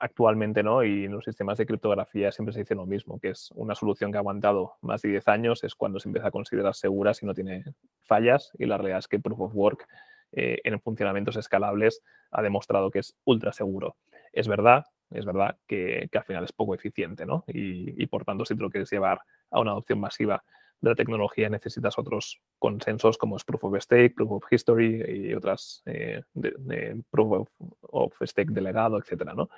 actualmente, 0.00 0.64
¿no? 0.64 0.82
Y 0.82 1.04
en 1.04 1.12
los 1.12 1.24
sistemas 1.24 1.56
de 1.56 1.66
criptografía 1.66 2.32
siempre 2.32 2.52
se 2.52 2.60
dice 2.60 2.74
lo 2.74 2.84
mismo, 2.84 3.20
que 3.20 3.30
es 3.30 3.52
una 3.54 3.76
solución 3.76 4.10
que 4.10 4.18
ha 4.18 4.20
aguantado 4.20 4.74
más 4.80 5.02
de 5.02 5.10
10 5.10 5.28
años, 5.28 5.62
es 5.62 5.76
cuando 5.76 6.00
se 6.00 6.08
empieza 6.08 6.28
a 6.28 6.30
considerar 6.32 6.74
segura 6.74 7.14
si 7.14 7.26
no 7.26 7.34
tiene 7.34 7.64
fallas, 8.02 8.50
y 8.58 8.66
la 8.66 8.76
realidad 8.76 8.98
es 8.98 9.06
que 9.06 9.20
Proof 9.20 9.40
of 9.40 9.54
Work 9.54 9.86
eh, 10.32 10.58
en 10.64 10.80
funcionamientos 10.80 11.36
escalables 11.36 12.02
ha 12.32 12.42
demostrado 12.42 12.90
que 12.90 12.98
es 12.98 13.14
ultra 13.24 13.52
seguro. 13.52 13.94
Es 14.32 14.48
verdad, 14.48 14.84
es 15.12 15.24
verdad 15.24 15.58
que, 15.68 16.08
al 16.12 16.24
final 16.24 16.42
es 16.42 16.52
poco 16.52 16.74
eficiente, 16.74 17.24
¿no? 17.24 17.44
Y, 17.46 18.02
y 18.02 18.06
por 18.08 18.24
tanto, 18.24 18.44
si 18.44 18.56
te 18.56 18.62
lo 18.62 18.70
quieres 18.70 18.90
llevar 18.90 19.20
a 19.48 19.60
una 19.60 19.70
adopción 19.70 20.00
masiva 20.00 20.42
de 20.82 20.90
la 20.90 20.96
tecnología 20.96 21.48
necesitas 21.48 21.98
otros 21.98 22.42
consensos 22.58 23.16
como 23.16 23.36
es 23.36 23.44
Proof 23.44 23.64
of 23.64 23.80
Stake, 23.80 24.14
Proof 24.14 24.32
of 24.32 24.44
History 24.50 25.28
y 25.28 25.34
otras 25.34 25.82
eh, 25.86 26.22
de, 26.34 27.00
Proof 27.08 27.48
of, 27.82 28.12
Stake 28.22 28.50
delegado, 28.52 28.98
etc. 28.98 29.32
¿no? 29.34 29.48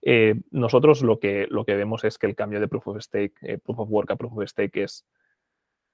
Eh, 0.00 0.34
nosotros 0.50 1.02
lo 1.02 1.20
que, 1.20 1.46
lo 1.48 1.66
que 1.66 1.76
vemos 1.76 2.04
es 2.04 2.18
que 2.18 2.26
el 2.26 2.34
cambio 2.34 2.58
de 2.58 2.68
Proof 2.68 2.88
of 2.88 3.02
Stake, 3.02 3.34
eh, 3.42 3.58
Proof 3.58 3.80
of 3.80 3.90
Work 3.90 4.10
a 4.12 4.16
Proof 4.16 4.38
of 4.38 4.48
Stake 4.48 4.82
es 4.82 5.06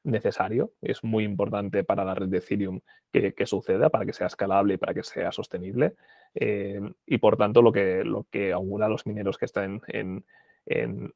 necesario, 0.05 0.73
es 0.81 1.03
muy 1.03 1.25
importante 1.25 1.83
para 1.83 2.05
la 2.05 2.15
red 2.15 2.29
de 2.29 2.39
Ethereum 2.39 2.81
que, 3.13 3.35
suceda, 3.47 3.91
para 3.91 4.07
que 4.07 4.13
sea 4.13 4.29
escalable 4.29 4.75
y 4.75 4.77
para 4.77 4.95
que 4.95 5.03
sea 5.03 5.33
sostenible. 5.33 5.97
y 6.35 7.19
por 7.19 7.37
tanto, 7.37 7.63
lo 7.63 7.73
que, 7.73 8.05
lo 8.05 8.25
que 8.31 8.53
augura 8.53 8.87
a 8.87 8.89
los 8.89 9.07
mineros 9.07 9.39
que 9.39 9.45
están 9.45 9.83
en, 9.89 10.25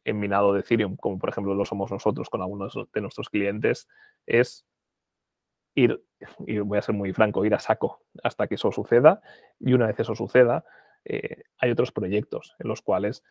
minado 0.04 0.52
de 0.52 0.60
Ethereum, 0.60 0.96
como 0.96 1.18
por 1.18 1.28
ejemplo 1.28 1.54
lo 1.54 1.64
somos 1.64 1.90
nosotros 1.90 2.30
con 2.30 2.42
algunos 2.42 2.74
de 2.92 3.00
nuestros 3.00 3.28
clientes, 3.28 3.88
es 4.26 4.64
ir, 5.74 6.02
y 6.46 6.58
voy 6.58 6.78
a 6.78 6.82
ser 6.82 6.94
muy 6.94 7.12
franco, 7.12 7.44
ir 7.44 7.54
a 7.54 7.58
saco 7.58 8.02
hasta 8.22 8.46
que 8.46 8.56
eso 8.56 8.72
suceda. 8.72 9.20
Y 9.60 9.74
una 9.74 9.86
vez 9.86 10.00
eso 10.00 10.14
suceda, 10.14 10.64
eh, 11.04 11.44
hay 11.58 11.70
otros 11.70 11.92
proyectos 11.92 12.54
en 12.58 12.68
los 12.68 12.82
cuales 12.82 13.22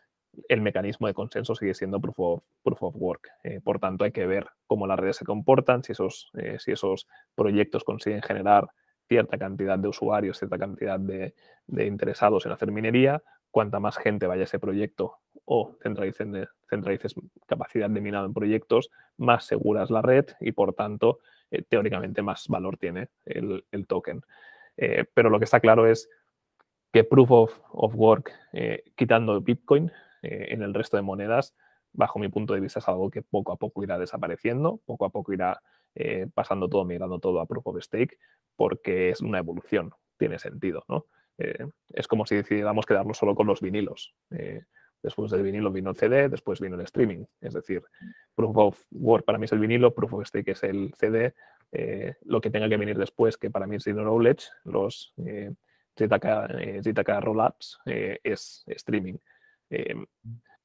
el 0.48 0.62
mecanismo 0.62 1.06
de 1.06 1.14
consenso 1.14 1.54
sigue 1.54 1.74
siendo 1.74 2.00
proof 2.00 2.18
of, 2.18 2.44
proof 2.62 2.82
of 2.82 2.94
work. 2.96 3.28
Eh, 3.44 3.60
por 3.62 3.78
tanto, 3.78 4.04
hay 4.04 4.12
que 4.12 4.26
ver 4.26 4.46
cómo 4.66 4.86
las 4.86 4.98
redes 4.98 5.16
se 5.16 5.24
comportan, 5.24 5.82
si 5.82 5.92
esos, 5.92 6.30
eh, 6.34 6.56
si 6.58 6.72
esos 6.72 7.06
proyectos 7.34 7.84
consiguen 7.84 8.22
generar 8.22 8.68
cierta 9.08 9.36
cantidad 9.36 9.78
de 9.78 9.88
usuarios, 9.88 10.38
cierta 10.38 10.58
cantidad 10.58 10.98
de, 10.98 11.34
de, 11.66 11.86
interesados 11.86 12.46
en 12.46 12.52
hacer 12.52 12.72
minería. 12.72 13.22
Cuanta 13.52 13.80
más 13.80 13.98
gente 13.98 14.26
vaya 14.26 14.40
a 14.40 14.44
ese 14.44 14.58
proyecto 14.58 15.18
o 15.44 15.76
centralices, 15.82 17.14
capacidad 17.46 17.90
de 17.90 18.00
minado 18.00 18.24
en 18.24 18.32
proyectos, 18.32 18.90
más 19.18 19.44
segura 19.44 19.82
es 19.82 19.90
la 19.90 20.00
red 20.00 20.24
y 20.40 20.52
por 20.52 20.72
tanto, 20.72 21.18
eh, 21.50 21.62
teóricamente, 21.68 22.22
más 22.22 22.48
valor 22.48 22.78
tiene 22.78 23.10
el, 23.26 23.62
token. 23.86 24.22
Eh, 24.78 25.04
pero 25.12 25.28
lo 25.28 25.38
que 25.38 25.44
está 25.44 25.60
claro 25.60 25.86
es 25.86 26.08
que 26.94 27.04
Proof 27.04 27.30
of, 27.30 27.94
Work, 27.94 28.32
eh, 28.54 28.84
quitando 28.96 29.38
Bitcoin 29.40 29.92
en 30.22 30.62
el 30.62 30.72
resto 30.72 30.96
de 30.96 31.02
monedas, 31.02 31.54
bajo 31.92 32.18
mi 32.18 32.28
punto 32.28 32.54
de 32.54 32.60
vista 32.60 32.78
es 32.78 32.88
algo 32.88 33.10
que 33.10 33.20
poco 33.20 33.52
a 33.52 33.56
poco 33.56 33.82
irá 33.82 33.98
desapareciendo, 33.98 34.80
poco 34.86 35.04
a 35.04 35.10
poco 35.10 35.32
irá 35.32 35.60
pasando 36.32 36.68
todo, 36.68 36.84
migrando 36.84 37.18
todo 37.18 37.40
a 37.40 37.46
Proof 37.46 37.66
of 37.66 37.82
Stake, 37.82 38.18
porque 38.56 39.10
es 39.10 39.20
una 39.20 39.40
evolución, 39.40 39.90
tiene 40.16 40.38
sentido, 40.38 40.84
¿no? 40.88 41.06
Es 41.38 42.08
como 42.08 42.26
si 42.26 42.36
decidiéramos 42.36 42.86
quedarnos 42.86 43.18
solo 43.18 43.34
con 43.34 43.46
los 43.46 43.60
vinilos. 43.60 44.14
Después 45.02 45.32
del 45.32 45.42
vinilo 45.42 45.72
vino 45.72 45.90
el 45.90 45.96
CD, 45.96 46.28
después 46.28 46.60
vino 46.60 46.76
el 46.76 46.82
streaming. 46.82 47.24
Es 47.40 47.54
decir, 47.54 47.82
Proof 48.36 48.56
of 48.56 48.82
Work 48.92 49.24
para 49.24 49.36
mí 49.36 49.46
es 49.46 49.52
el 49.52 49.58
vinilo, 49.58 49.92
Proof 49.92 50.14
of 50.14 50.26
Stake 50.26 50.52
es 50.52 50.62
el 50.62 50.94
CD. 50.96 51.34
Eh, 51.72 52.14
lo 52.22 52.40
que 52.40 52.50
tenga 52.50 52.68
que 52.68 52.76
venir 52.76 52.96
después, 52.96 53.36
que 53.36 53.50
para 53.50 53.66
mí 53.66 53.76
es 53.76 53.82
Zero 53.82 54.02
Knowledge, 54.02 54.46
los 54.64 55.12
eh, 55.26 55.52
ZK, 55.96 56.24
eh, 56.60 57.20
Rollups, 57.20 57.80
eh, 57.86 58.20
es 58.22 58.62
streaming. 58.68 59.16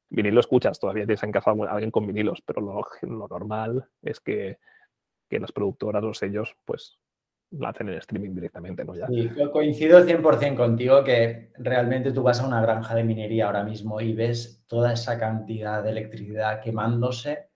vinilo 0.10 0.40
escuchas, 0.40 0.80
todavía 0.80 1.06
tienes 1.06 1.24
en 1.24 1.32
casa 1.32 1.52
alguien 1.52 1.92
con 1.92 2.06
vinilos, 2.06 2.42
pero 2.46 2.62
lo, 2.62 2.86
lo 3.02 3.28
normal 3.28 3.90
es 4.04 4.20
que, 4.20 4.60
que 5.28 5.40
las 5.40 5.52
productoras, 5.52 6.04
los 6.04 6.20
sellos, 6.20 6.56
pues 6.64 7.00
la 7.52 7.70
hacen 7.70 7.90
en 7.90 7.96
streaming 7.96 8.36
directamente, 8.36 8.84
¿no? 8.84 8.96
Ya. 8.96 9.08
Sí, 9.08 9.30
coincido 9.52 10.06
100% 10.06 10.56
contigo 10.56 11.04
que 11.04 11.52
realmente 11.58 12.12
tú 12.12 12.24
vas 12.24 12.42
a 12.42 12.48
una 12.48 12.62
granja 12.62 12.94
de 12.96 13.04
minería 13.04 13.46
ahora 13.46 13.64
mismo 13.64 14.02
y 14.02 14.14
ves 14.14 14.64
toda 14.68 14.94
esa 14.94 15.18
cantidad 15.18 15.84
de 15.84 15.92
electricidad 15.92 16.62
quemándose 16.62 17.50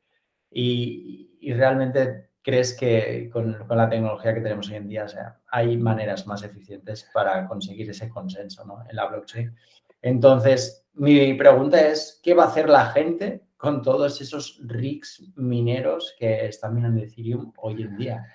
y, 0.49 1.27
realmente 1.53 2.29
crees 2.41 2.73
que 2.73 3.29
con, 3.31 3.57
la 3.69 3.89
tecnología 3.89 4.33
que 4.33 4.41
tenemos 4.41 4.69
hoy 4.69 4.75
en 4.75 4.87
día, 4.87 5.07
sea, 5.07 5.39
hay 5.47 5.75
maneras 5.77 6.25
más 6.25 6.43
eficientes 6.43 7.09
para 7.13 7.47
conseguir 7.47 7.89
ese 7.89 8.09
consenso 8.09 8.65
¿no? 8.65 8.83
en 8.89 8.95
la 8.95 9.07
blockchain. 9.07 9.55
Entonces, 10.01 10.87
mi 10.93 11.33
pregunta 11.33 11.79
es, 11.79 12.19
¿qué 12.23 12.33
va 12.33 12.45
a 12.45 12.47
hacer 12.47 12.69
la 12.69 12.87
gente 12.87 13.43
con 13.57 13.81
todos 13.81 14.21
esos 14.21 14.59
rigs 14.63 15.31
mineros 15.35 16.15
que 16.17 16.47
están 16.47 16.73
minando 16.73 17.01
Ethereum 17.01 17.53
hoy 17.57 17.83
en 17.83 17.97
día? 17.97 18.25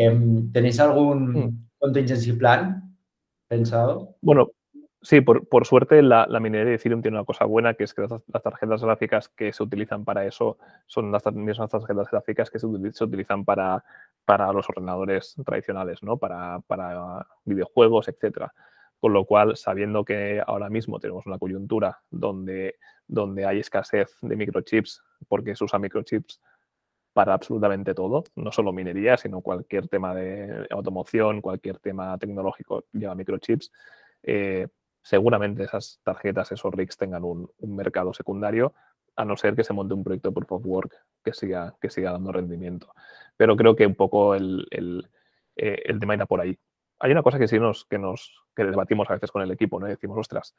Em, 0.00 0.52
¿Tenéis 0.52 0.78
algún 0.78 1.32
hmm. 1.32 1.68
contingency 1.80 2.32
plan 2.32 2.96
pensado? 3.48 4.14
Bueno, 4.20 4.52
Sí, 5.00 5.20
por, 5.20 5.64
suerte 5.64 6.02
la, 6.02 6.26
minería 6.40 6.70
de 6.70 6.74
Ethereum 6.74 7.02
tiene 7.02 7.16
una 7.16 7.24
cosa 7.24 7.44
buena, 7.44 7.74
que 7.74 7.84
es 7.84 7.94
que 7.94 8.02
las, 8.02 8.42
tarjetas 8.42 8.82
gráficas 8.82 9.28
que 9.28 9.52
se 9.52 9.62
utilizan 9.62 10.04
para 10.04 10.26
eso 10.26 10.58
son 10.86 11.12
las 11.12 11.24
mismas 11.32 11.70
tarjetas 11.70 12.10
gráficas 12.10 12.50
que 12.50 12.58
se, 12.58 12.66
utilizan 12.66 13.44
para, 13.44 13.84
para, 14.24 14.52
los 14.52 14.68
ordenadores 14.68 15.36
tradicionales, 15.46 16.02
¿no? 16.02 16.16
Para, 16.16 16.58
para 16.66 17.24
videojuegos, 17.44 18.08
etcétera. 18.08 18.52
Con 18.98 19.12
lo 19.12 19.24
cual, 19.24 19.56
sabiendo 19.56 20.04
que 20.04 20.42
ahora 20.44 20.68
mismo 20.68 20.98
tenemos 20.98 21.26
una 21.26 21.38
coyuntura 21.38 22.00
donde, 22.10 22.74
donde 23.06 23.46
hay 23.46 23.60
escasez 23.60 24.18
de 24.20 24.34
microchips, 24.34 25.00
porque 25.28 25.54
se 25.54 25.62
usa 25.62 25.78
microchips 25.78 26.40
para 27.12 27.34
absolutamente 27.34 27.94
todo, 27.94 28.24
no 28.36 28.52
solo 28.52 28.72
minería, 28.72 29.16
sino 29.16 29.40
cualquier 29.40 29.88
tema 29.88 30.14
de 30.14 30.66
automoción, 30.70 31.40
cualquier 31.40 31.78
tema 31.78 32.16
tecnológico 32.18 32.84
lleva 32.92 33.14
microchips. 33.14 33.72
Eh, 34.22 34.68
seguramente 35.02 35.64
esas 35.64 36.00
tarjetas, 36.02 36.52
esos 36.52 36.72
rigs 36.72 36.96
tengan 36.96 37.24
un, 37.24 37.50
mercado 37.60 38.12
secundario, 38.12 38.74
a 39.16 39.24
no 39.24 39.36
ser 39.36 39.56
que 39.56 39.64
se 39.64 39.72
monte 39.72 39.94
un 39.94 40.04
proyecto 40.04 40.32
Proof 40.32 40.52
of 40.52 40.66
Work 40.66 40.94
que 41.24 41.32
siga, 41.32 41.74
que 41.80 41.90
siga 41.90 42.12
dando 42.12 42.30
rendimiento. 42.30 42.92
Pero 43.36 43.56
creo 43.56 43.74
que 43.74 43.86
un 43.86 43.94
poco 43.94 44.34
el, 44.34 44.66
el, 44.70 45.08
eh, 45.56 45.82
el 45.86 45.98
tema 45.98 46.14
irá 46.14 46.26
por 46.26 46.40
ahí. 46.40 46.56
Hay 47.00 47.10
una 47.10 47.22
cosa 47.22 47.38
que 47.38 47.48
sí 47.48 47.58
nos, 47.58 47.84
que 47.86 47.98
nos 47.98 48.44
que 48.54 48.64
debatimos 48.64 49.08
a 49.10 49.14
veces 49.14 49.30
con 49.30 49.42
el 49.42 49.50
equipo, 49.50 49.80
¿no? 49.80 49.86
decimos, 49.86 50.18
ostras, 50.18 50.54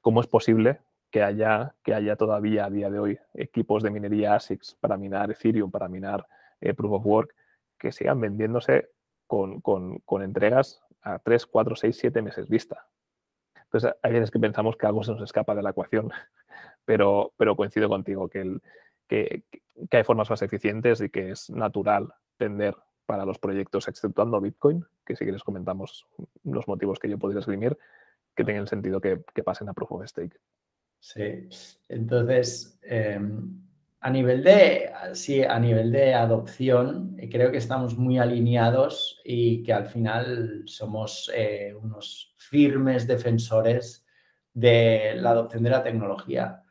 ¿cómo 0.00 0.20
es 0.20 0.26
posible 0.26 0.80
que 1.10 1.22
haya, 1.22 1.74
que 1.82 1.94
haya 1.94 2.16
todavía 2.16 2.66
a 2.66 2.70
día 2.70 2.90
de 2.90 2.98
hoy 2.98 3.18
equipos 3.34 3.82
de 3.82 3.90
minería 3.90 4.34
ASICS 4.34 4.76
para 4.80 4.96
minar 4.96 5.30
Ethereum, 5.30 5.70
para 5.70 5.88
minar 5.88 6.26
eh, 6.60 6.74
Proof 6.74 6.92
of 6.92 7.06
Work, 7.06 7.34
que 7.78 7.92
sigan 7.92 8.20
vendiéndose 8.20 8.90
con, 9.26 9.60
con, 9.60 9.98
con 10.00 10.22
entregas 10.22 10.82
a 11.02 11.18
3, 11.18 11.46
4, 11.46 11.76
6, 11.76 11.96
7 11.96 12.22
meses 12.22 12.48
vista? 12.48 12.86
Entonces, 13.64 13.94
hay 14.02 14.12
veces 14.12 14.30
que 14.30 14.38
pensamos 14.38 14.76
que 14.76 14.86
algo 14.86 15.02
se 15.02 15.12
nos 15.12 15.22
escapa 15.22 15.54
de 15.54 15.62
la 15.62 15.70
ecuación, 15.70 16.10
pero, 16.84 17.32
pero 17.36 17.54
coincido 17.54 17.88
contigo 17.88 18.28
que, 18.28 18.40
el, 18.40 18.62
que, 19.06 19.44
hay 19.90 20.04
formas 20.04 20.30
más 20.30 20.42
eficientes 20.42 21.00
y 21.00 21.10
que 21.10 21.30
es 21.30 21.50
natural 21.50 22.12
tender 22.36 22.76
para 23.06 23.24
los 23.24 23.38
proyectos, 23.38 23.88
exceptuando 23.88 24.40
Bitcoin, 24.40 24.84
que 25.04 25.16
si 25.16 25.24
quieres 25.24 25.42
comentamos 25.42 26.06
los 26.44 26.68
motivos 26.68 26.98
que 26.98 27.08
yo 27.08 27.18
podría 27.18 27.40
escribir, 27.40 27.78
que 28.34 28.44
tengan 28.44 28.66
sentido 28.66 29.00
que, 29.00 29.22
pasen 29.44 29.68
a 29.68 29.72
Proof 29.72 29.92
of 29.92 30.06
Stake. 30.06 30.38
Sí, 31.00 31.48
entonces, 31.88 32.78
em, 32.82 33.60
a 34.00 34.10
nivel 34.10 34.42
de, 34.44 34.90
sí, 35.14 35.42
a 35.42 35.58
nivel 35.58 35.92
de 35.92 36.14
adopción, 36.14 37.16
eh, 37.18 37.28
creo 37.30 37.50
que 37.50 37.58
estamos 37.58 37.96
muy 37.96 38.18
alineados 38.18 39.20
y 39.24 39.62
que 39.62 39.72
al 39.72 39.86
final 39.86 40.62
somos 40.66 41.30
eh, 41.34 41.74
unos 41.80 42.34
firmes 42.36 43.06
defensores 43.06 44.04
de 44.54 45.14
la 45.16 45.30
adopción 45.30 45.62
de 45.62 45.70
la 45.70 45.82
tecnología. 45.82 46.62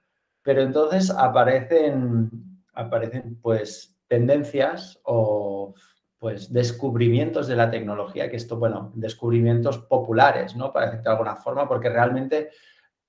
Pero 0.44 0.62
entonces 0.62 1.10
aparecen, 1.10 2.30
aparecen 2.74 3.40
pues 3.42 3.98
tendencias 4.08 5.00
o 5.04 5.74
pues 6.20 6.52
descubrimientos 6.52 7.48
de 7.48 7.56
la 7.56 7.70
tecnología, 7.70 8.30
que 8.30 8.38
esto, 8.38 8.58
bueno, 8.58 8.92
descubrimientos 8.96 9.78
populares, 9.80 10.56
¿no? 10.56 10.74
Para 10.74 10.88
decirlo 10.88 11.04
de 11.04 11.10
alguna 11.12 11.36
forma, 11.36 11.68
porque 11.68 11.90
realmente 11.90 12.50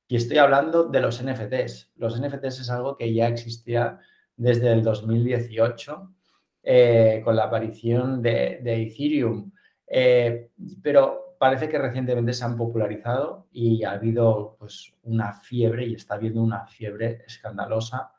y 0.08 0.16
estoy 0.16 0.38
hablando 0.38 0.84
de 0.84 1.00
los 1.00 1.22
NFTs. 1.22 1.92
Los 1.96 2.18
NFTs 2.18 2.60
es 2.60 2.70
algo 2.70 2.96
que 2.96 3.12
ya 3.12 3.28
existía 3.28 4.00
desde 4.36 4.72
el 4.72 4.82
2018 4.82 6.14
eh, 6.62 7.20
con 7.22 7.36
la 7.36 7.44
aparición 7.44 8.22
de, 8.22 8.60
Ethereum, 8.64 9.52
eh, 9.86 10.50
pero 10.82 11.36
parece 11.38 11.68
que 11.68 11.78
recientemente 11.78 12.32
se 12.32 12.44
han 12.44 12.56
popularizado 12.56 13.48
y 13.52 13.84
ha 13.84 13.92
habido 13.92 14.56
pues, 14.58 14.94
una 15.02 15.32
fiebre 15.32 15.86
y 15.86 15.94
está 15.94 16.14
habiendo 16.14 16.42
una 16.42 16.66
fiebre 16.66 17.22
escandalosa. 17.26 18.12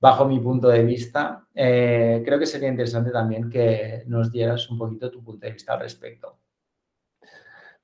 Bajo 0.00 0.26
mi 0.26 0.38
punto 0.38 0.68
de 0.68 0.84
vista, 0.84 1.46
eh, 1.54 2.22
creo 2.24 2.38
que 2.38 2.46
sería 2.46 2.68
interesante 2.68 3.10
también 3.10 3.50
que 3.50 4.04
nos 4.06 4.32
dieras 4.32 4.70
un 4.70 4.78
poquito 4.78 5.10
tu 5.10 5.22
punto 5.22 5.46
de 5.46 5.52
vista 5.52 5.74
al 5.74 5.80
respecto. 5.80 6.38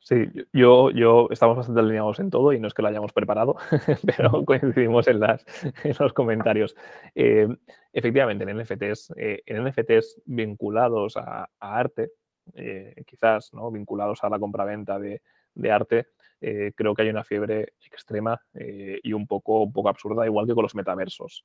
Sí, 0.05 0.17
yo, 0.53 0.91
yo 0.91 1.29
estamos 1.31 1.57
bastante 1.57 1.81
alineados 1.81 2.21
en 2.21 2.29
todo 2.29 2.53
y 2.53 2.61
no 2.61 2.69
es 2.69 2.75
que 2.75 2.83
lo 2.83 2.89
hayamos 2.89 3.15
preparado, 3.15 3.57
pero 4.07 4.45
coincidimos 4.45 5.09
en, 5.09 5.21
las, 5.21 5.47
en 5.83 5.95
los 5.99 6.13
comentarios. 6.13 6.77
Eh, 7.15 7.49
efectivamente, 7.91 8.45
en 8.45 8.59
NFTs, 8.59 9.15
eh, 9.17 9.43
en 9.47 9.65
NFTs 9.65 10.21
vinculados 10.27 11.17
a, 11.17 11.49
arte, 11.59 12.11
eh, 12.53 12.95
quizás 13.07 13.55
¿no? 13.55 13.71
vinculados 13.71 14.23
a 14.25 14.29
la 14.29 14.39
compraventa 14.39 14.99
de, 14.99 15.23
de 15.55 15.73
arte, 15.73 16.09
creo 16.39 16.95
que 16.95 17.01
hay 17.01 17.09
una 17.09 17.25
fiebre 17.25 17.73
extrema 17.81 18.39
y 18.53 19.15
un 19.15 19.27
poco, 19.27 19.63
un 19.63 19.73
poco 19.73 19.89
absurda, 19.89 20.27
igual 20.27 20.47
que 20.47 20.53
con 20.53 20.65
los 20.65 20.75
metaversos. 20.75 21.43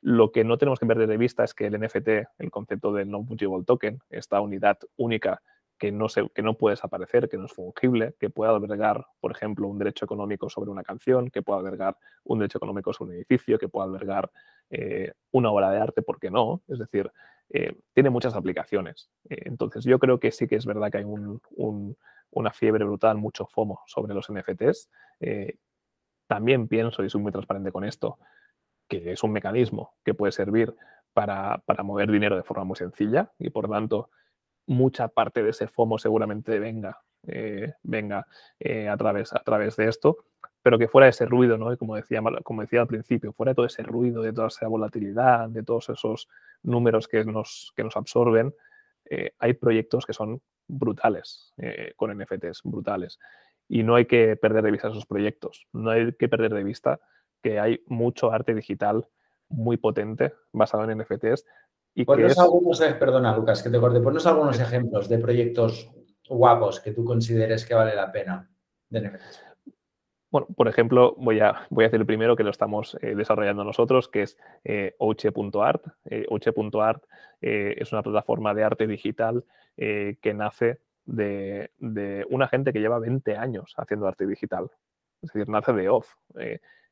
Lo 0.00 0.32
que 0.32 0.42
no 0.42 0.56
tenemos 0.56 0.78
que 0.78 0.86
perder 0.86 1.06
de 1.06 1.18
vista 1.18 1.44
es 1.44 1.52
que 1.52 1.66
el 1.66 1.78
NFT, 1.78 2.08
el 2.38 2.50
concepto 2.50 2.94
del 2.94 3.10
non-fungible 3.10 3.64
token, 3.66 3.98
esta 4.08 4.40
unidad 4.40 4.78
única 4.96 5.42
que 5.82 5.90
no, 5.90 6.08
se, 6.08 6.28
que 6.28 6.42
no 6.42 6.54
puede 6.54 6.74
desaparecer, 6.74 7.28
que 7.28 7.36
no 7.36 7.46
es 7.46 7.52
fungible, 7.52 8.14
que 8.20 8.30
pueda 8.30 8.52
albergar, 8.52 9.04
por 9.18 9.32
ejemplo, 9.32 9.66
un 9.66 9.78
derecho 9.78 10.04
económico 10.04 10.48
sobre 10.48 10.70
una 10.70 10.84
canción, 10.84 11.28
que 11.28 11.42
pueda 11.42 11.58
albergar 11.58 11.96
un 12.22 12.38
derecho 12.38 12.58
económico 12.58 12.92
sobre 12.92 13.10
un 13.10 13.16
edificio, 13.16 13.58
que 13.58 13.66
pueda 13.66 13.86
albergar 13.86 14.30
eh, 14.70 15.10
una 15.32 15.50
obra 15.50 15.72
de 15.72 15.80
arte, 15.80 16.02
¿por 16.02 16.20
qué 16.20 16.30
no? 16.30 16.62
Es 16.68 16.78
decir, 16.78 17.10
eh, 17.50 17.74
tiene 17.94 18.10
muchas 18.10 18.36
aplicaciones. 18.36 19.10
Eh, 19.28 19.42
entonces, 19.46 19.82
yo 19.82 19.98
creo 19.98 20.20
que 20.20 20.30
sí 20.30 20.46
que 20.46 20.54
es 20.54 20.66
verdad 20.66 20.88
que 20.88 20.98
hay 20.98 21.04
una 21.04 22.52
fiebre 22.52 22.84
brutal, 22.84 23.16
mucho 23.16 23.46
FOMO 23.46 23.80
sobre 23.88 24.14
los 24.14 24.30
NFTs. 24.30 24.88
también 26.28 26.68
pienso, 26.68 27.02
y 27.02 27.10
soy 27.10 27.20
muy 27.20 27.32
transparente 27.32 27.72
con 27.72 27.82
esto, 27.82 28.20
que 28.86 29.10
es 29.10 29.24
un 29.24 29.32
mecanismo 29.32 29.96
que 30.04 30.14
puede 30.14 30.30
servir 30.30 30.76
para, 31.12 31.58
para 31.66 31.82
mover 31.82 32.08
dinero 32.08 32.36
de 32.36 32.44
forma 32.44 32.62
muy 32.62 32.76
sencilla 32.76 33.32
y, 33.40 33.50
por 33.50 33.68
tanto, 33.68 34.10
mucha 34.66 35.08
parte 35.08 35.42
de 35.42 35.50
ese 35.50 35.66
FOMO 35.66 35.98
seguramente 35.98 36.58
venga, 36.58 37.00
eh, 37.26 37.74
venga 37.82 38.26
eh, 38.58 38.88
a, 38.88 38.96
través, 38.96 39.32
a 39.32 39.42
través 39.42 39.76
de 39.76 39.88
esto, 39.88 40.18
pero 40.62 40.78
que 40.78 40.88
fuera 40.88 41.08
ese 41.08 41.26
ruido, 41.26 41.58
¿no? 41.58 41.76
como, 41.76 41.96
decía, 41.96 42.20
como 42.44 42.62
decía 42.62 42.80
al 42.80 42.86
principio, 42.86 43.32
fuera 43.32 43.50
de 43.50 43.56
todo 43.56 43.66
ese 43.66 43.82
ruido, 43.82 44.22
de 44.22 44.32
toda 44.32 44.48
esa 44.48 44.68
volatilidad, 44.68 45.48
de 45.48 45.62
todos 45.62 45.88
esos 45.88 46.28
números 46.62 47.08
que 47.08 47.24
nos, 47.24 47.72
que 47.76 47.82
nos 47.82 47.96
absorben, 47.96 48.54
eh, 49.10 49.32
hay 49.38 49.54
proyectos 49.54 50.06
que 50.06 50.12
son 50.12 50.40
brutales 50.68 51.52
con 51.96 52.16
NFTs, 52.16 52.62
brutales. 52.64 53.18
Y 53.68 53.82
no 53.82 53.96
hay 53.96 54.06
que 54.06 54.36
perder 54.36 54.62
de 54.62 54.70
vista 54.70 54.88
esos 54.88 55.06
proyectos, 55.06 55.66
no 55.72 55.90
hay 55.90 56.12
que 56.12 56.28
perder 56.28 56.54
de 56.54 56.64
vista 56.64 57.00
que 57.42 57.58
hay 57.58 57.82
mucho 57.86 58.32
arte 58.32 58.54
digital 58.54 59.06
muy 59.52 59.76
potente 59.76 60.32
basado 60.52 60.88
en 60.88 60.98
NFTs 60.98 61.44
y 61.94 62.04
ponnos 62.04 62.38
algunos, 62.38 62.80
eh, 62.80 62.94
perdona 62.94 63.36
Lucas, 63.36 63.62
que 63.62 63.70
te 63.70 63.78
corte, 63.78 64.00
ponnos 64.00 64.26
algunos 64.26 64.58
ejemplos 64.58 65.08
de 65.08 65.18
proyectos 65.18 65.90
guapos 66.28 66.80
que 66.80 66.92
tú 66.92 67.04
consideres 67.04 67.66
que 67.66 67.74
vale 67.74 67.94
la 67.94 68.10
pena 68.10 68.48
de 68.88 69.18
Bueno, 70.30 70.46
por 70.56 70.68
ejemplo, 70.68 71.14
voy 71.18 71.40
a, 71.40 71.66
voy 71.70 71.84
a 71.84 71.86
hacer 71.88 72.00
el 72.00 72.06
primero 72.06 72.36
que 72.36 72.44
lo 72.44 72.50
estamos 72.50 72.96
eh, 73.02 73.14
desarrollando 73.14 73.64
nosotros, 73.64 74.08
que 74.08 74.22
es 74.22 74.38
eh, 74.64 74.94
Ouche.art. 74.98 75.84
Eh, 76.04 76.26
Ouche.art 76.28 77.02
es 77.40 77.92
una 77.92 78.02
plataforma 78.02 78.54
de 78.54 78.62
arte 78.62 78.86
digital 78.86 79.44
que 79.74 80.34
nace 80.34 80.78
de, 81.04 81.72
de, 81.78 82.24
una 82.30 82.46
gente 82.46 82.72
que 82.72 82.78
lleva 82.78 83.00
20 83.00 83.36
años 83.36 83.74
haciendo 83.76 84.06
arte 84.06 84.28
digital. 84.28 84.70
Es 85.20 85.32
decir, 85.32 85.48
nace 85.48 85.72
de 85.72 85.88
off. 85.88 86.14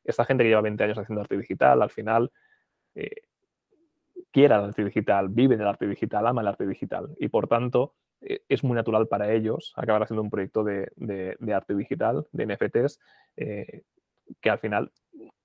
esta 0.03 0.25
gente 0.25 0.43
que 0.43 0.49
lleva 0.49 0.61
20 0.61 0.83
años 0.83 0.97
haciendo 0.97 1.21
arte 1.21 1.37
digital, 1.37 1.81
al 1.81 1.89
final 1.89 2.33
quiera 4.31 4.57
el 4.57 4.65
arte 4.65 4.83
digital, 4.83 5.29
vive 5.29 5.57
del 5.57 5.67
arte 5.67 5.87
digital, 5.87 6.27
ama 6.27 6.41
el 6.41 6.47
arte 6.47 6.65
digital 6.65 7.09
y 7.19 7.27
por 7.27 7.47
tanto 7.47 7.93
eh, 8.21 8.41
es 8.49 8.63
muy 8.63 8.75
natural 8.75 9.07
para 9.07 9.31
ellos 9.31 9.73
acabar 9.75 10.03
haciendo 10.03 10.21
un 10.21 10.29
proyecto 10.29 10.63
de, 10.63 10.91
arte 11.53 11.75
digital, 11.75 12.27
de 12.31 12.45
NFTs, 12.45 12.99
eh, 13.37 13.83
que 14.39 14.49
al 14.49 14.59
final 14.59 14.91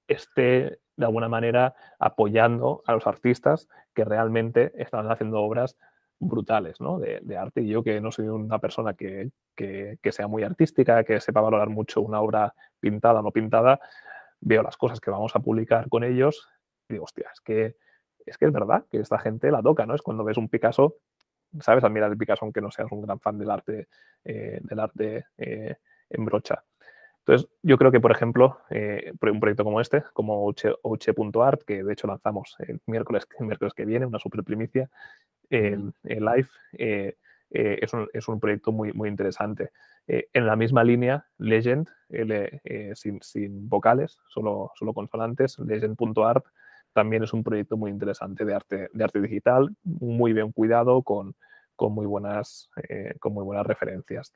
esté 0.06 0.78
de 0.96 1.04
alguna 1.04 1.28
manera 1.28 1.74
apoyando 1.98 2.82
a 2.86 2.92
los 2.92 3.06
artistas 3.06 3.68
que 3.94 4.04
realmente 4.04 4.72
están 4.76 5.10
haciendo 5.10 5.40
obras 5.40 5.76
brutales 6.18 6.80
¿no? 6.80 6.98
de, 6.98 7.36
arte. 7.36 7.62
Y 7.62 7.68
yo 7.68 7.82
que 7.82 8.00
no 8.00 8.10
soy 8.10 8.28
una 8.28 8.58
persona 8.58 8.94
que, 8.94 9.30
que, 9.54 9.98
sea 10.12 10.28
muy 10.28 10.42
artística, 10.42 11.04
que 11.04 11.20
sepa 11.20 11.40
valorar 11.40 11.68
mucho 11.68 12.00
una 12.00 12.20
obra 12.20 12.54
pintada 12.80 13.20
o 13.20 13.22
no 13.22 13.32
pintada, 13.32 13.80
veo 14.40 14.62
las 14.62 14.76
cosas 14.76 15.00
que 15.00 15.10
vamos 15.10 15.34
a 15.34 15.40
publicar 15.40 15.88
con 15.88 16.04
ellos 16.04 16.48
y 16.88 16.94
digo, 16.94 17.04
hostia, 17.04 17.28
es 17.32 17.40
que 17.40 17.76
es 18.26 18.36
que 18.36 18.46
es 18.46 18.52
verdad 18.52 18.84
que 18.90 18.98
esta 18.98 19.18
gente 19.18 19.50
la 19.50 19.62
toca, 19.62 19.86
¿no? 19.86 19.94
Es 19.94 20.02
cuando 20.02 20.24
ves 20.24 20.36
un 20.36 20.48
Picasso, 20.48 20.96
sabes 21.60 21.84
admirar 21.84 22.10
el 22.10 22.18
Picasso 22.18 22.44
aunque 22.44 22.60
no 22.60 22.70
seas 22.70 22.90
un 22.90 23.02
gran 23.02 23.20
fan 23.20 23.38
del 23.38 23.50
arte, 23.50 23.88
eh, 24.24 24.58
del 24.62 24.80
arte 24.80 25.26
eh, 25.38 25.76
en 26.10 26.24
brocha. 26.24 26.64
Entonces, 27.20 27.48
yo 27.62 27.76
creo 27.76 27.90
que, 27.90 28.00
por 28.00 28.12
ejemplo, 28.12 28.60
eh, 28.70 29.12
un 29.20 29.40
proyecto 29.40 29.64
como 29.64 29.80
este, 29.80 30.04
como 30.12 30.44
Ouche.art, 30.82 31.62
que 31.62 31.82
de 31.82 31.92
hecho 31.92 32.06
lanzamos 32.06 32.54
el 32.60 32.80
miércoles, 32.86 33.26
miércoles 33.40 33.74
que 33.74 33.84
viene, 33.84 34.06
una 34.06 34.18
super 34.18 34.44
primicia, 34.44 34.90
en 35.48 35.94
live, 36.02 36.48
es 36.72 37.94
un, 37.94 38.08
es, 38.12 38.28
un, 38.28 38.40
proyecto 38.40 38.72
muy, 38.72 38.92
muy 38.92 39.08
interesante. 39.08 39.70
en 40.08 40.46
la 40.46 40.56
misma 40.56 40.82
línea, 40.82 41.26
Legend, 41.38 41.88
sin, 42.94 43.22
sin, 43.22 43.68
vocales, 43.68 44.18
solo, 44.28 44.72
solo 44.74 44.92
consonantes, 44.92 45.56
legend.art, 45.60 46.44
también 46.96 47.22
es 47.22 47.32
un 47.32 47.44
proyecto 47.44 47.76
muy 47.76 47.90
interesante 47.90 48.44
de 48.44 48.54
arte, 48.54 48.88
de 48.90 49.04
arte 49.04 49.20
digital, 49.20 49.76
muy 49.84 50.32
bien 50.32 50.50
cuidado, 50.50 51.02
con, 51.02 51.36
con 51.76 51.92
muy, 51.92 52.06
buenas, 52.06 52.70
con 53.20 53.34
muy 53.34 53.44
buenas 53.44 53.66
referencias. 53.66 54.32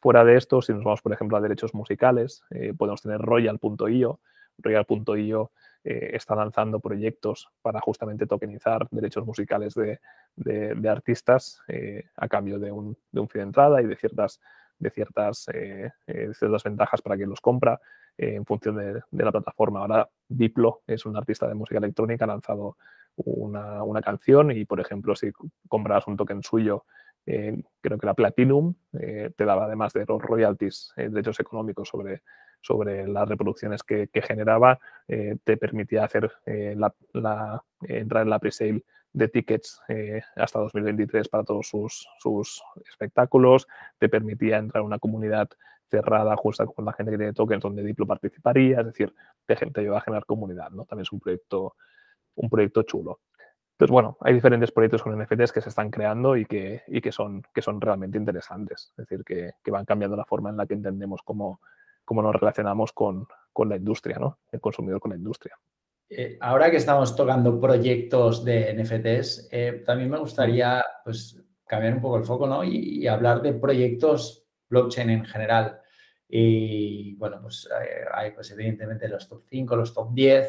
Fuera 0.00 0.24
de 0.24 0.36
esto, 0.36 0.62
si 0.62 0.72
nos 0.72 0.84
vamos, 0.84 1.02
por 1.02 1.12
ejemplo, 1.12 1.36
a 1.36 1.40
derechos 1.40 1.74
musicales, 1.74 2.44
eh, 2.50 2.72
podemos 2.76 3.02
tener 3.02 3.20
royal.io. 3.20 4.20
Royal.io 4.58 5.52
eh, 5.82 6.10
está 6.12 6.36
lanzando 6.36 6.78
proyectos 6.78 7.48
para 7.62 7.80
justamente 7.80 8.26
tokenizar 8.26 8.86
derechos 8.90 9.26
musicales 9.26 9.74
de, 9.74 10.88
artistas 10.88 11.62
eh, 11.66 12.04
a 12.16 12.28
cambio 12.28 12.60
de 12.60 12.70
un, 12.70 12.96
de 13.10 13.20
un, 13.20 13.26
de 13.26 13.40
entrada 13.40 13.82
y 13.82 13.86
de 13.86 13.96
ciertas, 13.96 14.40
de 14.78 14.90
ciertas, 14.90 15.46
ciertas 16.06 16.62
ventajas 16.62 17.02
para 17.02 17.16
quien 17.16 17.30
los 17.30 17.40
compra 17.40 17.80
en 18.18 18.44
función 18.44 18.76
de, 18.76 19.00
la 19.12 19.32
plataforma. 19.32 19.80
Ahora 19.80 20.08
Diplo 20.28 20.82
es 20.86 21.06
un 21.06 21.16
artista 21.16 21.46
de 21.46 21.54
música 21.54 21.78
electrónica, 21.78 22.24
ha 22.24 22.28
lanzado 22.28 22.76
una, 23.16 24.02
canción 24.02 24.50
y, 24.50 24.64
por 24.64 24.80
ejemplo, 24.80 25.16
si 25.16 25.30
compras 25.68 26.06
un 26.06 26.16
token 26.16 26.42
suyo 26.42 26.84
eh, 27.30 27.62
creo 27.82 27.98
que 27.98 28.06
la 28.06 28.14
Platinum 28.14 28.74
eh, 28.98 29.30
te 29.36 29.44
daba 29.44 29.66
además 29.66 29.92
de 29.92 30.06
los 30.08 30.22
royalties, 30.22 30.94
eh, 30.96 31.10
derechos 31.10 31.38
económicos 31.40 31.86
sobre, 31.86 32.22
sobre 32.62 33.06
las 33.06 33.28
reproducciones 33.28 33.82
que, 33.82 34.08
generaba, 34.14 34.78
te 35.06 35.56
permitía 35.58 36.04
hacer 36.04 36.32
la, 36.46 37.62
entrar 37.82 38.22
en 38.22 38.30
la 38.30 38.38
pre-sale 38.38 38.82
de 39.12 39.28
tickets 39.28 39.80
hasta 40.36 40.58
2023 40.58 41.28
para 41.28 41.44
todos 41.44 41.68
sus, 41.68 42.08
sus, 42.18 42.62
espectáculos, 42.88 43.68
te 43.98 44.08
permitía 44.08 44.56
entrar 44.56 44.80
en 44.80 44.86
una 44.86 44.98
comunidad 44.98 45.50
cerrada 45.88 46.36
justa 46.36 46.66
con 46.66 46.84
la 46.84 46.92
gente 46.92 47.12
que 47.12 47.18
tiene 47.18 47.32
tokens 47.32 47.62
donde 47.62 47.82
Diplo 47.82 48.06
participaría, 48.06 48.80
es 48.80 48.86
decir, 48.86 49.14
de 49.46 49.56
gente 49.56 49.80
ayuda 49.80 49.98
a 49.98 50.02
generar 50.02 50.24
comunidad, 50.24 50.70
¿no? 50.70 50.84
También 50.84 51.02
es 51.02 51.12
un 51.12 51.20
proyecto, 51.20 51.76
un 52.36 52.48
proyecto 52.48 52.82
chulo. 52.82 53.20
Entonces, 53.72 53.92
bueno, 53.92 54.16
hay 54.20 54.34
diferentes 54.34 54.72
proyectos 54.72 55.02
con 55.02 55.16
NFTs 55.16 55.52
que 55.52 55.60
se 55.60 55.68
están 55.68 55.90
creando 55.90 56.36
y 56.36 56.46
que, 56.46 56.82
y 56.88 57.00
que, 57.00 57.12
son, 57.12 57.42
que 57.54 57.62
son 57.62 57.80
realmente 57.80 58.18
interesantes. 58.18 58.92
Es 58.96 59.06
decir, 59.06 59.24
que, 59.24 59.52
que, 59.62 59.70
van 59.70 59.84
cambiando 59.84 60.16
la 60.16 60.24
forma 60.24 60.50
en 60.50 60.56
la 60.56 60.66
que 60.66 60.74
entendemos 60.74 61.22
cómo, 61.22 61.60
cómo 62.04 62.20
nos 62.20 62.34
relacionamos 62.34 62.92
con, 62.92 63.26
con, 63.52 63.68
la 63.68 63.76
industria, 63.76 64.18
¿no? 64.18 64.38
El 64.50 64.60
consumidor 64.60 64.98
con 64.98 65.12
la 65.12 65.16
industria. 65.16 65.56
Eh, 66.10 66.38
ahora 66.40 66.70
que 66.70 66.78
estamos 66.78 67.14
tocando 67.14 67.60
proyectos 67.60 68.44
de 68.44 68.74
NFTs, 68.74 69.48
eh, 69.52 69.82
también 69.84 70.10
me 70.10 70.18
gustaría 70.18 70.84
pues, 71.04 71.40
cambiar 71.66 71.94
un 71.94 72.00
poco 72.00 72.16
el 72.16 72.24
foco 72.24 72.46
¿no? 72.46 72.64
y, 72.64 73.06
hablar 73.06 73.42
de 73.42 73.52
proyectos 73.52 74.47
blockchain 74.68 75.10
en 75.10 75.24
general. 75.24 75.80
Y 76.28 77.14
bueno, 77.14 77.40
pues 77.40 77.68
eh, 77.70 78.04
hay 78.12 78.32
pues, 78.32 78.50
evidentemente 78.50 79.08
los 79.08 79.28
top 79.28 79.42
5, 79.48 79.76
los 79.76 79.94
top 79.94 80.12
10. 80.12 80.48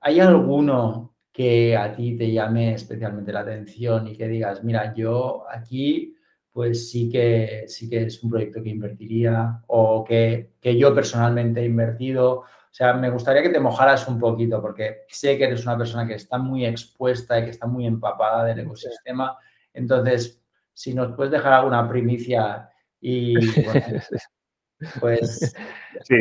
¿Hay 0.00 0.20
alguno 0.20 1.16
que 1.32 1.76
a 1.76 1.94
ti 1.94 2.16
te 2.16 2.32
llame 2.32 2.72
especialmente 2.72 3.32
la 3.32 3.40
atención 3.40 4.08
y 4.08 4.16
que 4.16 4.26
digas, 4.26 4.64
mira, 4.64 4.94
yo 4.94 5.44
aquí 5.50 6.16
pues 6.56 6.90
sí 6.90 7.10
que, 7.10 7.64
sí 7.68 7.90
que 7.90 8.04
es 8.04 8.22
un 8.22 8.30
proyecto 8.30 8.62
que 8.62 8.70
invertiría 8.70 9.60
o 9.66 10.02
que, 10.02 10.54
yo 10.62 10.94
personalmente 10.94 11.60
he 11.60 11.66
invertido. 11.66 12.38
O 12.38 12.46
sea, 12.70 12.94
me 12.94 13.10
gustaría 13.10 13.42
que 13.42 13.50
te 13.50 13.60
mojaras 13.60 14.08
un 14.08 14.18
poquito 14.18 14.62
porque 14.62 15.02
sé 15.08 15.36
que 15.36 15.44
eres 15.44 15.66
una 15.66 15.76
persona 15.76 16.06
que 16.06 16.14
está 16.14 16.38
muy 16.38 16.64
expuesta 16.64 17.38
y 17.38 17.44
que 17.44 17.50
está 17.50 17.66
muy 17.66 17.86
empapada 17.86 18.42
del 18.46 18.60
ecosistema. 18.60 19.36
Entonces, 19.74 20.42
si 20.76 20.92
nos 20.92 21.16
puedes 21.16 21.32
dejar 21.32 21.54
alguna 21.54 21.88
primicia 21.88 22.68
y 23.00 23.34
pues... 25.00 25.54
Sí, 26.02 26.14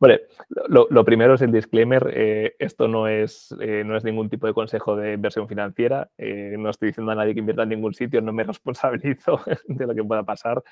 Vale, 0.00 0.26
lo, 0.68 1.04
primero 1.04 1.34
es 1.34 1.40
el 1.40 1.52
disclaimer. 1.52 2.12
Eh, 2.12 2.56
esto 2.58 2.88
no 2.88 3.08
es, 3.08 3.54
eh, 3.60 3.84
no 3.86 3.96
es 3.96 4.04
ningún 4.04 4.28
tipo 4.28 4.46
de 4.46 4.52
consejo 4.52 4.96
de 4.96 5.14
inversión 5.14 5.48
financiera. 5.48 6.10
Eh, 6.18 6.56
no 6.58 6.68
estoy 6.68 6.88
diciendo 6.88 7.12
a 7.12 7.14
nadie 7.14 7.32
que 7.32 7.40
invierta 7.40 7.62
en 7.62 7.70
ningún 7.70 7.94
sitio, 7.94 8.20
no 8.20 8.32
me 8.32 8.44
responsabilizo 8.44 9.40
de 9.66 9.86
lo 9.86 9.94
que 9.94 10.04
pueda 10.04 10.22
pasar. 10.22 10.62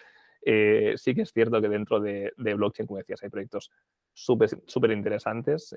sí 0.43 1.15
que 1.15 1.23
es 1.23 1.33
cierto 1.33 1.63
que 1.63 1.69
dentro 1.69 2.01
de, 2.01 2.33
blockchain, 2.37 2.87
como 2.87 2.99
decías, 2.99 3.23
hay 3.23 3.31
proyectos 3.31 3.71
súper 4.13 4.91
interesantes. 4.91 5.75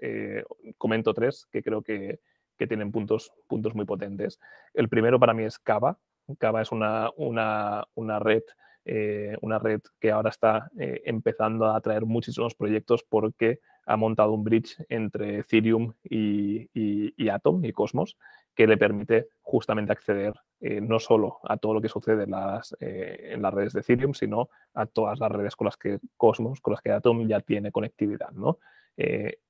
comento 0.77 1.13
tres 1.13 1.47
que 1.51 1.61
creo 1.61 1.81
que, 1.81 2.19
que, 2.57 2.67
tienen 2.67 2.91
puntos, 2.91 3.31
puntos 3.47 3.75
muy 3.75 3.85
potentes. 3.85 4.39
El 4.73 4.89
primero 4.89 5.17
para 5.17 5.33
mí 5.33 5.43
es 5.43 5.59
Kava. 5.59 5.97
Kava 6.37 6.61
es 6.61 6.71
una, 6.71 7.09
una, 7.17 7.85
una 7.95 8.19
red 8.19 8.43
eh, 8.87 9.35
una 9.41 9.57
red 9.57 9.81
que 9.99 10.11
ahora 10.11 10.29
está 10.29 10.69
eh, 10.77 11.01
empezando 11.05 11.65
a 11.65 11.75
atraer 11.75 12.05
muchísimos 12.05 12.53
proyectos 12.53 13.03
porque 13.03 13.59
ha 13.87 13.97
montado 13.97 14.31
un 14.31 14.43
bridge 14.43 14.77
entre 14.89 15.39
Ethereum 15.39 15.93
y, 16.03 16.69
Atom 17.27 17.65
y 17.65 17.71
Cosmos 17.71 18.15
que 18.53 18.67
le 18.67 18.77
permite 18.77 19.27
justamente 19.41 19.91
acceder 19.91 20.35
eh, 20.61 20.81
no 20.81 20.99
solo 20.99 21.39
a 21.45 21.57
todo 21.57 21.73
lo 21.73 21.81
que 21.81 21.89
sucede 21.89 22.25
en 22.25 22.31
las, 22.31 22.75
en 22.79 23.41
las, 23.41 23.53
redes 23.53 23.73
de 23.73 23.79
Ethereum, 23.79 24.13
sino 24.13 24.49
a 24.75 24.85
todas 24.85 25.19
las 25.19 25.31
redes 25.31 25.55
con 25.55 25.65
las 25.65 25.77
que 25.77 25.99
Cosmos, 26.15 26.61
con 26.61 26.73
las 26.73 26.81
que 26.81 26.91
Atom 26.91 27.27
ya 27.27 27.39
tiene 27.39 27.71
conectividad. 27.71 28.31
¿no? 28.31 28.59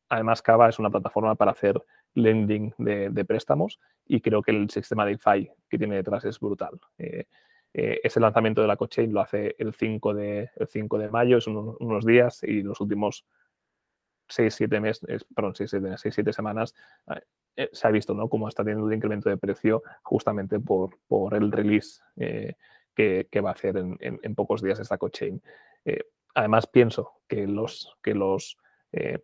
además, 0.08 0.42
Cava 0.42 0.70
es 0.70 0.80
una 0.80 0.90
plataforma 0.90 1.36
para 1.36 1.52
hacer 1.52 1.80
lending 2.16 2.74
de, 2.78 3.10
de, 3.10 3.26
préstamos 3.26 3.80
y 4.06 4.22
creo 4.22 4.42
que 4.42 4.52
el 4.52 4.70
sistema 4.70 5.06
de 5.06 5.12
DeFi 5.12 5.50
que 5.70 5.78
tiene 5.78 5.96
detrás 5.96 6.26
es 6.26 6.40
brutal. 6.40 6.80
Eh, 7.78 8.00
ese 8.04 8.22
lanzamiento 8.22 8.62
de 8.62 8.68
la 8.70 8.78
cochain 8.78 9.12
lo 9.12 9.20
hace 9.20 9.54
el 9.60 9.74
5 9.74 10.14
de, 10.14 10.50
el 10.56 10.68
5 10.70 10.98
de 10.98 11.10
mayo, 11.10 11.38
es 11.38 11.46
unos 11.46 12.06
días 12.06 12.42
y 12.44 12.62
los 12.62 12.80
últimos 12.80 13.26
6, 14.30 14.56
7 14.56 14.80
meses, 14.80 15.26
perdón, 15.36 15.56
6, 15.56 15.98
7, 16.00 16.32
semanas 16.32 16.74
eh, 17.14 17.20
eh, 17.58 17.70
se 17.74 17.86
ha 17.86 17.92
visto 17.92 18.14
¿no? 18.14 18.30
cómo 18.30 18.48
está 18.48 18.64
teniendo 18.64 18.86
un 18.86 18.94
incremento 18.94 19.30
de 19.30 19.36
precio 19.36 19.84
justamente 20.04 20.58
por, 20.58 20.98
por 21.06 21.34
el 21.34 21.52
release 21.52 22.00
que, 22.16 23.28
que, 23.30 23.42
va 23.42 23.50
a 23.50 23.54
hacer 23.54 23.76
en, 23.76 23.98
en, 24.00 24.36
pocos 24.36 24.62
días 24.62 24.80
esta 24.80 24.98
cochain. 24.98 25.42
además, 26.34 26.68
pienso 26.68 27.16
que 27.28 27.46
los, 27.46 27.94
que 28.02 28.14
los 28.14 28.58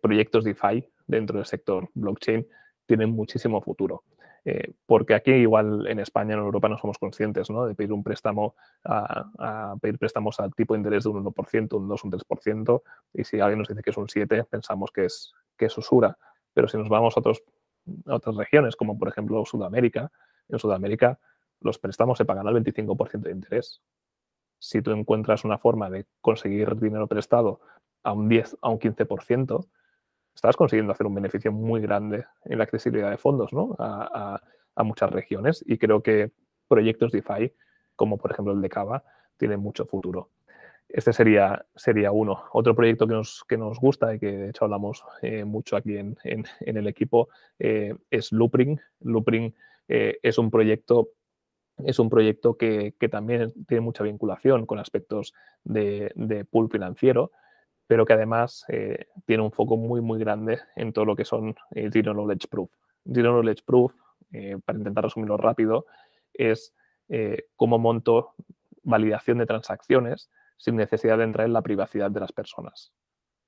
proyectos 0.02 0.44
DeFi 0.44 0.86
dentro 1.06 1.38
del 1.38 1.46
sector 1.46 1.88
blockchain 1.94 2.46
tienen 2.86 3.10
muchísimo 3.10 3.60
futuro. 3.60 4.04
Eh, 4.44 4.72
porque 4.86 5.14
aquí 5.14 5.30
igual 5.30 5.86
en 5.86 6.00
España, 6.00 6.34
en 6.34 6.40
Europa 6.40 6.68
no 6.68 6.76
somos 6.76 6.98
conscientes 6.98 7.48
¿no? 7.48 7.64
de 7.64 7.76
pedir 7.76 7.92
un 7.92 8.02
préstamo 8.02 8.56
a, 8.84 9.76
pedir 9.80 9.98
préstamos 9.98 10.40
al 10.40 10.52
tipo 10.52 10.74
de 10.74 10.78
interés 10.78 11.04
de 11.04 11.10
un 11.10 11.24
1%, 11.24 11.76
un 11.76 11.88
2, 11.88 12.04
un 12.04 12.10
3%, 12.10 12.82
y 13.14 13.24
si 13.24 13.38
alguien 13.38 13.60
nos 13.60 13.68
dice 13.68 13.82
que 13.82 13.90
es 13.90 13.96
un 13.96 14.08
7, 14.08 14.44
pensamos 14.44 14.90
que 14.90 15.04
es, 15.04 15.32
que 15.56 15.66
es 15.66 15.78
usura. 15.78 16.18
Pero 16.52 16.66
si 16.66 16.76
nos 16.76 16.88
vamos 16.88 17.16
a, 17.16 17.20
otros, 17.20 17.42
a 18.06 18.16
otras 18.16 18.36
regiones, 18.36 18.74
como 18.74 18.98
por 18.98 19.08
ejemplo 19.08 19.44
Sudamérica, 19.44 20.10
en 20.48 20.58
Sudamérica 20.58 21.18
los 21.60 21.78
préstamos 21.78 22.18
se 22.18 22.24
pagan 22.24 22.48
al 22.48 22.54
25% 22.54 23.20
de 23.20 23.30
interés. 23.30 23.80
Si 24.58 24.82
tú 24.82 24.90
encuentras 24.90 25.44
una 25.44 25.58
forma 25.58 25.88
de 25.88 26.06
conseguir 26.20 26.76
dinero 26.76 27.06
prestado 27.06 27.60
a 28.02 28.12
un 28.12 28.28
10, 28.28 28.58
a 28.60 28.68
un 28.68 28.78
15%, 28.78 29.66
estás 30.34 30.56
consiguiendo 30.56 30.92
hacer 30.92 31.06
un 31.06 31.14
beneficio 31.14 31.52
muy 31.52 31.80
grande 31.80 32.24
en 32.44 32.58
la 32.58 32.64
accesibilidad 32.64 33.10
de 33.10 33.18
fondos 33.18 33.52
¿no? 33.52 33.76
a, 33.78 34.40
muchas 34.84 35.10
regiones 35.10 35.62
y 35.66 35.78
creo 35.78 36.02
que 36.02 36.32
proyectos 36.66 37.12
DeFi, 37.12 37.52
como 37.94 38.16
por 38.16 38.32
ejemplo 38.32 38.52
el 38.52 38.60
de 38.60 38.68
Cava, 38.68 39.04
tienen 39.36 39.60
mucho 39.60 39.84
futuro. 39.86 40.30
Este 40.88 41.12
sería, 41.12 41.64
sería 41.74 42.10
uno. 42.10 42.44
Otro 42.52 42.74
proyecto 42.74 43.06
que 43.06 43.14
nos, 43.14 43.44
que 43.48 43.56
nos 43.56 43.78
gusta 43.78 44.14
y 44.14 44.18
que 44.18 44.32
de 44.32 44.50
hecho 44.50 44.64
hablamos 44.64 45.04
eh, 45.22 45.44
mucho 45.44 45.76
aquí 45.76 45.96
en, 45.96 46.16
el 46.60 46.86
equipo 46.86 47.28
eh, 47.58 47.94
es 48.10 48.32
Loopring. 48.32 48.80
Loopring 49.00 49.54
eh, 49.88 50.18
es 50.22 50.38
un 50.38 50.50
proyecto 50.50 51.10
es 51.84 51.98
un 51.98 52.10
proyecto 52.10 52.56
que, 52.56 52.94
también 53.10 53.52
tiene 53.66 53.80
mucha 53.80 54.04
vinculación 54.04 54.66
con 54.66 54.78
aspectos 54.78 55.32
de, 55.64 56.12
de 56.14 56.44
pool 56.44 56.68
financiero 56.70 57.32
pero 57.92 58.06
que 58.06 58.14
además 58.14 58.64
eh, 58.68 59.08
tiene 59.26 59.42
un 59.42 59.52
foco 59.52 59.76
muy, 59.76 60.00
muy 60.00 60.18
grande 60.18 60.60
en 60.76 60.94
todo 60.94 61.04
lo 61.04 61.14
que 61.14 61.26
son 61.26 61.54
el 61.72 61.92
Zero 61.92 62.14
Knowledge 62.14 62.48
Proof. 62.48 62.72
Zero 63.04 63.32
Knowledge 63.32 63.64
Proof, 63.66 63.92
eh, 64.32 64.56
para 64.64 64.78
intentar 64.78 65.04
resumirlo 65.04 65.36
rápido, 65.36 65.84
es 66.32 66.74
eh, 67.10 67.48
cómo 67.54 67.78
monto 67.78 68.32
validación 68.82 69.36
de 69.36 69.44
transacciones 69.44 70.30
sin 70.56 70.76
necesidad 70.76 71.18
de 71.18 71.24
entrar 71.24 71.46
en 71.46 71.52
la 71.52 71.60
privacidad 71.60 72.10
de 72.10 72.20
las 72.20 72.32
personas. 72.32 72.94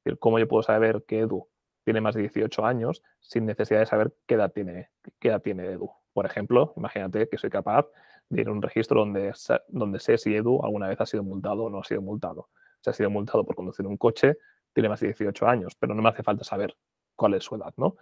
Es 0.01 0.05
decir, 0.05 0.19
cómo 0.19 0.39
yo 0.39 0.47
puedo 0.47 0.63
saber 0.63 1.05
que 1.09 1.21
Edu 1.21 1.49
tiene 1.83 2.03
más 2.03 2.15
de 2.15 2.21
18 2.21 2.67
años 2.67 3.03
sin 3.21 3.47
necesidad 3.47 3.81
de 3.81 3.87
saber 3.87 4.13
qué 4.27 4.35
edad 4.35 4.53
tiene, 4.53 4.91
qué 5.21 5.29
edad 5.29 5.41
tiene 5.41 5.65
Edu. 5.71 5.91
Por 6.13 6.27
ejemplo, 6.27 6.75
imagínate 6.77 7.31
que 7.31 7.39
soy 7.39 7.49
capaz 7.49 7.87
de 8.29 8.43
ir 8.43 8.49
a 8.49 8.53
un 8.53 8.61
registro 8.61 9.01
donde, 9.01 9.33
donde 9.69 10.01
sé 10.01 10.19
si 10.19 10.37
Edu 10.37 10.63
alguna 10.63 10.89
vez 10.89 11.01
ha 11.01 11.07
sido 11.07 11.23
multado 11.23 11.65
o 11.65 11.71
no 11.71 11.81
ha 11.81 11.85
sido 11.85 12.03
multado 12.03 12.51
se 12.85 12.91
ha 12.91 12.93
sido 12.93 13.09
multado 13.09 13.45
por 13.45 13.57
conducir 13.57 13.87
un 13.87 13.97
coche, 13.97 14.37
tiene 14.75 14.91
más 14.91 15.01
de 15.01 15.07
18 15.07 15.47
años, 15.47 15.75
pero 15.79 15.95
no 15.95 16.03
me 16.03 16.11
hace 16.11 16.23
falta 16.23 16.45
saber 16.45 16.77
cuál 17.17 17.33
es 17.33 17.45
su 17.45 17.55
edad, 17.55 17.73
¿no? 17.79 17.97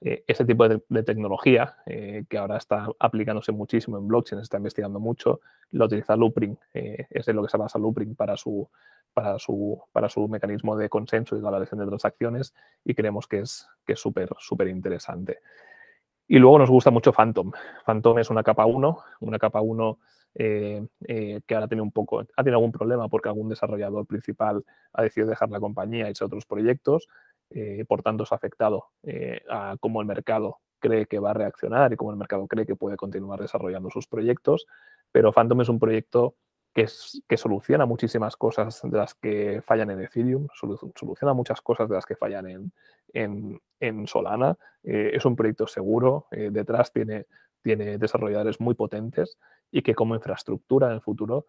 eh, 0.00 0.24
ese 0.26 0.44
tipo 0.44 0.68
de, 0.68 1.02
tecnología, 1.02 1.76
eh, 1.86 2.24
que 2.28 2.38
ahora 2.38 2.58
está 2.58 2.88
aplicándose 2.98 3.52
muchísimo 3.52 3.96
en 3.98 4.06
blockchain, 4.06 4.40
se 4.40 4.44
está 4.44 4.58
investigando 4.58 5.00
mucho, 5.00 5.40
lo 5.70 5.86
utiliza 5.86 6.16
Loopring, 6.16 6.58
eh, 6.74 7.06
es 7.10 7.26
de 7.26 7.32
lo 7.32 7.42
que 7.42 7.48
se 7.48 7.56
basa 7.56 7.78
Loopring 7.78 8.14
para 8.14 8.36
su, 8.36 8.68
para 9.14 9.38
su, 9.38 9.82
para 9.92 10.08
su 10.08 10.28
mecanismo 10.28 10.76
de 10.76 10.88
consenso 10.88 11.34
y 11.34 11.38
de 11.38 11.44
validación 11.44 11.80
de 11.80 11.86
transacciones 11.86 12.54
y 12.84 12.94
creemos 12.94 13.26
que 13.26 13.40
es 13.40 13.66
súper, 13.94 14.28
que 14.28 14.34
súper 14.38 14.68
interesante. 14.68 15.40
Y 16.28 16.38
luego 16.38 16.58
nos 16.58 16.70
gusta 16.70 16.90
mucho 16.90 17.12
Phantom. 17.12 17.52
Phantom 17.86 18.18
es 18.18 18.30
una 18.30 18.42
capa 18.42 18.66
1, 18.66 18.98
una 19.20 19.38
capa 19.38 19.60
1 19.60 19.98
que 20.36 21.54
ahora 21.54 21.66
tiene 21.66 21.82
un 21.82 21.92
poco, 21.92 22.20
ha 22.20 22.42
tenido 22.42 22.58
algún 22.58 22.72
problema 22.72 23.08
porque 23.08 23.28
algún 23.28 23.48
desarrollador 23.48 24.06
principal 24.06 24.62
ha 24.92 25.02
decidido 25.02 25.30
dejar 25.30 25.50
la 25.50 25.60
compañía 25.60 26.06
y 26.06 26.10
hecho 26.10 26.26
otros 26.26 26.44
proyectos. 26.44 27.08
Eh, 27.50 27.84
por 27.86 28.02
tanto 28.02 28.24
es 28.24 28.32
afectado 28.32 28.88
eh, 29.04 29.40
a 29.48 29.76
cómo 29.78 30.00
el 30.00 30.06
mercado 30.06 30.58
cree 30.80 31.06
que 31.06 31.20
va 31.20 31.30
a 31.30 31.34
reaccionar 31.34 31.92
y 31.92 31.96
cómo 31.96 32.10
el 32.10 32.16
mercado 32.16 32.46
cree 32.48 32.66
que 32.66 32.74
puede 32.74 32.96
continuar 32.96 33.40
desarrollando 33.40 33.90
sus 33.90 34.08
proyectos. 34.08 34.66
Pero 35.12 35.32
Phantom 35.32 35.60
es 35.60 35.68
un 35.68 35.78
proyecto 35.78 36.34
que, 36.74 36.86
soluciona 37.36 37.86
muchísimas 37.86 38.36
cosas 38.36 38.80
de 38.82 38.98
las 38.98 39.14
que 39.14 39.62
fallan 39.62 39.90
en 39.90 40.02
Ethereum, 40.02 40.48
soluciona 40.52 41.32
muchas 41.32 41.62
cosas 41.62 41.88
de 41.88 41.94
las 41.94 42.04
que 42.04 42.16
fallan 42.16 42.70
en, 43.14 43.60
en, 43.80 44.06
Solana. 44.06 44.58
Eh, 44.82 45.12
es 45.14 45.24
un 45.24 45.36
proyecto 45.36 45.66
seguro, 45.66 46.26
detrás 46.30 46.92
tiene, 46.92 47.24
tiene 47.66 47.98
desarrolladores 47.98 48.60
muy 48.60 48.74
potentes 48.74 49.38
y 49.72 49.82
que 49.82 49.96
como 49.96 50.14
infraestructura 50.14 50.86
en 50.86 50.92
el 50.92 51.00
futuro 51.00 51.46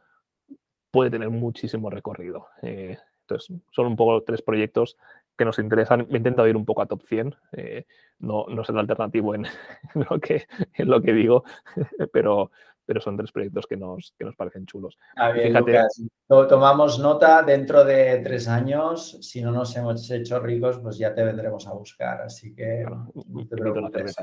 puede 0.90 1.12
tener 1.12 1.30
muchísimo 1.30 1.92
recorrido. 1.92 2.48
entonces, 2.64 3.56
son 3.70 3.86
un 3.86 3.96
poco 3.96 4.24
tres 4.24 4.42
proyectos 4.42 4.98
que 5.38 5.46
nos 5.46 5.60
interesan. 5.60 6.08
Me 6.10 6.16
he 6.16 6.18
intentado 6.18 6.48
ir 6.48 6.58
un 6.58 6.66
poco 6.66 6.82
a 6.82 6.88
top 6.88 7.04
100, 7.04 7.36
eh, 7.52 7.86
no, 8.18 8.48
no 8.50 8.64
el 8.68 8.78
alternativo 8.80 9.36
en, 9.36 9.46
lo, 9.94 10.20
que, 10.20 10.48
en 10.74 10.90
lo 10.90 11.00
que 11.04 11.14
digo, 11.14 11.44
pero, 12.12 12.50
pero 12.84 13.00
son 13.00 13.16
tres 13.16 13.32
proyectos 13.32 13.68
que 13.68 13.78
nos, 13.78 14.16
que 14.18 14.26
nos 14.26 14.36
parecen 14.36 14.66
chulos. 14.66 14.98
Fíjate, 15.36 15.82
tomamos 16.28 16.98
nota 16.98 17.44
dentro 17.44 17.86
de 17.86 18.22
tres 18.24 18.48
años, 18.48 19.20
si 19.22 19.44
no 19.44 19.52
nos 19.52 19.78
hemos 19.78 20.10
hecho 20.10 20.40
ricos, 20.40 20.80
pues 20.80 20.98
ya 20.98 21.14
te 21.14 21.24
vendremos 21.24 21.68
a 21.68 21.74
buscar, 21.74 22.22
así 22.22 22.56
que 22.56 22.84
no 22.88 23.48
te 23.48 23.56
preocupes. 23.56 24.16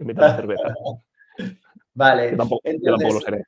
Invita 0.00 0.24
a 0.24 0.28
la 0.30 0.36
cerveza. 0.36 0.74
vale. 1.96 2.30
Yo 2.30 2.36
tampoco, 2.36 2.62
yo 2.64 2.96
tampoco 2.96 3.14
lo 3.14 3.20
seré. 3.20 3.44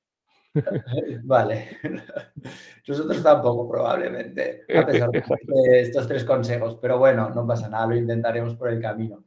Vale. 1.24 1.78
Nosotros 2.86 3.22
tampoco, 3.22 3.68
probablemente, 3.68 4.64
a 4.76 4.86
pesar 4.86 5.10
de 5.10 5.80
estos 5.80 6.08
tres 6.08 6.24
consejos. 6.24 6.78
Pero 6.80 6.98
bueno, 6.98 7.30
no 7.30 7.46
pasa 7.46 7.68
nada, 7.68 7.86
lo 7.86 7.96
intentaremos 7.96 8.56
por 8.56 8.70
el 8.70 8.80
camino. 8.80 9.24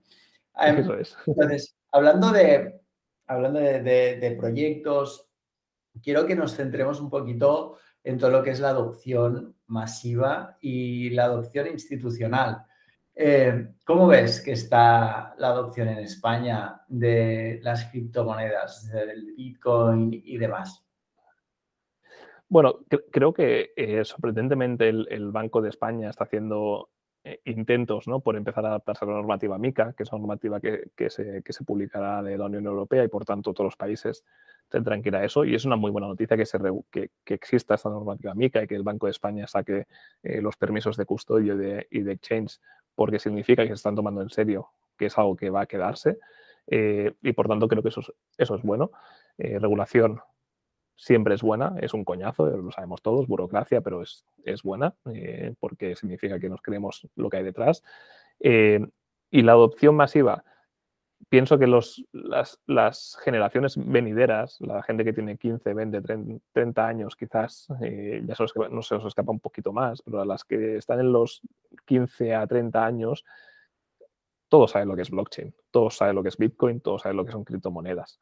Em, 0.57 0.77
entonces, 0.77 1.75
hablando 1.91 2.31
de, 2.31 2.81
hablando 3.27 3.59
de, 3.59 4.35
proyectos, 4.39 5.29
quiero 6.03 6.25
que 6.25 6.35
nos 6.35 6.55
centremos 6.55 6.99
un 6.99 7.09
poquito 7.09 7.77
en 8.03 8.17
todo 8.17 8.31
lo 8.31 8.43
que 8.43 8.51
es 8.51 8.59
la 8.59 8.69
adopción 8.69 9.55
masiva 9.67 10.57
y 10.59 11.11
la 11.11 11.25
adopción 11.25 11.67
institucional. 11.67 12.65
Eh, 13.15 13.67
¿Cómo 13.85 14.07
ves 14.07 14.41
que 14.41 14.53
está 14.53 15.35
la 15.37 15.49
adopción 15.49 15.89
en 15.89 15.99
España 15.99 16.81
de 16.87 17.59
las 17.61 17.85
criptomonedas, 17.85 18.89
del 18.89 19.33
Bitcoin 19.35 20.09
y 20.13 20.37
demás? 20.37 20.83
Bueno, 22.47 22.79
creo 23.11 23.33
que 23.33 23.71
eh, 23.75 24.03
sorprendentemente 24.03 24.89
el, 24.89 25.31
Banco 25.31 25.61
de 25.61 25.69
España 25.69 26.09
está 26.09 26.25
haciendo 26.25 26.89
eh, 27.23 27.39
intentos 27.45 28.07
¿no? 28.07 28.19
por 28.19 28.35
empezar 28.35 28.65
a 28.65 28.69
adaptarse 28.69 29.05
a 29.05 29.07
la 29.07 29.13
normativa 29.13 29.57
MICA, 29.57 29.93
que 29.93 30.03
es 30.03 30.11
una 30.11 30.19
normativa 30.19 30.59
que, 30.59 31.09
se, 31.09 31.43
publicará 31.65 32.21
de 32.21 32.37
la 32.37 32.45
Unión 32.45 32.65
Europea 32.65 33.05
y 33.05 33.07
por 33.07 33.23
tanto 33.23 33.53
todos 33.53 33.67
los 33.67 33.77
países 33.77 34.25
tendrán 34.67 35.01
que 35.01 35.09
ir 35.09 35.15
a 35.15 35.23
eso. 35.23 35.45
Y 35.45 35.55
es 35.55 35.63
una 35.63 35.77
muy 35.77 35.91
buena 35.91 36.07
noticia 36.07 36.35
que, 36.35 36.45
se 36.45 36.59
que, 36.91 37.09
exista 37.25 37.75
esta 37.75 37.89
normativa 37.89 38.33
MICA 38.35 38.63
y 38.63 38.67
que 38.67 38.75
el 38.75 38.83
Banco 38.83 39.05
de 39.05 39.11
España 39.11 39.47
saque 39.47 39.85
los 40.23 40.57
permisos 40.57 40.97
de 40.97 41.05
custodio 41.05 41.55
y 41.89 42.01
de 42.01 42.11
exchange, 42.11 42.59
porque 42.95 43.19
significa 43.19 43.63
que 43.63 43.69
se 43.69 43.75
están 43.75 43.95
tomando 43.95 44.21
en 44.21 44.29
serio 44.29 44.69
que 44.97 45.07
es 45.07 45.17
algo 45.17 45.35
que 45.35 45.49
va 45.49 45.61
a 45.61 45.65
quedarse. 45.65 46.19
y 46.67 47.33
por 47.33 47.47
tanto 47.47 47.67
creo 47.67 47.81
que 47.81 47.89
eso 47.89 48.01
eso 48.37 48.55
es 48.55 48.61
bueno. 48.61 48.91
regulación 49.37 50.21
siempre 51.01 51.33
es 51.33 51.41
buena, 51.41 51.73
es 51.81 51.95
un 51.95 52.05
coñazo, 52.05 52.45
lo 52.45 52.71
sabemos 52.71 53.01
todos, 53.01 53.27
burocracia, 53.27 53.81
pero 53.81 54.03
es, 54.03 54.23
es 54.45 54.61
buena 54.61 54.93
eh, 55.11 55.55
porque 55.59 55.95
significa 55.95 56.39
que 56.39 56.47
nos 56.47 56.61
creemos 56.61 57.07
lo 57.15 57.27
que 57.27 57.37
hay 57.37 57.43
detrás. 57.43 57.83
Eh, 58.39 58.85
y 59.31 59.41
la 59.41 59.53
adopción 59.53 59.95
masiva, 59.95 60.43
pienso 61.29 61.57
que 61.57 61.67
los, 61.67 62.03
las, 62.13 63.17
generaciones 63.23 63.75
venideras, 63.77 64.59
la 64.61 64.83
gente 64.83 65.03
que 65.03 65.13
tiene 65.13 65.37
15, 65.37 65.73
20, 65.73 66.01
30 66.53 66.87
años 66.87 67.15
quizás, 67.15 67.67
eh, 67.81 68.23
ya 68.25 68.35
no 68.69 68.81
se 68.81 68.95
os 68.95 69.05
escapa 69.05 69.31
un 69.31 69.39
poquito 69.39 69.73
más, 69.73 70.01
pero 70.01 70.21
a 70.21 70.25
las 70.25 70.43
que 70.43 70.77
están 70.77 70.99
en 70.99 71.11
los 71.11 71.41
15 71.85 72.35
a 72.35 72.47
30 72.47 72.85
años, 72.85 73.25
todos 74.49 74.71
saben 74.71 74.89
lo 74.89 74.95
que 74.95 75.03
es 75.03 75.09
blockchain, 75.09 75.53
todos 75.71 75.95
saben 75.95 76.15
lo 76.15 76.23
que 76.23 76.29
es 76.29 76.37
Bitcoin, 76.37 76.81
todos 76.81 77.03
saben 77.03 77.17
lo 77.17 77.25
que 77.25 77.31
son 77.31 77.43
criptomonedas. 77.43 78.19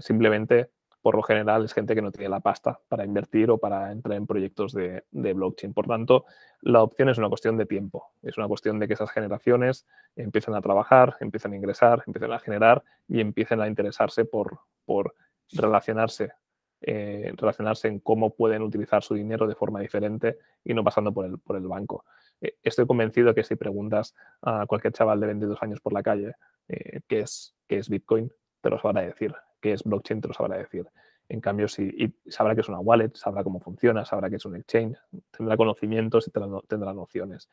simplemente 0.00 0.70
por 1.04 1.16
lo 1.16 1.22
general 1.22 1.66
es 1.66 1.74
gente 1.74 1.94
que 1.94 2.00
no 2.00 2.10
tiene 2.10 2.30
la 2.30 2.40
pasta 2.40 2.80
para 2.88 3.04
invertir 3.04 3.50
o 3.50 3.58
para 3.58 3.92
entrar 3.92 4.16
en 4.16 4.26
proyectos 4.26 4.72
de, 4.72 5.02
blockchain. 5.12 5.74
Por 5.74 5.86
tanto, 5.86 6.24
la 6.62 6.82
opción 6.82 7.10
es 7.10 7.18
una 7.18 7.28
cuestión 7.28 7.58
de 7.58 7.66
tiempo. 7.66 8.12
Es 8.22 8.38
una 8.38 8.48
cuestión 8.48 8.78
de 8.78 8.88
que 8.88 8.94
esas 8.94 9.10
generaciones 9.10 9.86
empiecen 10.16 10.54
a 10.54 10.62
trabajar, 10.62 11.18
empiecen 11.20 11.52
a 11.52 11.56
ingresar, 11.56 12.02
empiecen 12.06 12.32
a 12.32 12.38
generar 12.38 12.82
y 13.06 13.20
empiecen 13.20 13.60
a 13.60 13.68
interesarse 13.68 14.24
por, 14.24 14.60
por 14.86 15.14
relacionarse, 15.52 16.32
eh, 16.80 17.34
relacionarse 17.36 17.88
en 17.88 18.00
cómo 18.00 18.34
pueden 18.34 18.62
utilizar 18.62 19.02
su 19.02 19.12
dinero 19.12 19.46
de 19.46 19.56
forma 19.56 19.80
diferente 19.80 20.38
y 20.64 20.72
no 20.72 20.82
pasando 20.82 21.12
por 21.12 21.26
el, 21.26 21.38
por 21.38 21.56
el 21.56 21.66
banco. 21.66 22.06
Eh, 22.40 22.56
estoy 22.62 22.86
convencido 22.86 23.34
que 23.34 23.44
si 23.44 23.56
preguntas 23.56 24.14
a 24.40 24.64
cualquier 24.66 24.94
chaval 24.94 25.20
de 25.20 25.26
22 25.26 25.62
años 25.62 25.80
por 25.82 25.92
la 25.92 26.02
calle 26.02 26.32
eh, 26.66 27.00
qué, 27.06 27.20
es, 27.20 27.54
qué 27.68 27.76
es 27.76 27.90
Bitcoin, 27.90 28.32
te 28.62 28.70
lo 28.70 28.80
van 28.82 28.96
a 28.96 29.02
decir 29.02 29.34
que 29.64 29.72
es 29.72 29.82
blockchain 29.82 30.20
te 30.20 30.28
lo 30.28 30.34
sabrá 30.34 30.58
decir. 30.58 30.86
En 31.26 31.40
cambio, 31.40 31.68
si 31.68 32.14
sabrá 32.26 32.54
que 32.54 32.60
es 32.60 32.68
una 32.68 32.80
wallet, 32.80 33.14
sabrá 33.14 33.42
cómo 33.42 33.60
funciona, 33.60 34.04
sabrá 34.04 34.28
que 34.28 34.36
es 34.36 34.44
un 34.44 34.56
exchange, 34.56 34.98
tendrá 35.34 35.56
conocimientos 35.56 36.28
y 36.28 36.30
tendrá, 36.30 36.92
nociones. 36.92 37.48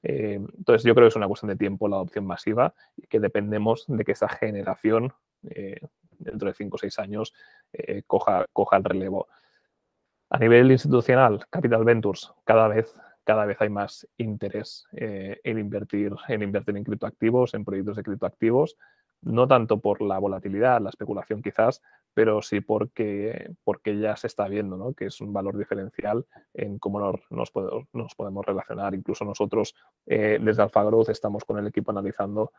Eh, 0.00 0.34
entonces, 0.34 0.84
yo 0.84 0.94
creo 0.94 1.06
que 1.06 1.08
es 1.08 1.16
una 1.16 1.26
cuestión 1.26 1.48
de 1.48 1.56
tiempo 1.56 1.88
la 1.88 1.96
adopción 1.96 2.24
masiva 2.24 2.72
y 2.96 3.08
que 3.08 3.18
dependemos 3.18 3.84
de 3.88 4.04
que 4.04 4.12
esa 4.12 4.28
generación, 4.28 5.12
eh, 5.50 5.80
dentro 6.20 6.46
de 6.46 6.54
5 6.54 6.76
o 6.76 6.78
6 6.78 7.00
años, 7.00 7.34
eh, 7.72 8.04
coja, 8.06 8.46
coja 8.52 8.76
el 8.76 8.84
relevo. 8.84 9.26
A 10.30 10.38
nivel 10.38 10.70
institucional, 10.70 11.46
Capital 11.50 11.84
Ventures, 11.84 12.30
cada 12.44 12.68
vez, 12.68 12.94
cada 13.24 13.44
vez 13.44 13.60
hay 13.60 13.70
más 13.70 14.06
interés 14.18 14.86
en, 14.92 15.58
invertir, 15.58 16.14
en 16.28 16.42
invertir 16.44 16.76
en 16.76 16.84
criptoactivos, 16.84 17.54
en 17.54 17.64
proyectos 17.64 17.96
de 17.96 18.04
criptoactivos 18.04 18.76
no 19.22 19.48
tanto 19.48 19.80
por 19.80 20.02
la 20.02 20.18
volatilidad, 20.18 20.80
la 20.80 20.90
especulación 20.90 21.42
quizás, 21.42 21.82
pero 22.14 22.40
sí 22.42 22.60
porque, 22.60 23.52
porque 23.64 23.98
ya 23.98 24.16
se 24.16 24.26
está 24.26 24.48
viendo 24.48 24.94
que 24.94 25.06
es 25.06 25.20
un 25.20 25.32
valor 25.32 25.58
diferencial 25.58 26.24
en 26.54 26.78
cómo 26.78 27.20
nos, 27.30 27.50
podemos, 27.50 28.46
relacionar. 28.46 28.94
Incluso 28.94 29.24
nosotros 29.24 29.74
eh, 30.06 30.38
desde 30.40 30.62
Alpha 30.62 30.84
Growth 30.84 31.10
estamos 31.10 31.44
con 31.44 31.58
el 31.58 31.66
equipo 31.66 31.90
analizando 31.90 32.52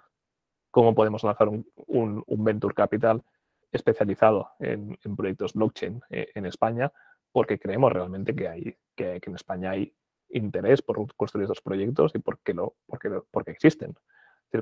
cómo 0.69 0.93
podemos 0.93 1.23
lanzar 1.23 1.49
un, 1.49 2.23
Venture 2.27 2.75
Capital 2.75 3.23
especializado 3.71 4.51
en, 4.59 4.97
proyectos 5.15 5.53
blockchain 5.53 6.01
eh, 6.09 6.29
en 6.35 6.45
España, 6.45 6.91
porque 7.31 7.57
creemos 7.57 7.91
realmente 7.91 8.35
que, 8.35 8.47
hay, 8.47 8.77
que, 8.95 9.19
en 9.23 9.35
España 9.35 9.71
hay 9.71 9.93
interés 10.29 10.81
por 10.81 11.15
construir 11.15 11.45
estos 11.45 11.61
proyectos 11.61 12.13
y 12.13 12.19
porque, 12.19 12.53
lo, 12.53 12.75
porque, 12.85 13.09
porque 13.31 13.51
existen 13.51 13.95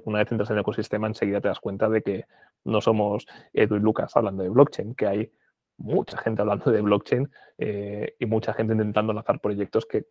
una 0.05 0.19
vez 0.19 0.31
entras 0.31 0.49
en 0.49 0.55
el 0.55 0.61
ecosistema, 0.61 1.07
enseguida 1.07 1.41
te 1.41 1.47
das 1.47 1.59
cuenta 1.59 1.89
de 1.89 2.01
que 2.01 2.25
no 2.63 2.81
somos 2.81 3.25
Edu 3.53 3.75
y 3.75 3.79
Lucas 3.79 4.15
hablando 4.15 4.43
de 4.43 4.49
blockchain, 4.49 4.95
que 4.95 5.07
hay 5.07 5.31
mucha 5.77 6.17
gente 6.17 6.41
hablando 6.41 6.71
de 6.71 6.81
blockchain 6.81 7.29
eh, 7.57 8.15
y 8.19 8.25
mucha 8.25 8.53
gente 8.53 8.73
intentando 8.73 9.13
lanzar 9.13 9.39
proyectos 9.39 9.85
que 9.85 10.05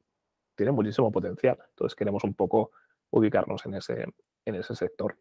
tienen 0.55 0.75
muchísimo 0.75 1.11
potencial. 1.11 1.59
Entonces 1.71 1.97
queremos 1.97 2.23
un 2.25 2.35
poco 2.35 2.73
ubicarnos 3.11 3.65
en 3.67 3.75
ese, 3.75 4.05
en 4.45 4.55
ese 4.55 4.75
sector. 4.75 5.17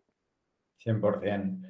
100%. 0.84 1.62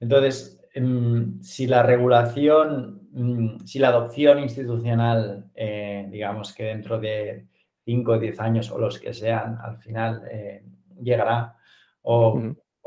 Entonces, 0.00 0.60
em, 0.74 1.40
si 1.42 1.66
la 1.66 1.82
regulación, 1.82 3.08
mm, 3.12 3.64
si 3.64 3.78
la 3.78 3.88
adopción 3.88 4.38
institucional, 4.40 5.50
eh, 5.54 6.06
digamos 6.10 6.52
que 6.52 6.64
dentro 6.64 6.98
de 6.98 7.46
5 7.84 8.12
o 8.12 8.18
10 8.18 8.40
años 8.40 8.70
o 8.70 8.78
los 8.78 8.98
que 8.98 9.12
sean, 9.12 9.58
al 9.62 9.78
final 9.78 10.22
eh, 10.30 10.64
llegará 11.00 11.56
o, 12.04 12.40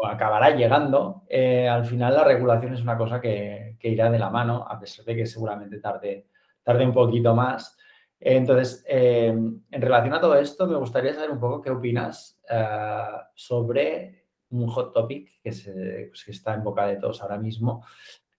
acabará 0.03 0.55
llegando, 0.55 1.23
eh, 1.27 1.67
al 1.67 1.85
final 1.85 2.13
la 2.13 2.23
regulación 2.23 2.73
es 2.73 2.81
una 2.81 2.97
cosa 2.97 3.19
que, 3.19 3.77
irá 3.81 4.09
de 4.09 4.19
la 4.19 4.29
mano, 4.29 4.65
a 4.67 4.79
pesar 4.79 5.05
de 5.05 5.15
que 5.15 5.25
seguramente 5.25 5.79
tarde, 5.79 6.27
tarde 6.63 6.85
un 6.85 6.93
poquito 6.93 7.33
más. 7.33 7.77
Entonces, 8.19 8.83
eh, 8.87 9.27
en 9.27 9.81
relación 9.81 10.13
a 10.13 10.21
todo 10.21 10.35
esto, 10.35 10.67
me 10.67 10.77
gustaría 10.77 11.13
saber 11.13 11.31
un 11.31 11.39
poco 11.39 11.61
qué 11.61 11.69
opinas 11.71 12.39
eh, 12.49 13.03
sobre 13.33 14.25
un 14.49 14.67
hot 14.67 14.93
topic 14.93 15.41
que, 15.41 15.51
se, 15.51 16.07
pues, 16.09 16.23
que 16.23 16.31
está 16.31 16.53
en 16.53 16.63
boca 16.63 16.87
de 16.87 16.97
todos 16.97 17.21
ahora 17.21 17.37
mismo, 17.37 17.83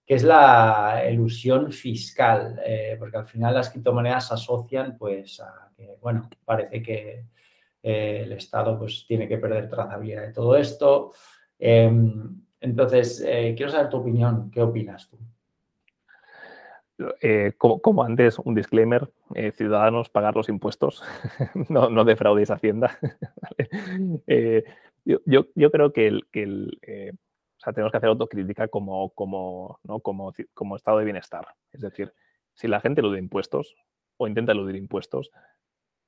que 0.05 0.15
es 0.15 0.23
la 0.23 1.03
ilusión 1.11 1.71
fiscal, 1.71 2.59
eh, 2.65 2.95
porque 2.97 3.17
al 3.17 3.25
final 3.25 3.53
las 3.53 3.69
criptomonedas 3.69 4.27
se 4.27 4.33
asocian 4.33 4.97
pues 4.97 5.39
a 5.39 5.69
que, 5.75 5.97
bueno, 6.01 6.27
parece 6.43 6.81
que 6.81 7.25
eh, 7.83 8.21
el 8.23 8.31
Estado 8.33 8.77
pues 8.77 9.05
tiene 9.07 9.27
que 9.27 9.37
perder 9.37 9.69
trazabilidad 9.69 10.23
de 10.23 10.33
todo 10.33 10.55
esto. 10.55 11.13
Em, 11.57 12.41
entonces, 12.61 13.23
eh, 13.25 13.53
quiero 13.55 13.71
saber 13.71 13.89
tu 13.89 13.97
opinión, 13.97 14.51
¿qué 14.51 14.61
opinas 14.61 15.09
tú? 15.09 15.17
como, 17.57 18.03
antes, 18.03 18.39
un 18.39 18.53
disclaimer, 18.53 19.09
ciudadanos, 19.53 20.09
pagar 20.09 20.35
los 20.35 20.49
impuestos, 20.49 21.01
no, 21.69 21.89
no 21.89 22.03
defraudéis 22.03 22.51
Hacienda. 22.51 22.99
yo, 25.05 25.45
yo, 25.55 25.71
creo 25.71 25.93
que 25.93 26.07
el, 26.07 26.27
que 26.29 26.43
el 26.43 26.77
o 27.59 27.61
sea, 27.61 27.73
tenemos 27.73 27.91
que 27.91 27.97
hacer 27.97 28.07
autocrítica 28.07 28.69
como, 28.69 29.09
como, 29.09 29.79
¿no? 29.83 29.99
como, 29.99 30.33
como 30.53 30.77
estado 30.77 30.99
de 30.99 31.03
bienestar. 31.03 31.45
Es 31.73 31.81
decir, 31.81 32.13
si 32.53 32.69
la 32.69 32.79
gente 32.79 33.01
elude 33.01 33.19
impuestos 33.19 33.75
o 34.15 34.27
intenta 34.27 34.53
eludir 34.53 34.77
impuestos, 34.77 35.29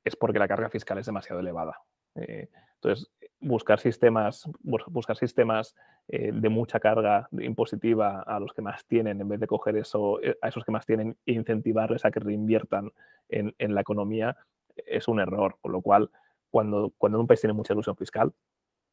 es 0.03 0.15
porque 0.15 0.39
la 0.39 0.47
carga 0.47 0.69
fiscal 0.69 0.97
es 0.97 1.05
demasiado 1.05 1.39
elevada. 1.39 1.79
Eh, 2.15 2.49
entonces, 2.75 3.11
buscar 3.39 3.79
sistemas, 3.79 4.49
buscar 4.61 5.17
sistemas 5.17 5.75
eh, 6.07 6.31
de 6.33 6.49
mucha 6.49 6.79
carga 6.79 7.27
impositiva 7.31 8.21
a 8.21 8.39
los 8.39 8.53
que 8.53 8.61
más 8.61 8.85
tienen, 8.85 9.21
en 9.21 9.27
vez 9.27 9.39
de 9.39 9.47
coger 9.47 9.77
eso, 9.77 10.21
eh, 10.21 10.37
a 10.41 10.47
esos 10.47 10.63
que 10.63 10.71
más 10.71 10.85
tienen 10.85 11.17
e 11.25 11.33
incentivarles 11.33 12.05
a 12.05 12.11
que 12.11 12.19
reinviertan 12.19 12.91
en, 13.29 13.53
en, 13.57 13.75
la 13.75 13.81
economía, 13.81 14.35
es 14.75 15.07
un 15.07 15.19
error. 15.19 15.57
Con 15.61 15.71
lo 15.71 15.81
cual, 15.81 16.09
cuando, 16.49 16.93
cuando 16.97 17.19
un 17.19 17.27
país 17.27 17.41
tiene 17.41 17.53
mucha 17.53 17.73
ilusión 17.73 17.95
fiscal, 17.95 18.33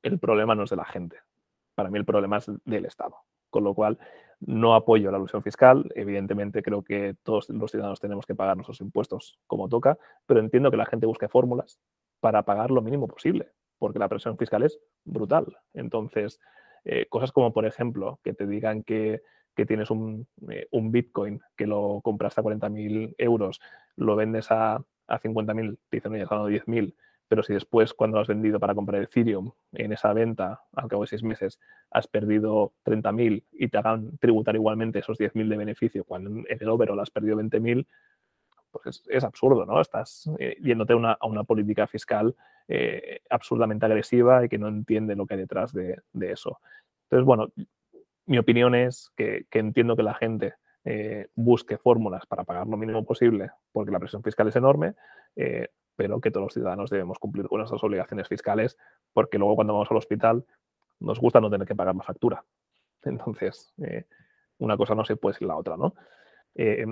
el 0.03 0.19
problema 0.19 0.55
no 0.55 0.65
es 0.65 0.71
de 0.71 0.77
la 0.77 0.85
gente, 0.85 1.17
para 1.75 1.91
mí 1.91 1.99
el 1.99 2.05
problema 2.05 2.39
es 2.39 2.51
del 2.65 2.85
Estado. 2.85 3.17
Con 3.51 3.65
lo 3.65 3.75
cual, 3.75 3.99
no 4.41 4.75
apoyo 4.75 5.11
la 5.11 5.19
ilusión 5.19 5.43
fiscal. 5.43 5.91
Evidentemente, 5.95 6.63
creo 6.63 6.83
que 6.83 7.17
todos 7.23 7.49
los 7.51 7.71
ciudadanos 7.71 8.01
tenemos 8.01 8.27
que 8.27 8.35
pagar 8.35 8.57
nuestros 8.57 8.81
impuestos 8.81 9.39
como 9.47 9.69
toca, 9.69 9.99
pero 10.27 10.41
entiendo 10.41 10.71
que 10.71 10.77
la 10.77 10.87
gente 10.87 11.07
busque 11.07 11.29
fórmulas 11.29 11.79
para 12.21 12.43
pagar 12.45 12.71
lo 12.71 12.83
mínimo 12.83 13.09
posible, 13.09 13.49
porque 13.79 13.99
la 13.99 14.09
presión 14.09 14.37
fiscal 14.37 14.63
es 14.63 14.79
brutal. 15.05 15.59
Entonces, 15.75 16.41
eh, 16.85 17.07
cosas 17.09 17.33
como, 17.33 17.53
por 17.53 17.67
ejemplo, 17.67 18.21
que 18.23 18.35
te 18.35 18.47
digan 18.47 18.83
que, 18.83 19.23
tienes 19.67 19.91
un, 19.91 20.29
eh, 20.51 20.69
un, 20.71 20.93
Bitcoin 20.93 21.41
que 21.57 21.67
lo 21.67 22.01
compras 22.05 22.39
a 22.39 22.43
40.000 22.43 23.17
euros, 23.19 23.61
lo 23.97 24.15
vendes 24.15 24.53
a, 24.53 24.77
a 24.77 25.19
50.000, 25.19 25.79
te 25.89 25.97
dicen, 25.97 26.13
oye, 26.13 26.23
has 26.23 26.29
ganado 26.29 26.49
10.000 26.49 26.95
pero 27.29 27.43
si 27.43 27.53
después 27.53 27.93
cuando 27.93 28.19
has 28.19 28.27
vendido 28.27 28.59
para 28.59 28.75
comprar 28.75 29.03
Ethereum 29.03 29.53
en 29.73 29.93
esa 29.93 30.13
venta, 30.15 30.63
al 30.73 30.89
cabo 30.89 31.03
de 31.03 31.09
seis 31.09 31.23
meses, 31.23 31.61
has 31.91 32.07
perdido 32.07 32.73
30.000 32.85 33.45
y 33.53 33.69
te 33.69 33.79
hagan 33.79 34.17
tributar 34.19 34.57
igualmente 34.57 35.01
esos 35.01 35.19
10.000 35.19 35.49
de 35.49 35.57
beneficio 35.57 36.05
cuando 36.05 36.31
en 36.31 36.47
el 36.49 36.69
overall 36.69 37.01
has 37.01 37.11
perdido 37.11 37.37
20.000, 37.37 37.87
pues 38.71 39.03
es, 39.07 39.25
absurdo, 39.25 39.67
¿no? 39.67 39.81
Estás 39.81 40.31
eh, 40.39 40.57
yéndote 40.61 40.95
a 40.95 41.27
una 41.27 41.45
política 41.45 41.87
fiscal 41.87 42.35
eh, 42.67 43.21
absurdamente 43.29 43.87
agresiva 43.87 44.45
y 44.45 44.49
que 44.49 44.59
no 44.59 44.69
entiende 44.69 45.15
lo 45.15 45.27
que 45.27 45.35
hay 45.35 45.41
detrás 45.41 45.73
de, 45.73 46.03
eso. 46.21 46.61
Entonces, 47.05 47.27
bueno, 47.27 47.49
mi 48.27 48.39
opinión 48.39 48.75
es 48.75 49.11
que, 49.17 49.47
entiendo 49.53 49.97
que 49.97 50.03
la 50.03 50.15
gente 50.15 50.55
eh, 50.85 51.29
busque 51.35 51.77
fórmulas 51.77 52.25
para 52.27 52.45
pagar 52.45 52.67
lo 52.67 52.77
mínimo 52.77 53.05
posible 53.05 53.51
porque 53.73 53.91
la 53.91 53.99
presión 53.99 54.23
fiscal 54.23 54.49
es 54.49 54.57
enorme, 54.57 54.95
pero 55.99 56.21
que 56.21 56.31
todos 56.31 56.45
los 56.45 56.55
ciudadanos 56.55 56.91
debemos 56.91 57.19
cumplir 57.19 57.49
con 57.49 57.59
nuestras 57.59 57.83
obligaciones 57.83 58.29
fiscales, 58.29 58.79
porque 59.13 59.37
luego 59.37 59.57
cuando 59.57 59.73
vamos 59.73 59.91
al 59.91 59.97
hospital 59.97 60.47
nos 61.01 61.19
gusta 61.19 61.41
no 61.41 61.51
tener 61.51 61.67
que 61.67 61.75
pagar 61.75 61.93
más 61.93 62.07
factura. 62.07 62.45
Entonces, 63.03 63.75
eh, 63.83 64.07
una 64.59 64.77
cosa 64.77 64.95
no 64.95 65.05
se 65.05 65.17
puede 65.17 65.35
sin 65.35 65.49
la 65.49 65.57
otra, 65.57 65.77
¿no? 65.77 65.97
Eh, 66.55 66.87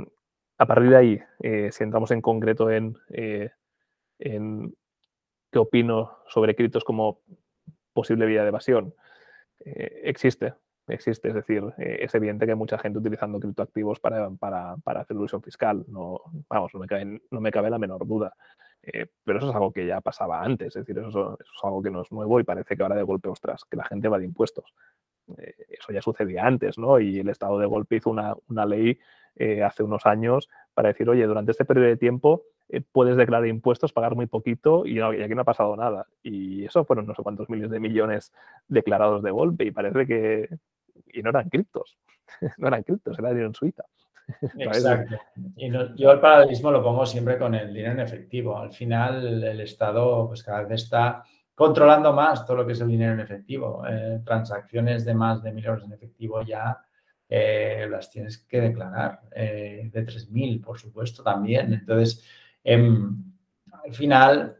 a 0.59 0.66
partir 0.66 0.90
de 0.90 0.96
ahí, 0.96 1.22
eh, 1.38 1.70
si 1.70 1.84
entramos 1.84 2.11
en 2.11 2.20
concreto 2.20 2.68
en, 2.68 2.98
en, 4.18 4.74
qué 5.52 5.59
opino 5.61 6.18
sobre 6.26 6.57
criptos 6.57 6.82
como 6.82 7.20
posible 7.92 8.26
vía 8.26 8.42
de 8.42 8.48
evasión, 8.48 8.92
existe, 9.61 10.54
existe. 10.88 11.28
Es 11.28 11.34
decir, 11.34 11.62
es 11.78 12.12
evidente 12.16 12.44
que 12.44 12.52
hay 12.52 12.59
mucha 12.59 12.78
gente 12.78 12.98
utilizando 12.98 13.38
criptoactivos 13.38 14.00
para, 14.00 14.30
para, 14.30 14.76
para 14.78 15.02
hacer 15.02 15.16
ilusión 15.16 15.42
fiscal. 15.42 15.84
No, 15.86 16.22
vamos, 16.48 16.74
no 16.74 16.80
me, 16.80 16.88
cabe, 16.88 17.22
no 17.30 17.40
me 17.40 17.52
cabe 17.52 17.70
la 17.70 17.78
menor 17.78 18.04
duda. 18.04 18.34
Eh, 18.87 19.07
pero 19.24 19.39
eso 19.39 19.49
es 19.49 19.55
algo 19.55 19.72
que 19.72 19.84
ya 19.84 20.01
pasaba 20.01 20.43
antes, 20.43 20.68
es 20.68 20.87
decir, 20.87 20.97
eso, 20.99 21.37
es 21.41 21.64
algo 21.64 21.82
que 21.82 21.91
no 21.91 22.03
es 22.03 22.12
nuevo 22.12 22.39
y 22.39 22.45
parece 22.45 22.76
que 22.76 22.82
ahora 22.84 22.95
de 22.95 23.03
golpe, 23.03 23.28
ostras, 23.28 23.64
que 23.68 23.76
la 23.76 23.84
gente 23.84 24.09
va 24.09 24.18
de 24.18 24.26
impuestos. 24.26 24.72
Eh, 25.39 25.55
eso 25.70 25.93
ya 25.93 26.01
sucedía 26.01 26.47
antes, 26.47 26.78
¿no? 26.78 27.01
Y 27.01 27.18
el 27.18 27.28
Estado 27.28 27.59
de 27.59 27.66
golpe 27.66 27.97
hizo 27.97 28.11
una, 28.11 28.34
una 28.49 28.64
ley 28.64 28.97
eh, 29.34 29.64
hace 29.64 29.82
unos 29.82 30.07
años 30.07 30.49
para 30.72 30.89
decir, 30.89 31.09
oye, 31.09 31.26
durante 31.26 31.51
este 31.51 31.64
periodo 31.64 31.89
de 31.89 31.97
tiempo 31.97 32.45
puedes 32.93 33.16
declarar 33.16 33.47
impuestos, 33.47 33.93
pagar 33.93 34.16
muy 34.16 34.26
poquito 34.26 34.87
y, 34.87 35.01
aquí 35.01 35.34
no 35.34 35.43
ha 35.43 35.45
pasado 35.45 35.76
nada. 35.76 36.07
Y 36.22 36.64
eso 36.64 36.84
fueron 36.84 37.07
no 37.07 37.14
sé 37.14 37.22
cuántos 37.22 37.49
miles 37.49 37.70
de 37.70 37.80
millones 37.80 38.32
declarados 38.68 39.22
de 39.22 39.30
golpe 39.30 39.64
y 39.64 39.70
parece 39.72 40.07
que... 40.07 40.49
Y 41.12 41.22
no 41.22 41.30
eran 41.30 41.49
criptos, 41.49 41.99
no 42.59 42.68
eran 42.68 42.82
criptos, 42.82 43.18
era 43.18 43.30
dinero 43.30 43.49
en 43.49 43.55
suiza. 43.55 43.84
Exacto. 44.58 45.16
Y 45.56 45.70
yo 45.70 46.10
el 46.10 46.20
paralelismo 46.20 46.70
lo 46.70 46.82
pongo 46.82 47.06
siempre 47.06 47.38
con 47.38 47.54
el 47.54 47.72
dinero 47.72 47.92
en 47.92 48.00
efectivo. 48.00 48.58
Al 48.58 48.72
final 48.72 49.42
el 49.44 49.60
Estado 49.60 50.26
pues 50.28 50.42
cada 50.42 50.62
vez 50.62 50.82
está 50.82 51.22
controlando 51.54 52.12
más 52.12 52.44
todo 52.44 52.58
lo 52.58 52.66
que 52.66 52.72
es 52.72 52.80
el 52.80 52.88
dinero 52.88 53.14
en 53.14 53.20
efectivo. 53.20 53.82
Eh, 53.88 54.20
transacciones 54.24 55.04
de 55.04 55.14
más 55.14 55.42
de 55.42 55.52
mil 55.52 55.64
euros 55.64 55.84
en 55.84 55.92
efectivo 55.92 56.42
ya 56.42 56.78
eh, 57.28 57.86
las 57.90 58.10
tienes 58.10 58.38
que 58.38 58.60
declarar. 58.60 59.20
Eh, 59.34 59.88
de 59.92 60.06
3.000, 60.06 60.62
por 60.62 60.78
supuesto, 60.78 61.22
también. 61.22 61.72
Entonces, 61.72 62.24
em, 62.62 63.32
al 63.84 63.92
final 63.92 64.56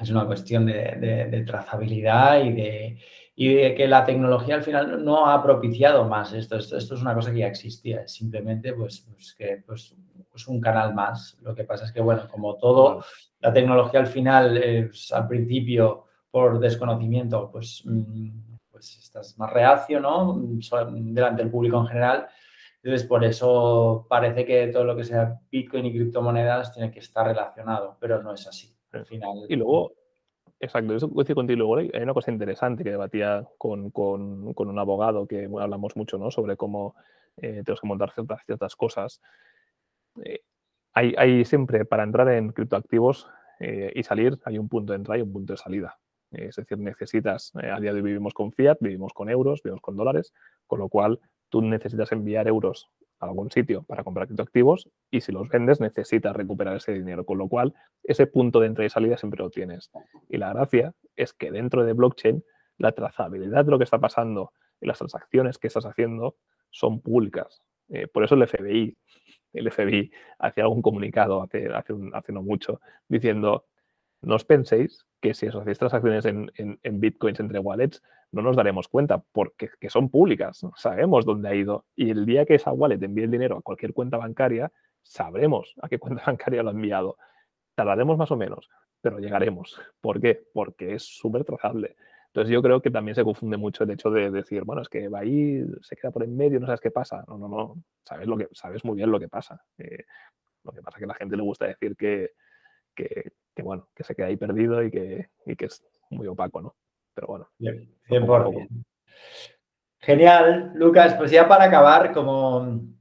es 0.00 0.10
una 0.10 0.26
cuestión 0.26 0.66
de 0.66 1.44
trazabilidad 1.46 2.42
y 2.42 2.52
de, 2.52 2.98
y 3.34 3.54
de 3.54 3.74
que 3.74 3.88
la 3.88 4.04
tecnología 4.04 4.56
al 4.56 4.62
final 4.62 5.04
no 5.04 5.26
ha 5.26 5.42
propiciado 5.42 6.04
más 6.04 6.32
esto. 6.32 6.56
Esto, 6.56 6.76
es 6.76 6.90
una 6.90 7.14
cosa 7.14 7.32
que 7.32 7.38
ya 7.38 7.46
existía, 7.46 8.02
es 8.02 8.12
simplemente 8.12 8.72
pues, 8.74 9.06
pues 9.10 9.34
que 9.34 9.62
pues, 9.66 9.96
pues, 10.30 10.46
un 10.48 10.60
canal 10.60 10.94
más. 10.94 11.38
Lo 11.42 11.54
que 11.54 11.64
pasa 11.64 11.86
es 11.86 11.92
que, 11.92 12.00
bueno, 12.00 12.28
como 12.30 12.56
todo, 12.56 13.04
la 13.40 13.52
tecnología 13.52 14.00
al 14.00 14.06
final, 14.06 14.90
al 15.12 15.28
principio, 15.28 16.04
por 16.30 16.58
desconocimiento, 16.58 17.50
pues, 17.50 17.82
mm, 17.84 18.30
pues 18.70 18.98
estás 18.98 19.38
más 19.38 19.52
reacio, 19.52 20.00
¿no? 20.00 20.38
Delante 20.90 21.42
del 21.42 21.50
público 21.50 21.78
en 21.80 21.86
general. 21.86 22.26
Entonces, 22.82 23.06
por 23.06 23.24
eso 23.24 24.06
parece 24.08 24.44
que 24.44 24.66
todo 24.68 24.84
lo 24.84 24.96
que 24.96 25.04
sea 25.04 25.38
Bitcoin 25.50 25.86
y 25.86 25.92
criptomonedas 25.92 26.74
tiene 26.74 26.90
que 26.90 26.98
estar 26.98 27.26
relacionado, 27.26 27.96
pero 28.00 28.22
no 28.22 28.34
es 28.34 28.46
así. 28.46 28.74
Al 28.92 29.06
final, 29.06 29.46
y 29.48 29.56
luego, 29.56 29.94
Exacto, 30.62 30.94
eso 30.94 31.10
coincido 31.10 31.34
contigo. 31.34 31.76
Hay 31.76 31.90
una 32.02 32.14
cosa 32.14 32.30
interesante 32.30 32.84
que 32.84 32.90
debatía 32.90 33.44
con, 33.58 33.90
un 33.92 34.78
abogado 34.78 35.26
que 35.26 35.48
hablamos 35.60 35.96
mucho 35.96 36.18
¿no? 36.18 36.30
sobre 36.30 36.56
cómo 36.56 36.94
eh, 37.36 37.62
tenemos 37.64 37.80
que 37.80 37.86
montar 37.88 38.12
ciertas, 38.12 38.46
ciertas 38.46 38.76
cosas. 38.76 39.20
Eh, 40.24 40.38
hay, 40.94 41.44
siempre, 41.46 41.84
para 41.84 42.04
entrar 42.04 42.28
en 42.28 42.52
criptoactivos 42.52 43.26
eh, 43.58 43.90
y 43.92 44.04
salir, 44.04 44.38
hay 44.44 44.56
un 44.56 44.68
punto 44.68 44.92
de 44.92 44.98
entrada 44.98 45.18
y 45.18 45.22
un 45.22 45.32
punto 45.32 45.52
de 45.52 45.56
salida. 45.56 45.98
es 46.30 46.54
decir, 46.54 46.78
necesitas, 46.78 47.50
a 47.56 47.80
día 47.80 47.92
de 47.92 47.94
hoy 47.94 48.02
vivimos 48.02 48.32
con 48.32 48.52
fiat, 48.52 48.76
vivimos 48.80 49.12
con 49.12 49.30
euros, 49.30 49.62
vivimos 49.64 49.80
con 49.80 49.96
dólares, 49.96 50.32
con 50.68 50.78
lo 50.78 50.88
cual 50.88 51.18
tú 51.48 51.60
necesitas 51.60 52.12
enviar 52.12 52.46
euros 52.46 52.88
a 53.22 53.28
algún 53.28 53.50
sitio 53.50 53.82
para 53.84 54.04
comprar 54.04 54.26
criptoactivos 54.26 54.88
y 55.10 55.20
si 55.20 55.32
los 55.32 55.48
vendes 55.48 55.80
necesitas 55.80 56.34
recuperar 56.34 56.76
ese 56.76 56.92
dinero, 56.92 57.24
con 57.24 57.38
lo 57.38 57.48
cual 57.48 57.74
ese 58.02 58.26
punto 58.26 58.60
de 58.60 58.66
entrada 58.66 58.86
y 58.86 58.90
salida 58.90 59.16
siempre 59.16 59.42
lo 59.42 59.50
tienes. 59.50 59.90
Y 60.28 60.38
la 60.38 60.52
gracia 60.52 60.94
es 61.16 61.32
que 61.32 61.50
dentro 61.50 61.84
de 61.84 61.92
blockchain 61.92 62.44
la 62.78 62.92
trazabilidad 62.92 63.64
de 63.64 63.70
lo 63.70 63.78
que 63.78 63.84
está 63.84 63.98
pasando 63.98 64.52
y 64.80 64.86
las 64.86 64.98
transacciones 64.98 65.58
que 65.58 65.68
estás 65.68 65.86
haciendo 65.86 66.36
son 66.70 67.00
públicas. 67.00 67.62
Eh, 67.88 68.06
por 68.06 68.24
eso 68.24 68.34
el 68.34 68.46
FBI, 68.46 68.96
el 69.52 69.70
FBI 69.70 70.10
hacía 70.38 70.64
algún 70.64 70.82
comunicado 70.82 71.42
hace, 71.42 71.68
hace, 71.72 71.94
hace 72.12 72.32
no 72.32 72.42
mucho 72.42 72.80
diciendo, 73.08 73.66
no 74.22 74.36
os 74.36 74.44
penséis 74.44 75.06
que 75.20 75.34
si 75.34 75.46
os 75.46 75.56
hacéis 75.56 75.78
transacciones 75.78 76.24
en, 76.24 76.50
en, 76.56 77.00
bitcoins 77.00 77.38
entre 77.40 77.58
wallets, 77.58 78.02
no 78.32 78.42
nos 78.42 78.56
daremos 78.56 78.88
cuenta 78.88 79.22
porque 79.32 79.70
que 79.78 79.90
son 79.90 80.08
públicas, 80.08 80.66
sabemos 80.76 81.24
dónde 81.24 81.48
ha 81.48 81.54
ido. 81.54 81.84
Y 81.94 82.10
el 82.10 82.26
día 82.26 82.44
que 82.44 82.54
esa 82.54 82.72
wallet 82.72 83.02
envíe 83.02 83.24
el 83.24 83.30
dinero 83.30 83.58
a 83.58 83.62
cualquier 83.62 83.92
cuenta 83.92 84.16
bancaria, 84.16 84.72
sabremos 85.02 85.74
a 85.82 85.88
qué 85.88 85.98
cuenta 85.98 86.22
bancaria 86.26 86.62
lo 86.62 86.70
ha 86.70 86.72
enviado. 86.72 87.16
Tardaremos 87.74 88.16
más 88.16 88.30
o 88.30 88.36
menos, 88.36 88.68
pero 89.00 89.18
llegaremos. 89.18 89.80
¿Por 90.00 90.20
qué? 90.20 90.42
Porque 90.52 90.94
es 90.94 91.02
súper 91.02 91.44
trazable. 91.44 91.96
Entonces 92.28 92.50
yo 92.50 92.62
creo 92.62 92.80
que 92.80 92.90
también 92.90 93.14
se 93.14 93.24
confunde 93.24 93.58
mucho 93.58 93.84
el 93.84 93.90
hecho 93.90 94.10
de 94.10 94.30
decir, 94.30 94.64
bueno, 94.64 94.80
es 94.80 94.88
que 94.88 95.08
va 95.08 95.18
ahí, 95.18 95.62
se 95.82 95.96
queda 95.96 96.10
por 96.10 96.24
en 96.24 96.34
medio, 96.34 96.58
no 96.58 96.66
sabes 96.66 96.80
qué 96.80 96.90
pasa. 96.90 97.24
No, 97.28 97.36
no, 97.36 97.46
no, 97.46 97.74
sabes, 98.04 98.26
lo 98.26 98.38
que, 98.38 98.48
sabes 98.52 98.82
muy 98.86 98.96
bien 98.96 99.10
lo 99.10 99.20
que 99.20 99.28
pasa. 99.28 99.62
Eh, 99.76 100.04
lo 100.64 100.72
que 100.72 100.80
pasa 100.80 100.96
es 100.96 101.00
que 101.00 101.04
a 101.04 101.08
la 101.08 101.14
gente 101.14 101.36
le 101.36 101.42
gusta 101.42 101.66
decir 101.66 101.94
que, 101.94 102.30
que, 102.94 103.32
bueno, 103.62 103.88
que 103.94 104.04
se 104.04 104.14
queda 104.14 104.28
ahí 104.28 104.36
perdido 104.36 104.82
y 104.82 104.90
que, 104.90 105.28
que 105.44 105.64
es 105.66 105.84
muy 106.10 106.26
opaco, 106.26 106.62
¿no? 106.62 106.74
Pero 107.14 107.26
bueno. 107.28 107.48
100%. 107.58 108.68
Genial, 109.98 110.72
Lucas. 110.74 111.14
Pues 111.14 111.30
ya 111.30 111.46
para 111.46 111.64
acabar, 111.64 112.12
como 112.12 112.92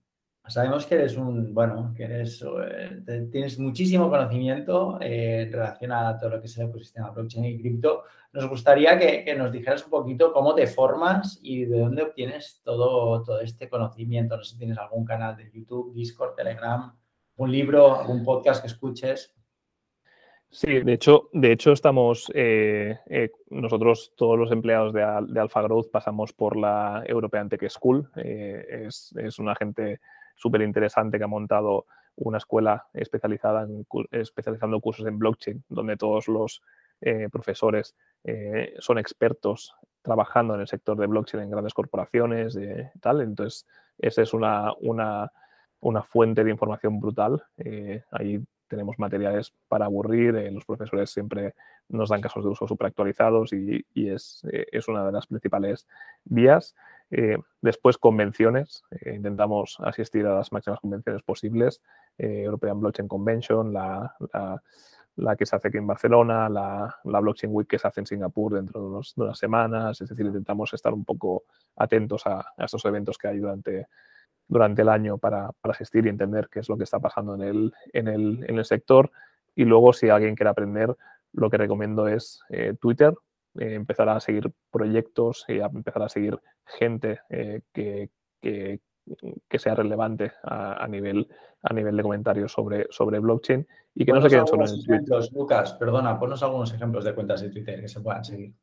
sabemos 0.47 0.85
que 0.85 0.95
eres 0.95 1.17
un, 1.17 1.53
bueno, 1.53 1.93
que 1.95 2.03
eres, 2.03 2.43
eh, 2.43 3.27
tienes 3.31 3.57
muchísimo 3.57 4.09
conocimiento 4.09 4.99
eh, 5.01 5.43
en 5.43 5.51
relación 5.51 5.91
a 5.93 6.17
todo 6.17 6.31
lo 6.31 6.41
que 6.41 6.47
es 6.47 6.57
el 6.57 6.67
ecosistema 6.67 7.09
blockchain 7.09 7.45
y 7.45 7.59
cripto, 7.59 8.03
nos 8.33 8.47
gustaría 8.47 8.97
que, 8.97 9.35
nos 9.35 9.51
dijeras 9.51 9.83
un 9.83 9.91
poquito 9.91 10.31
cómo 10.31 10.53
te 10.55 10.67
formas 10.67 11.39
y 11.41 11.65
de 11.65 11.79
dónde 11.79 12.03
obtienes 12.03 12.61
todo, 12.63 13.23
todo 13.23 13.41
este 13.41 13.67
conocimiento. 13.67 14.37
No 14.37 14.43
sé 14.43 14.51
si 14.53 14.57
tienes 14.57 14.77
algún 14.77 15.05
canal 15.05 15.35
de 15.35 15.49
YouTube, 15.51 15.93
Discord, 15.93 16.35
Telegram, 16.35 16.95
un 17.35 17.51
libro, 17.51 17.99
algún 17.99 18.23
podcast 18.23 18.61
que 18.61 18.67
escuches. 18.67 19.33
Sí, 20.53 20.81
de 20.81 20.93
hecho, 20.93 21.29
de 21.31 21.53
hecho 21.53 21.71
estamos, 21.71 22.29
eh, 22.35 22.99
eh, 23.05 23.31
nosotros 23.49 24.11
todos 24.17 24.37
los 24.37 24.51
empleados 24.51 24.91
de, 24.91 24.99
de, 25.29 25.39
Alpha 25.39 25.61
Growth 25.61 25.89
pasamos 25.89 26.33
por 26.33 26.57
la 26.57 27.03
European 27.07 27.47
Tech 27.47 27.69
School. 27.69 28.11
Eh, 28.17 28.85
es, 28.87 29.13
es, 29.15 29.39
una 29.39 29.55
gente 29.55 30.01
súper 30.35 30.61
interesante 30.61 31.17
que 31.17 31.23
ha 31.23 31.27
montado 31.27 31.85
una 32.17 32.37
escuela 32.37 32.85
especializada 32.93 33.63
en, 33.63 33.87
especializando 34.11 34.81
cursos 34.81 35.07
en 35.07 35.17
blockchain, 35.17 35.63
donde 35.69 35.95
todos 35.95 36.27
los 36.27 36.61
profesores 37.31 37.95
son 38.77 38.99
expertos 38.99 39.73
trabajando 40.03 40.53
en 40.53 40.61
el 40.61 40.67
sector 40.67 40.95
de 40.97 41.07
blockchain 41.07 41.43
en 41.43 41.49
grandes 41.49 41.73
corporaciones, 41.73 42.59
tal. 42.99 43.21
Entonces, 43.21 43.65
esa 43.97 44.21
es 44.21 44.33
una, 44.33 44.71
una, 44.81 45.31
una 45.79 46.03
fuente 46.03 46.43
de 46.43 46.51
información 46.51 46.99
brutal. 46.99 47.41
ahí 48.11 48.39
tenemos 48.71 48.97
materiales 48.97 49.53
para 49.67 49.83
aburrir, 49.83 50.33
eh, 50.37 50.49
los 50.49 50.63
profesores 50.63 51.09
siempre 51.09 51.55
nos 51.89 52.07
dan 52.07 52.21
casos 52.21 52.45
de 52.45 52.49
uso 52.49 52.65
súper 52.65 52.87
actualizados 52.87 53.51
y, 53.51 53.85
es, 53.93 54.47
eh, 54.49 54.65
es, 54.71 54.87
una 54.87 55.05
de 55.05 55.11
las 55.11 55.27
principales 55.27 55.85
vías. 56.23 56.73
Eh, 57.11 57.37
después, 57.61 57.97
convenciones. 57.97 58.83
intentamos 59.05 59.77
asistir 59.81 60.25
a 60.25 60.35
las 60.35 60.53
máximas 60.53 60.79
convenciones 60.79 61.21
posibles. 61.21 61.81
European 62.17 62.79
Blockchain 62.79 63.09
Convention, 63.09 63.73
la, 63.73 64.15
la, 65.17 65.35
que 65.35 65.45
se 65.45 65.57
hace 65.57 65.67
aquí 65.67 65.77
en 65.77 65.87
Barcelona, 65.87 66.47
la, 66.47 66.95
la, 67.03 67.19
Blockchain 67.19 67.51
Week 67.53 67.67
que 67.67 67.77
se 67.77 67.89
hace 67.89 67.99
en 67.99 68.05
Singapur 68.05 68.53
dentro 68.53 68.79
de, 68.79 69.01
de, 69.17 69.23
unas 69.23 69.37
semanas. 69.37 69.99
Es 69.99 70.07
decir, 70.07 70.25
intentamos 70.25 70.73
estar 70.73 70.93
un 70.93 71.03
poco 71.03 71.43
atentos 71.75 72.25
a, 72.25 72.39
a 72.39 72.65
estos 72.65 72.85
eventos 72.85 73.17
que 73.17 73.27
hay 73.27 73.39
durante 73.39 73.87
durante 74.51 74.81
el 74.81 74.89
año 74.89 75.17
para, 75.17 75.49
asistir 75.63 76.05
y 76.05 76.09
entender 76.09 76.49
qué 76.51 76.59
es 76.59 76.67
lo 76.67 76.77
que 76.77 76.83
está 76.83 76.99
pasando 76.99 77.35
en 77.35 77.41
el, 77.41 77.73
en 77.93 78.09
el, 78.09 78.45
en 78.45 78.57
el 78.57 78.65
sector. 78.65 79.09
Y 79.55 79.63
luego, 79.63 79.93
si 79.93 80.09
alguien 80.09 80.35
quiere 80.35 80.49
aprender, 80.49 80.93
lo 81.31 81.49
que 81.49 81.57
recomiendo 81.57 82.09
es 82.09 82.41
eh, 82.49 82.73
Twitter, 82.79 83.13
eh, 83.57 83.75
empezar 83.75 84.09
a 84.09 84.19
seguir 84.19 84.51
proyectos 84.69 85.45
y 85.47 85.61
a 85.61 85.67
empezar 85.67 86.03
a 86.03 86.09
seguir 86.09 86.37
gente 86.65 87.21
eh, 87.29 87.61
que, 87.71 88.09
que, 88.41 88.79
sea 89.57 89.73
relevante 89.73 90.33
a, 90.43 90.85
nivel, 90.89 91.29
a 91.63 91.73
nivel 91.73 91.95
de 91.95 92.03
comentarios 92.03 92.51
sobre, 92.51 92.87
sobre 92.89 93.19
blockchain 93.19 93.65
y 93.95 94.03
que 94.03 94.11
no 94.11 94.21
se 94.21 94.27
queden 94.27 94.47
solo 94.47 94.65
en 94.67 94.83
Twitter. 94.83 95.29
Lucas, 95.33 95.73
perdona, 95.75 96.19
ponos 96.19 96.43
algunos 96.43 96.73
ejemplos 96.73 97.05
de 97.05 97.15
cuentas 97.15 97.39
de 97.39 97.51
Twitter 97.51 97.79
que 97.79 97.87
se 97.87 98.01
puedan 98.01 98.25
seguir. 98.25 98.53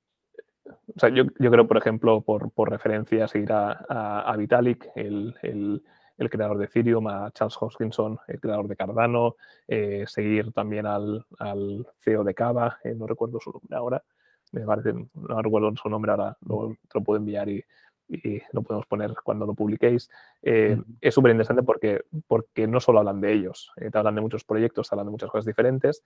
O 0.95 1.01
sea, 1.01 1.09
yo, 1.11 1.25
yo, 1.39 1.51
creo, 1.51 1.66
por 1.66 1.77
ejemplo, 1.77 2.21
por, 2.23 2.51
por 2.51 2.71
referencia, 2.71 3.29
seguir 3.29 3.53
a, 3.53 4.23
a, 4.23 4.37
Vitalik, 4.37 4.89
el, 4.95 5.35
el, 5.43 5.83
el, 6.16 6.31
creador 6.31 6.59
de 6.59 6.64
Ethereum, 6.66 7.07
a 7.09 7.31
Charles 7.33 7.57
Hoskinson, 7.61 8.19
el 8.27 8.41
creador 8.41 8.69
de 8.69 8.77
Cardano, 8.77 9.37
eh, 9.66 10.05
seguir 10.07 10.53
también 10.53 10.87
al, 10.87 11.25
al, 11.39 11.87
CEO 11.99 12.25
de 12.25 12.35
Cava, 12.35 12.79
eh, 12.85 12.95
no 12.95 13.07
recuerdo 13.07 13.39
su 13.41 13.53
nombre 13.53 13.77
ahora, 13.77 14.03
me 14.53 14.62
parece, 14.62 14.93
no 14.93 15.43
recuerdo 15.43 15.75
su 15.77 15.89
nombre 15.89 16.11
ahora, 16.11 16.37
lo, 16.47 16.77
te 16.89 16.99
lo 16.99 17.05
puedo 17.05 17.19
enviar 17.19 17.49
y, 17.49 17.64
y 18.09 18.41
lo 18.53 18.62
podemos 18.62 18.87
poner 18.87 19.14
cuando 19.23 19.45
lo 19.45 19.55
publiquéis. 19.55 20.11
Eh, 20.43 20.81
es 21.01 21.14
súper 21.14 21.33
interesante 21.33 21.62
porque, 21.62 22.03
porque 22.27 22.66
no 22.66 22.81
solo 22.81 23.01
hablan 23.01 23.21
de 23.21 23.33
ellos, 23.33 23.71
te 23.77 23.99
hablan 23.99 24.14
de 24.14 24.23
muchos 24.23 24.45
proyectos, 24.45 24.89
te 24.89 24.95
hablan 24.95 25.09
de 25.09 25.12
muchas 25.12 25.31
cosas 25.31 25.45
diferentes 25.45 26.03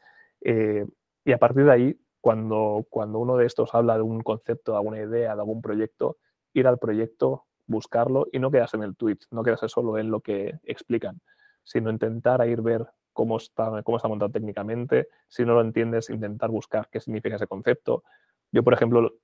y 1.25 1.31
a 1.31 1.39
partir 1.39 1.65
de 1.65 1.73
ahí 1.73 1.97
cuando, 2.23 2.87
cuando 2.89 3.19
uno 3.19 3.37
de 3.37 3.47
estos 3.47 3.75
habla 3.75 3.97
de 3.97 4.03
un 4.03 4.23
concepto, 4.23 4.73
de 4.73 4.79
alguna 4.79 4.99
idea, 4.99 5.35
de 5.35 5.41
algún 5.41 5.61
proyecto, 5.61 6.19
ir 6.55 6.69
al 6.69 6.79
proyecto, 6.79 7.47
buscarlo 7.67 8.29
y 8.31 8.39
no 8.39 8.51
quedarse 8.51 8.77
en 8.77 8.85
el 8.85 8.97
tweet, 8.97 9.19
no 9.33 9.43
quedarse 9.43 9.69
solo 9.69 9.99
en 9.99 10.11
lo 10.11 10.21
que 10.21 10.61
explican, 10.63 11.21
sino 11.65 11.91
intentar 11.91 12.47
ir 12.49 12.63
ver 12.63 12.87
cómo 13.13 13.39
está, 13.39 13.83
cómo 13.83 13.97
está 13.97 14.07
montado 14.07 14.31
técnicamente. 14.31 15.09
Si 15.27 15.45
no 15.45 15.55
lo 15.55 15.63
entiendes, 15.63 16.11
intentar 16.11 16.51
buscar 16.51 16.89
qué 16.93 17.01
significa 17.01 17.35
ese 17.35 17.49
concepto. 17.49 18.05
Yo, 18.53 18.63
por 18.63 18.73
ejemplo, 18.73 19.15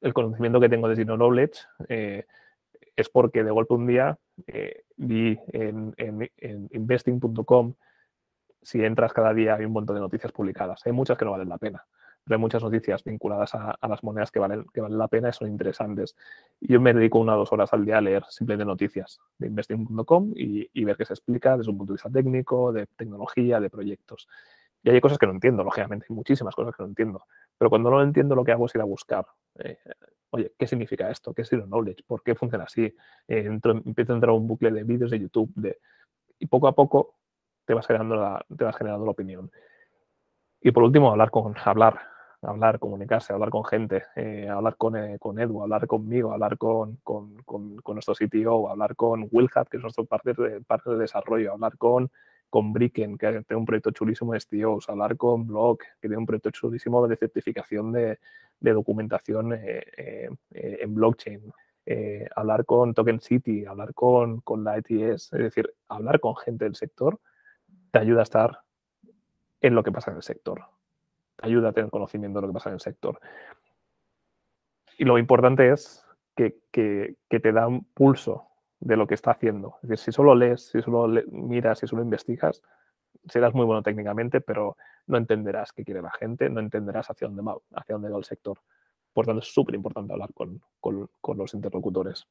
el 0.00 0.14
conocimiento 0.14 0.60
que 0.60 0.68
tengo 0.68 0.88
de 0.88 0.94
Zero 0.94 1.16
Knowledge 1.16 1.60
eh, 1.88 2.24
es 2.94 3.08
porque 3.08 3.42
de 3.42 3.50
golpe 3.50 3.74
un 3.74 3.88
día 3.88 4.16
eh, 4.46 4.84
vi 4.96 5.36
en, 5.48 5.92
en 5.96 6.68
investing.com, 6.70 7.74
si 8.62 8.84
entras 8.84 9.12
cada 9.12 9.34
día 9.34 9.56
hay 9.56 9.64
un 9.64 9.72
montón 9.72 9.96
de 9.96 10.02
noticias 10.02 10.30
publicadas. 10.30 10.82
Hay 10.86 10.92
muchas 10.92 11.18
que 11.18 11.24
no 11.24 11.32
valen 11.32 11.48
la 11.48 11.58
pena 11.58 11.84
pero 12.24 12.36
hay 12.36 12.40
muchas 12.40 12.62
noticias 12.62 13.04
vinculadas 13.04 13.54
a, 13.54 13.76
las 13.86 14.02
monedas 14.02 14.30
que 14.30 14.38
valen, 14.38 14.64
que 14.72 14.80
valen 14.80 14.98
la 14.98 15.08
pena 15.08 15.28
y 15.28 15.32
son 15.32 15.48
interesantes. 15.48 16.16
Yo 16.60 16.80
me 16.80 16.94
dedico 16.94 17.18
una 17.18 17.34
o 17.34 17.38
dos 17.38 17.52
horas 17.52 17.72
al 17.72 17.84
día 17.84 17.98
a 17.98 18.00
leer 18.00 18.24
simplemente 18.30 18.64
noticias 18.64 19.20
de 19.38 19.48
investing.com 19.48 20.32
y, 20.34 20.68
y, 20.72 20.84
ver 20.84 20.96
qué 20.96 21.04
se 21.04 21.12
explica 21.12 21.56
desde 21.56 21.70
un 21.70 21.78
punto 21.78 21.92
de 21.92 21.96
vista 21.96 22.10
técnico, 22.10 22.72
de 22.72 22.86
tecnología, 22.86 23.60
de 23.60 23.68
proyectos. 23.68 24.26
Y 24.82 24.90
hay 24.90 25.00
cosas 25.00 25.18
que 25.18 25.26
no 25.26 25.32
entiendo, 25.32 25.64
lógicamente, 25.64 26.06
hay 26.08 26.14
muchísimas 26.14 26.54
cosas 26.54 26.74
que 26.76 26.82
no 26.82 26.88
entiendo. 26.90 27.26
Pero 27.56 27.70
cuando 27.70 27.90
no 27.90 27.96
lo 27.96 28.02
entiendo, 28.02 28.34
lo 28.34 28.44
que 28.44 28.52
hago 28.52 28.66
es 28.66 28.74
ir 28.74 28.80
a 28.82 28.84
buscar. 28.84 29.26
Eh, 29.58 29.78
oye, 30.30 30.52
¿qué 30.58 30.66
significa 30.66 31.10
esto? 31.10 31.32
¿Qué 31.32 31.42
es 31.42 31.48
Zero 31.48 31.66
Knowledge? 31.66 32.02
¿Por 32.06 32.22
qué 32.22 32.34
funciona 32.34 32.64
así? 32.64 32.94
Eh, 33.28 33.46
empiezo 33.46 34.12
a 34.12 34.16
entrar 34.16 34.30
a 34.30 34.34
un 34.34 34.46
bucle 34.46 34.70
de 34.70 34.84
vídeos 34.84 35.10
de 35.10 35.20
YouTube 35.20 35.50
de, 35.54 35.78
y 36.38 36.46
poco 36.46 36.68
a 36.68 36.74
poco 36.74 37.16
te 37.64 37.72
vas 37.72 37.86
generando 37.86 38.16
la, 38.16 38.44
te 38.56 38.64
vas 38.64 38.76
generando 38.76 39.06
la 39.06 39.12
opinión. 39.12 39.50
Y 40.60 40.70
por 40.70 40.82
último, 40.82 41.10
hablar 41.10 41.30
con 41.30 41.54
hablar 41.64 42.13
hablar, 42.46 42.78
comunicarse, 42.78 43.32
hablar 43.32 43.50
con 43.50 43.64
gente, 43.64 44.04
eh, 44.16 44.48
hablar 44.48 44.76
con, 44.76 44.96
eh, 44.96 45.18
con, 45.18 45.38
Edu, 45.38 45.62
hablar 45.62 45.86
conmigo, 45.86 46.32
hablar 46.32 46.58
con, 46.58 46.96
con, 47.02 47.36
con, 47.44 47.80
nuestro 47.94 48.14
CTO, 48.14 48.70
hablar 48.70 48.96
con 48.96 49.28
Willhat, 49.30 49.68
que 49.68 49.76
es 49.76 49.82
nuestro 49.82 50.04
parte 50.04 50.32
de, 50.34 50.60
parte 50.60 50.90
de 50.90 50.98
desarrollo, 50.98 51.52
hablar 51.52 51.76
con, 51.78 52.10
con 52.50 52.72
Bricken, 52.72 53.18
que 53.18 53.26
tiene 53.26 53.58
un 53.58 53.64
proyecto 53.64 53.90
chulísimo 53.90 54.32
de 54.32 54.40
STOs, 54.40 54.88
hablar 54.88 55.16
con 55.16 55.46
Block, 55.46 55.82
que 56.00 56.08
tiene 56.08 56.18
un 56.18 56.26
proyecto 56.26 56.50
chulísimo 56.50 57.06
de 57.06 57.16
certificación 57.16 57.92
de, 57.92 58.18
de 58.60 58.72
documentación 58.72 59.52
eh, 59.54 60.28
en 60.50 60.94
blockchain. 60.94 61.52
hablar 62.36 62.64
con 62.64 62.94
Token 62.94 63.20
City, 63.20 63.66
hablar 63.66 63.92
con, 63.94 64.40
con 64.40 64.64
la 64.64 64.78
ETS, 64.78 65.32
es 65.32 65.38
decir, 65.38 65.74
hablar 65.88 66.20
con 66.20 66.36
gente 66.36 66.64
del 66.64 66.74
sector 66.74 67.18
te 67.90 67.98
ayuda 68.00 68.20
a 68.20 68.22
estar 68.24 68.60
en 69.60 69.74
lo 69.74 69.82
que 69.82 69.92
pasa 69.92 70.10
en 70.10 70.16
el 70.16 70.22
sector 70.22 70.64
ayuda 71.44 71.70
a 71.70 71.72
tener 71.72 71.90
conocimiento 71.90 72.38
de 72.40 72.42
lo 72.42 72.48
que 72.48 72.54
pasa 72.54 72.70
en 72.70 72.74
el 72.74 72.80
sector. 72.80 73.20
Y 74.98 75.04
lo 75.04 75.18
importante 75.18 75.70
es 75.70 76.04
que, 76.34 76.56
te 76.70 77.52
da 77.52 77.66
un 77.66 77.84
pulso 77.84 78.48
de 78.80 78.96
lo 78.96 79.06
que 79.06 79.14
está 79.14 79.32
haciendo. 79.32 79.76
Es 79.82 79.88
decir, 79.88 80.04
si 80.06 80.12
solo 80.12 80.34
lees, 80.34 80.66
si 80.66 80.82
solo 80.82 81.22
miras, 81.30 81.78
si 81.78 81.86
solo 81.86 82.02
investigas, 82.02 82.62
serás 83.28 83.54
muy 83.54 83.64
bueno 83.64 83.82
técnicamente, 83.82 84.40
pero 84.40 84.76
no 85.06 85.16
entenderás 85.16 85.72
qué 85.72 85.84
quiere 85.84 86.02
la 86.02 86.10
gente, 86.10 86.48
no 86.48 86.60
entenderás 86.60 87.10
hacia 87.10 87.28
dónde 87.28 87.42
va, 87.42 87.56
hacia 87.74 87.94
dónde 87.94 88.10
va 88.10 88.18
el 88.18 88.24
sector. 88.24 88.58
Por 89.12 89.26
tanto, 89.26 89.40
es 89.40 89.52
súper 89.52 89.74
importante 89.74 90.12
hablar 90.12 90.32
con, 90.34 90.60
con, 90.80 91.38
los 91.38 91.54
interlocutores. 91.54 92.26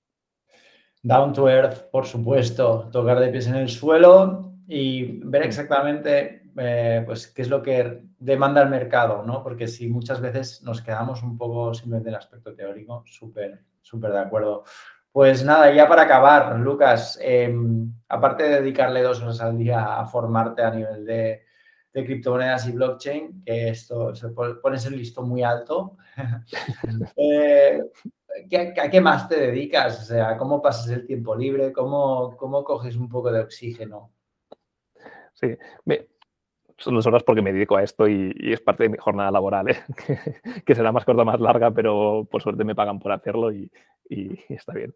Down 1.02 1.34
to 1.34 1.50
earth, 1.50 1.90
por 1.92 2.06
supuesto, 2.06 2.90
tocar 2.92 3.20
de 3.20 3.30
pies 3.30 3.48
en 3.48 3.56
el 3.56 3.70
suelo 3.70 4.54
y 4.68 5.20
ver 5.26 5.44
exactamente 5.44 6.43
eh, 6.58 7.04
pues, 7.06 7.28
qué 7.28 7.42
es 7.42 7.50
lo 7.50 7.62
que 7.62 8.04
demanda 8.20 8.62
el 8.62 8.70
mercado, 8.70 9.24
¿no? 9.24 9.44
Porque 9.44 9.68
si 9.68 9.88
muchas 9.88 10.22
veces 10.22 10.62
nos 10.64 10.82
quedamos 10.82 11.24
un 11.24 11.38
poco 11.38 11.74
simplemente 11.74 12.10
en 12.10 12.16
el 12.16 12.20
aspecto 12.20 12.54
teórico, 12.54 13.04
súper, 13.06 13.60
súper 13.82 14.12
de 14.12 14.20
acuerdo. 14.20 14.64
Pues 15.12 15.44
nada, 15.44 15.72
ya 15.74 15.88
para 15.88 16.04
acabar, 16.04 16.60
Lucas, 16.60 17.20
em, 17.22 17.94
aparte 18.10 18.44
de 18.44 18.62
dedicarle 18.62 19.02
dos 19.04 19.22
horas 19.22 19.42
al 19.42 19.58
día 19.58 20.00
a 20.00 20.06
formarte 20.08 20.64
a 20.64 20.72
nivel 20.72 21.06
de, 21.06 21.44
criptomonedas 21.92 22.68
y 22.68 22.72
blockchain, 22.72 23.44
que 23.46 23.70
esto 23.70 24.16
se 24.16 24.30
pones 24.30 24.86
el 24.88 24.98
listo 24.98 25.22
muy 25.22 25.44
alto, 25.44 25.98
eh, 27.16 27.80
¿a 28.82 28.90
qué 28.90 29.02
más 29.02 29.30
te 29.30 29.40
dedicas? 29.40 30.02
O 30.02 30.04
sea, 30.06 30.36
¿cómo 30.38 30.60
pasas 30.62 30.90
el 30.90 31.06
tiempo 31.06 31.36
libre? 31.36 31.72
¿Cómo, 31.72 32.36
cómo 32.36 32.64
coges 32.64 32.96
un 32.96 33.08
poco 33.08 33.32
de 33.32 33.42
oxígeno? 33.42 34.12
Sí, 35.34 35.56
son 36.84 37.08
horas 37.08 37.24
porque 37.24 37.42
me 37.42 37.54
dedico 37.54 37.78
a 37.78 37.84
esto 37.84 38.08
y, 38.08 38.34
es 38.40 38.62
parte 38.62 38.84
de 38.84 38.90
mi 38.90 38.98
jornada 38.98 39.32
laboral, 39.32 39.70
¿eh? 39.70 39.78
que, 40.66 40.76
será 40.76 40.92
más 40.92 41.06
corta 41.06 41.24
más 41.24 41.40
larga, 41.40 41.72
pero 41.72 42.28
por 42.30 42.42
suerte 42.42 42.64
me 42.64 42.76
pagan 42.76 43.00
por 43.00 43.12
hacerlo 43.12 43.52
y, 43.52 43.72
está 44.50 44.74
bien. 44.74 44.94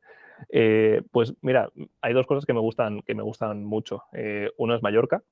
Eh, 0.50 1.02
pues 1.12 1.34
mira, 1.42 1.72
hay 2.02 2.14
dos 2.14 2.28
cosas 2.28 2.46
que 2.46 2.54
me 2.54 2.60
gustan, 2.60 3.02
que 3.02 3.16
me 3.16 3.24
gustan 3.24 3.64
mucho. 3.64 4.04
Eh, 4.14 4.52
uno 4.58 4.76
es 4.76 4.84
Mallorca. 4.84 5.24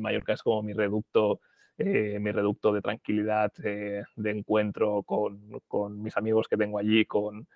Mallorca 0.00 0.32
es 0.32 0.42
como 0.42 0.62
mi 0.62 0.72
reducto 0.72 1.40
mi 1.78 2.30
reducto 2.30 2.74
de 2.74 2.82
tranquilidad, 2.82 3.50
de 3.54 4.04
encuentro 4.30 5.02
con, 5.02 5.62
con, 5.66 6.02
mis 6.02 6.14
amigos 6.18 6.46
que 6.46 6.58
tengo 6.58 6.78
allí, 6.78 7.06
con 7.06 7.48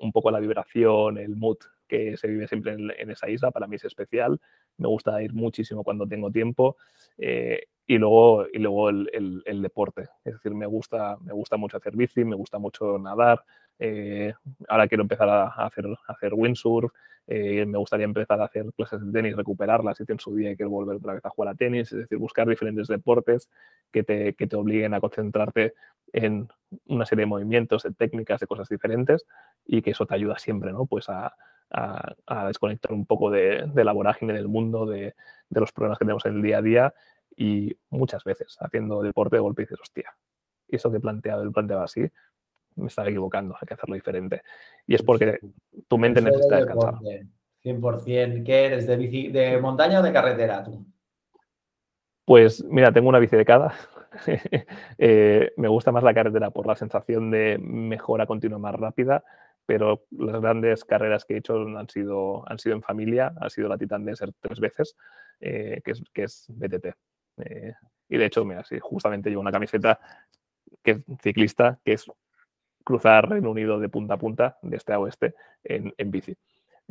un 0.00 0.12
poco 0.12 0.30
la 0.30 0.38
vibración, 0.38 1.18
el 1.18 1.34
mood 1.34 1.58
que 1.90 2.16
se 2.16 2.28
vive 2.28 2.46
siempre 2.46 2.72
en, 2.72 3.10
esa 3.10 3.28
isla, 3.28 3.50
para 3.50 3.66
mí 3.66 3.76
es 3.76 3.84
especial. 3.84 4.40
Me 4.78 4.86
gusta 4.86 5.20
ir 5.22 5.34
muchísimo 5.34 5.82
cuando 5.82 6.06
tengo 6.06 6.30
tiempo. 6.30 6.76
y 7.18 7.98
luego, 7.98 8.46
y 8.52 8.58
luego 8.58 8.88
el, 8.88 9.62
deporte. 9.62 10.08
Es 10.24 10.34
decir, 10.34 10.54
me 10.54 10.66
gusta, 10.66 11.16
me 11.20 11.32
gusta 11.32 11.56
mucho 11.56 11.76
hacer 11.76 11.96
bici, 11.96 12.24
me 12.24 12.36
gusta 12.36 12.58
mucho 12.58 12.98
nadar, 12.98 13.44
eh, 13.80 14.32
ahora 14.68 14.86
quiero 14.86 15.02
empezar 15.02 15.28
a, 15.28 15.46
hacer, 15.48 15.86
hacer 16.06 16.34
windsurf, 16.34 16.92
eh, 17.26 17.64
me 17.64 17.78
gustaría 17.78 18.04
empezar 18.04 18.40
a 18.40 18.44
hacer 18.44 18.66
clases 18.76 19.04
de 19.04 19.12
tenis, 19.12 19.36
recuperarlas 19.36 19.96
si 19.96 20.04
en 20.06 20.18
su 20.18 20.34
día 20.34 20.50
y 20.50 20.56
quiero 20.56 20.70
volver 20.70 20.96
otra 20.96 21.14
vez 21.14 21.24
a 21.24 21.30
jugar 21.30 21.52
a 21.52 21.54
tenis, 21.54 21.90
es 21.92 21.98
decir, 21.98 22.18
buscar 22.18 22.46
diferentes 22.48 22.88
deportes 22.88 23.48
que 23.90 24.02
te, 24.02 24.34
que 24.34 24.46
te 24.46 24.56
obliguen 24.56 24.94
a 24.94 25.00
concentrarte 25.00 25.74
en 26.12 26.48
una 26.86 27.06
serie 27.06 27.22
de 27.22 27.26
movimientos, 27.26 27.84
de 27.84 27.92
técnicas, 27.92 28.40
de 28.40 28.46
cosas 28.46 28.68
diferentes 28.68 29.26
y 29.64 29.80
que 29.80 29.92
eso 29.92 30.06
te 30.06 30.14
ayuda 30.14 30.38
siempre 30.38 30.72
¿no? 30.72 30.86
pues 30.86 31.08
a, 31.08 31.34
a, 31.70 32.46
desconectar 32.46 32.92
un 32.92 33.06
poco 33.06 33.30
de, 33.30 33.64
de, 33.72 33.84
la 33.84 33.92
vorágine 33.92 34.32
del 34.32 34.48
mundo, 34.48 34.86
de, 34.86 35.14
de, 35.48 35.60
los 35.60 35.72
problemas 35.72 35.98
que 35.98 36.04
tenemos 36.04 36.24
en 36.26 36.36
el 36.36 36.42
día 36.42 36.58
a 36.58 36.62
día 36.62 36.94
y 37.36 37.76
muchas 37.90 38.24
veces 38.24 38.56
haciendo 38.60 39.02
deporte 39.02 39.36
de 39.36 39.40
golpe 39.40 39.62
dices, 39.62 39.78
hostia, 39.80 40.14
eso 40.68 40.90
que 40.90 40.98
he 40.98 41.00
planteado, 41.00 41.42
el 41.42 41.52
planteado 41.52 41.82
así, 41.82 42.06
me 42.76 42.86
estaba 42.86 43.08
equivocando, 43.08 43.56
hay 43.60 43.66
que 43.66 43.74
hacerlo 43.74 43.94
diferente. 43.94 44.42
Y 44.86 44.94
es 44.94 45.02
porque 45.02 45.38
tu 45.88 45.98
mente 45.98 46.20
necesita 46.20 46.56
descansar. 46.56 46.94
100%. 47.62 48.44
¿Qué 48.44 48.64
eres? 48.66 48.86
¿De, 48.86 48.96
bici, 48.96 49.28
¿De 49.28 49.58
montaña 49.58 50.00
o 50.00 50.02
de 50.02 50.12
carretera 50.12 50.62
tú? 50.64 50.84
Pues 52.24 52.64
mira, 52.64 52.92
tengo 52.92 53.08
una 53.08 53.18
bici 53.18 53.36
de 53.36 53.44
cada. 53.44 53.74
Eh, 54.98 55.52
me 55.56 55.68
gusta 55.68 55.92
más 55.92 56.02
la 56.02 56.12
carretera 56.12 56.50
por 56.50 56.66
la 56.66 56.74
sensación 56.74 57.30
de 57.30 57.58
mejora 57.58 58.26
continua 58.26 58.58
más 58.58 58.74
rápida, 58.74 59.22
pero 59.70 60.02
las 60.10 60.40
grandes 60.40 60.84
carreras 60.84 61.24
que 61.24 61.34
he 61.34 61.36
hecho 61.36 61.54
han 61.54 61.88
sido, 61.88 62.42
han 62.50 62.58
sido 62.58 62.74
en 62.74 62.82
familia, 62.82 63.32
ha 63.40 63.48
sido 63.48 63.68
la 63.68 63.78
Titan 63.78 64.04
Desert 64.04 64.34
tres 64.40 64.58
veces, 64.58 64.96
eh, 65.38 65.80
que, 65.84 65.92
es, 65.92 66.02
que 66.12 66.24
es 66.24 66.46
BTT. 66.48 66.86
Eh, 67.44 67.74
y 68.08 68.18
de 68.18 68.24
hecho, 68.24 68.44
mira, 68.44 68.64
sí, 68.64 68.80
justamente 68.80 69.30
llevo 69.30 69.42
una 69.42 69.52
camiseta 69.52 70.00
que 70.82 70.90
es 70.90 71.04
ciclista, 71.22 71.78
que 71.84 71.92
es 71.92 72.10
cruzar 72.82 73.28
Reino 73.28 73.52
Unido 73.52 73.78
de 73.78 73.88
punta 73.88 74.14
a 74.14 74.18
punta, 74.18 74.58
de 74.60 74.76
este 74.76 74.92
a 74.92 74.98
oeste, 74.98 75.36
en, 75.62 75.94
en 75.96 76.10
bici. 76.10 76.36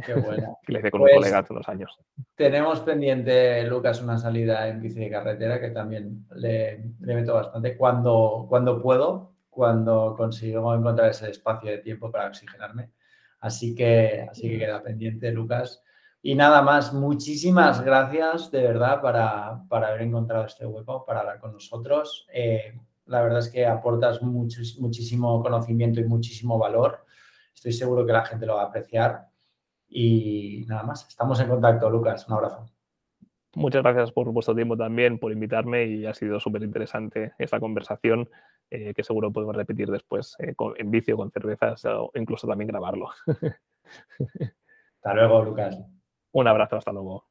Qué 0.05 0.13
bueno. 0.13 0.59
que 0.65 0.71
le 0.71 0.79
hice 0.79 0.89
con 0.89 1.01
un 1.01 1.07
pues 1.07 1.17
colega 1.17 1.39
hace 1.39 1.51
unos 1.51 1.67
años. 1.67 1.99
Tenemos 2.35 2.79
pendiente, 2.79 3.61
Lucas, 3.63 4.01
una 4.01 4.17
salida 4.17 4.69
en 4.69 4.81
bici 4.81 5.01
de 5.01 5.09
carretera 5.09 5.59
que 5.59 5.71
también 5.71 6.25
le, 6.33 6.81
le 7.01 7.15
meto 7.15 7.33
bastante 7.33 7.75
cuando, 7.75 8.45
cuando 8.47 8.81
puedo, 8.81 9.33
cuando 9.49 10.15
consigo 10.15 10.73
encontrar 10.73 11.09
ese 11.09 11.29
espacio 11.29 11.71
de 11.71 11.79
tiempo 11.79 12.11
para 12.11 12.27
oxigenarme. 12.27 12.91
Así 13.39 13.73
que, 13.73 14.27
así 14.29 14.49
que 14.49 14.59
queda 14.59 14.83
pendiente, 14.83 15.31
Lucas. 15.31 15.83
Y 16.21 16.35
nada 16.35 16.61
más, 16.61 16.93
muchísimas 16.93 17.81
gracias 17.81 18.51
de 18.51 18.61
verdad 18.61 19.01
para, 19.01 19.63
para 19.69 19.87
haber 19.87 20.01
encontrado 20.01 20.45
este 20.45 20.65
hueco, 20.65 21.05
para 21.05 21.21
hablar 21.21 21.39
con 21.39 21.53
nosotros. 21.53 22.27
Eh, 22.33 22.77
la 23.05 23.21
verdad 23.21 23.39
es 23.39 23.49
que 23.49 23.65
aportas 23.65 24.21
muchísimo 24.21 25.41
conocimiento 25.41 25.99
y 25.99 26.03
muchísimo 26.03 26.57
valor. 26.57 27.05
Estoy 27.55 27.71
seguro 27.71 28.05
que 28.05 28.13
la 28.13 28.25
gente 28.25 28.45
lo 28.45 28.55
va 28.55 28.63
a 28.63 28.65
apreciar. 28.65 29.27
Y 29.87 30.65
nada 30.67 30.83
más, 30.83 31.07
estamos 31.07 31.39
en 31.39 31.47
contacto, 31.47 31.89
Lucas. 31.89 32.27
Un 32.27 32.35
abrazo. 32.35 32.65
Muchas 33.55 33.81
gracias 33.81 34.11
por 34.11 34.31
vuestro 34.31 34.53
tiempo 34.53 34.77
también, 34.77 35.17
por 35.17 35.31
invitarme 35.31 35.85
y 35.85 36.05
ha 36.05 36.13
sido 36.13 36.39
súper 36.39 36.61
interesante 36.61 37.33
esta 37.39 37.59
conversación 37.59 38.29
eh, 38.71 38.93
que 38.93 39.03
seguro 39.03 39.31
podemos 39.31 39.55
repetir 39.55 39.89
después 39.89 40.35
eh, 40.39 40.53
en 40.77 40.91
vicio, 40.91 41.17
con 41.17 41.31
cervezas 41.31 41.85
o 41.85 42.11
incluso 42.15 42.47
también 42.47 42.67
grabarlo. 42.67 43.09
hasta 44.95 45.13
luego, 45.13 45.43
Lucas. 45.43 45.79
Un 46.31 46.47
abrazo, 46.47 46.77
hasta 46.77 46.91
luego. 46.91 47.28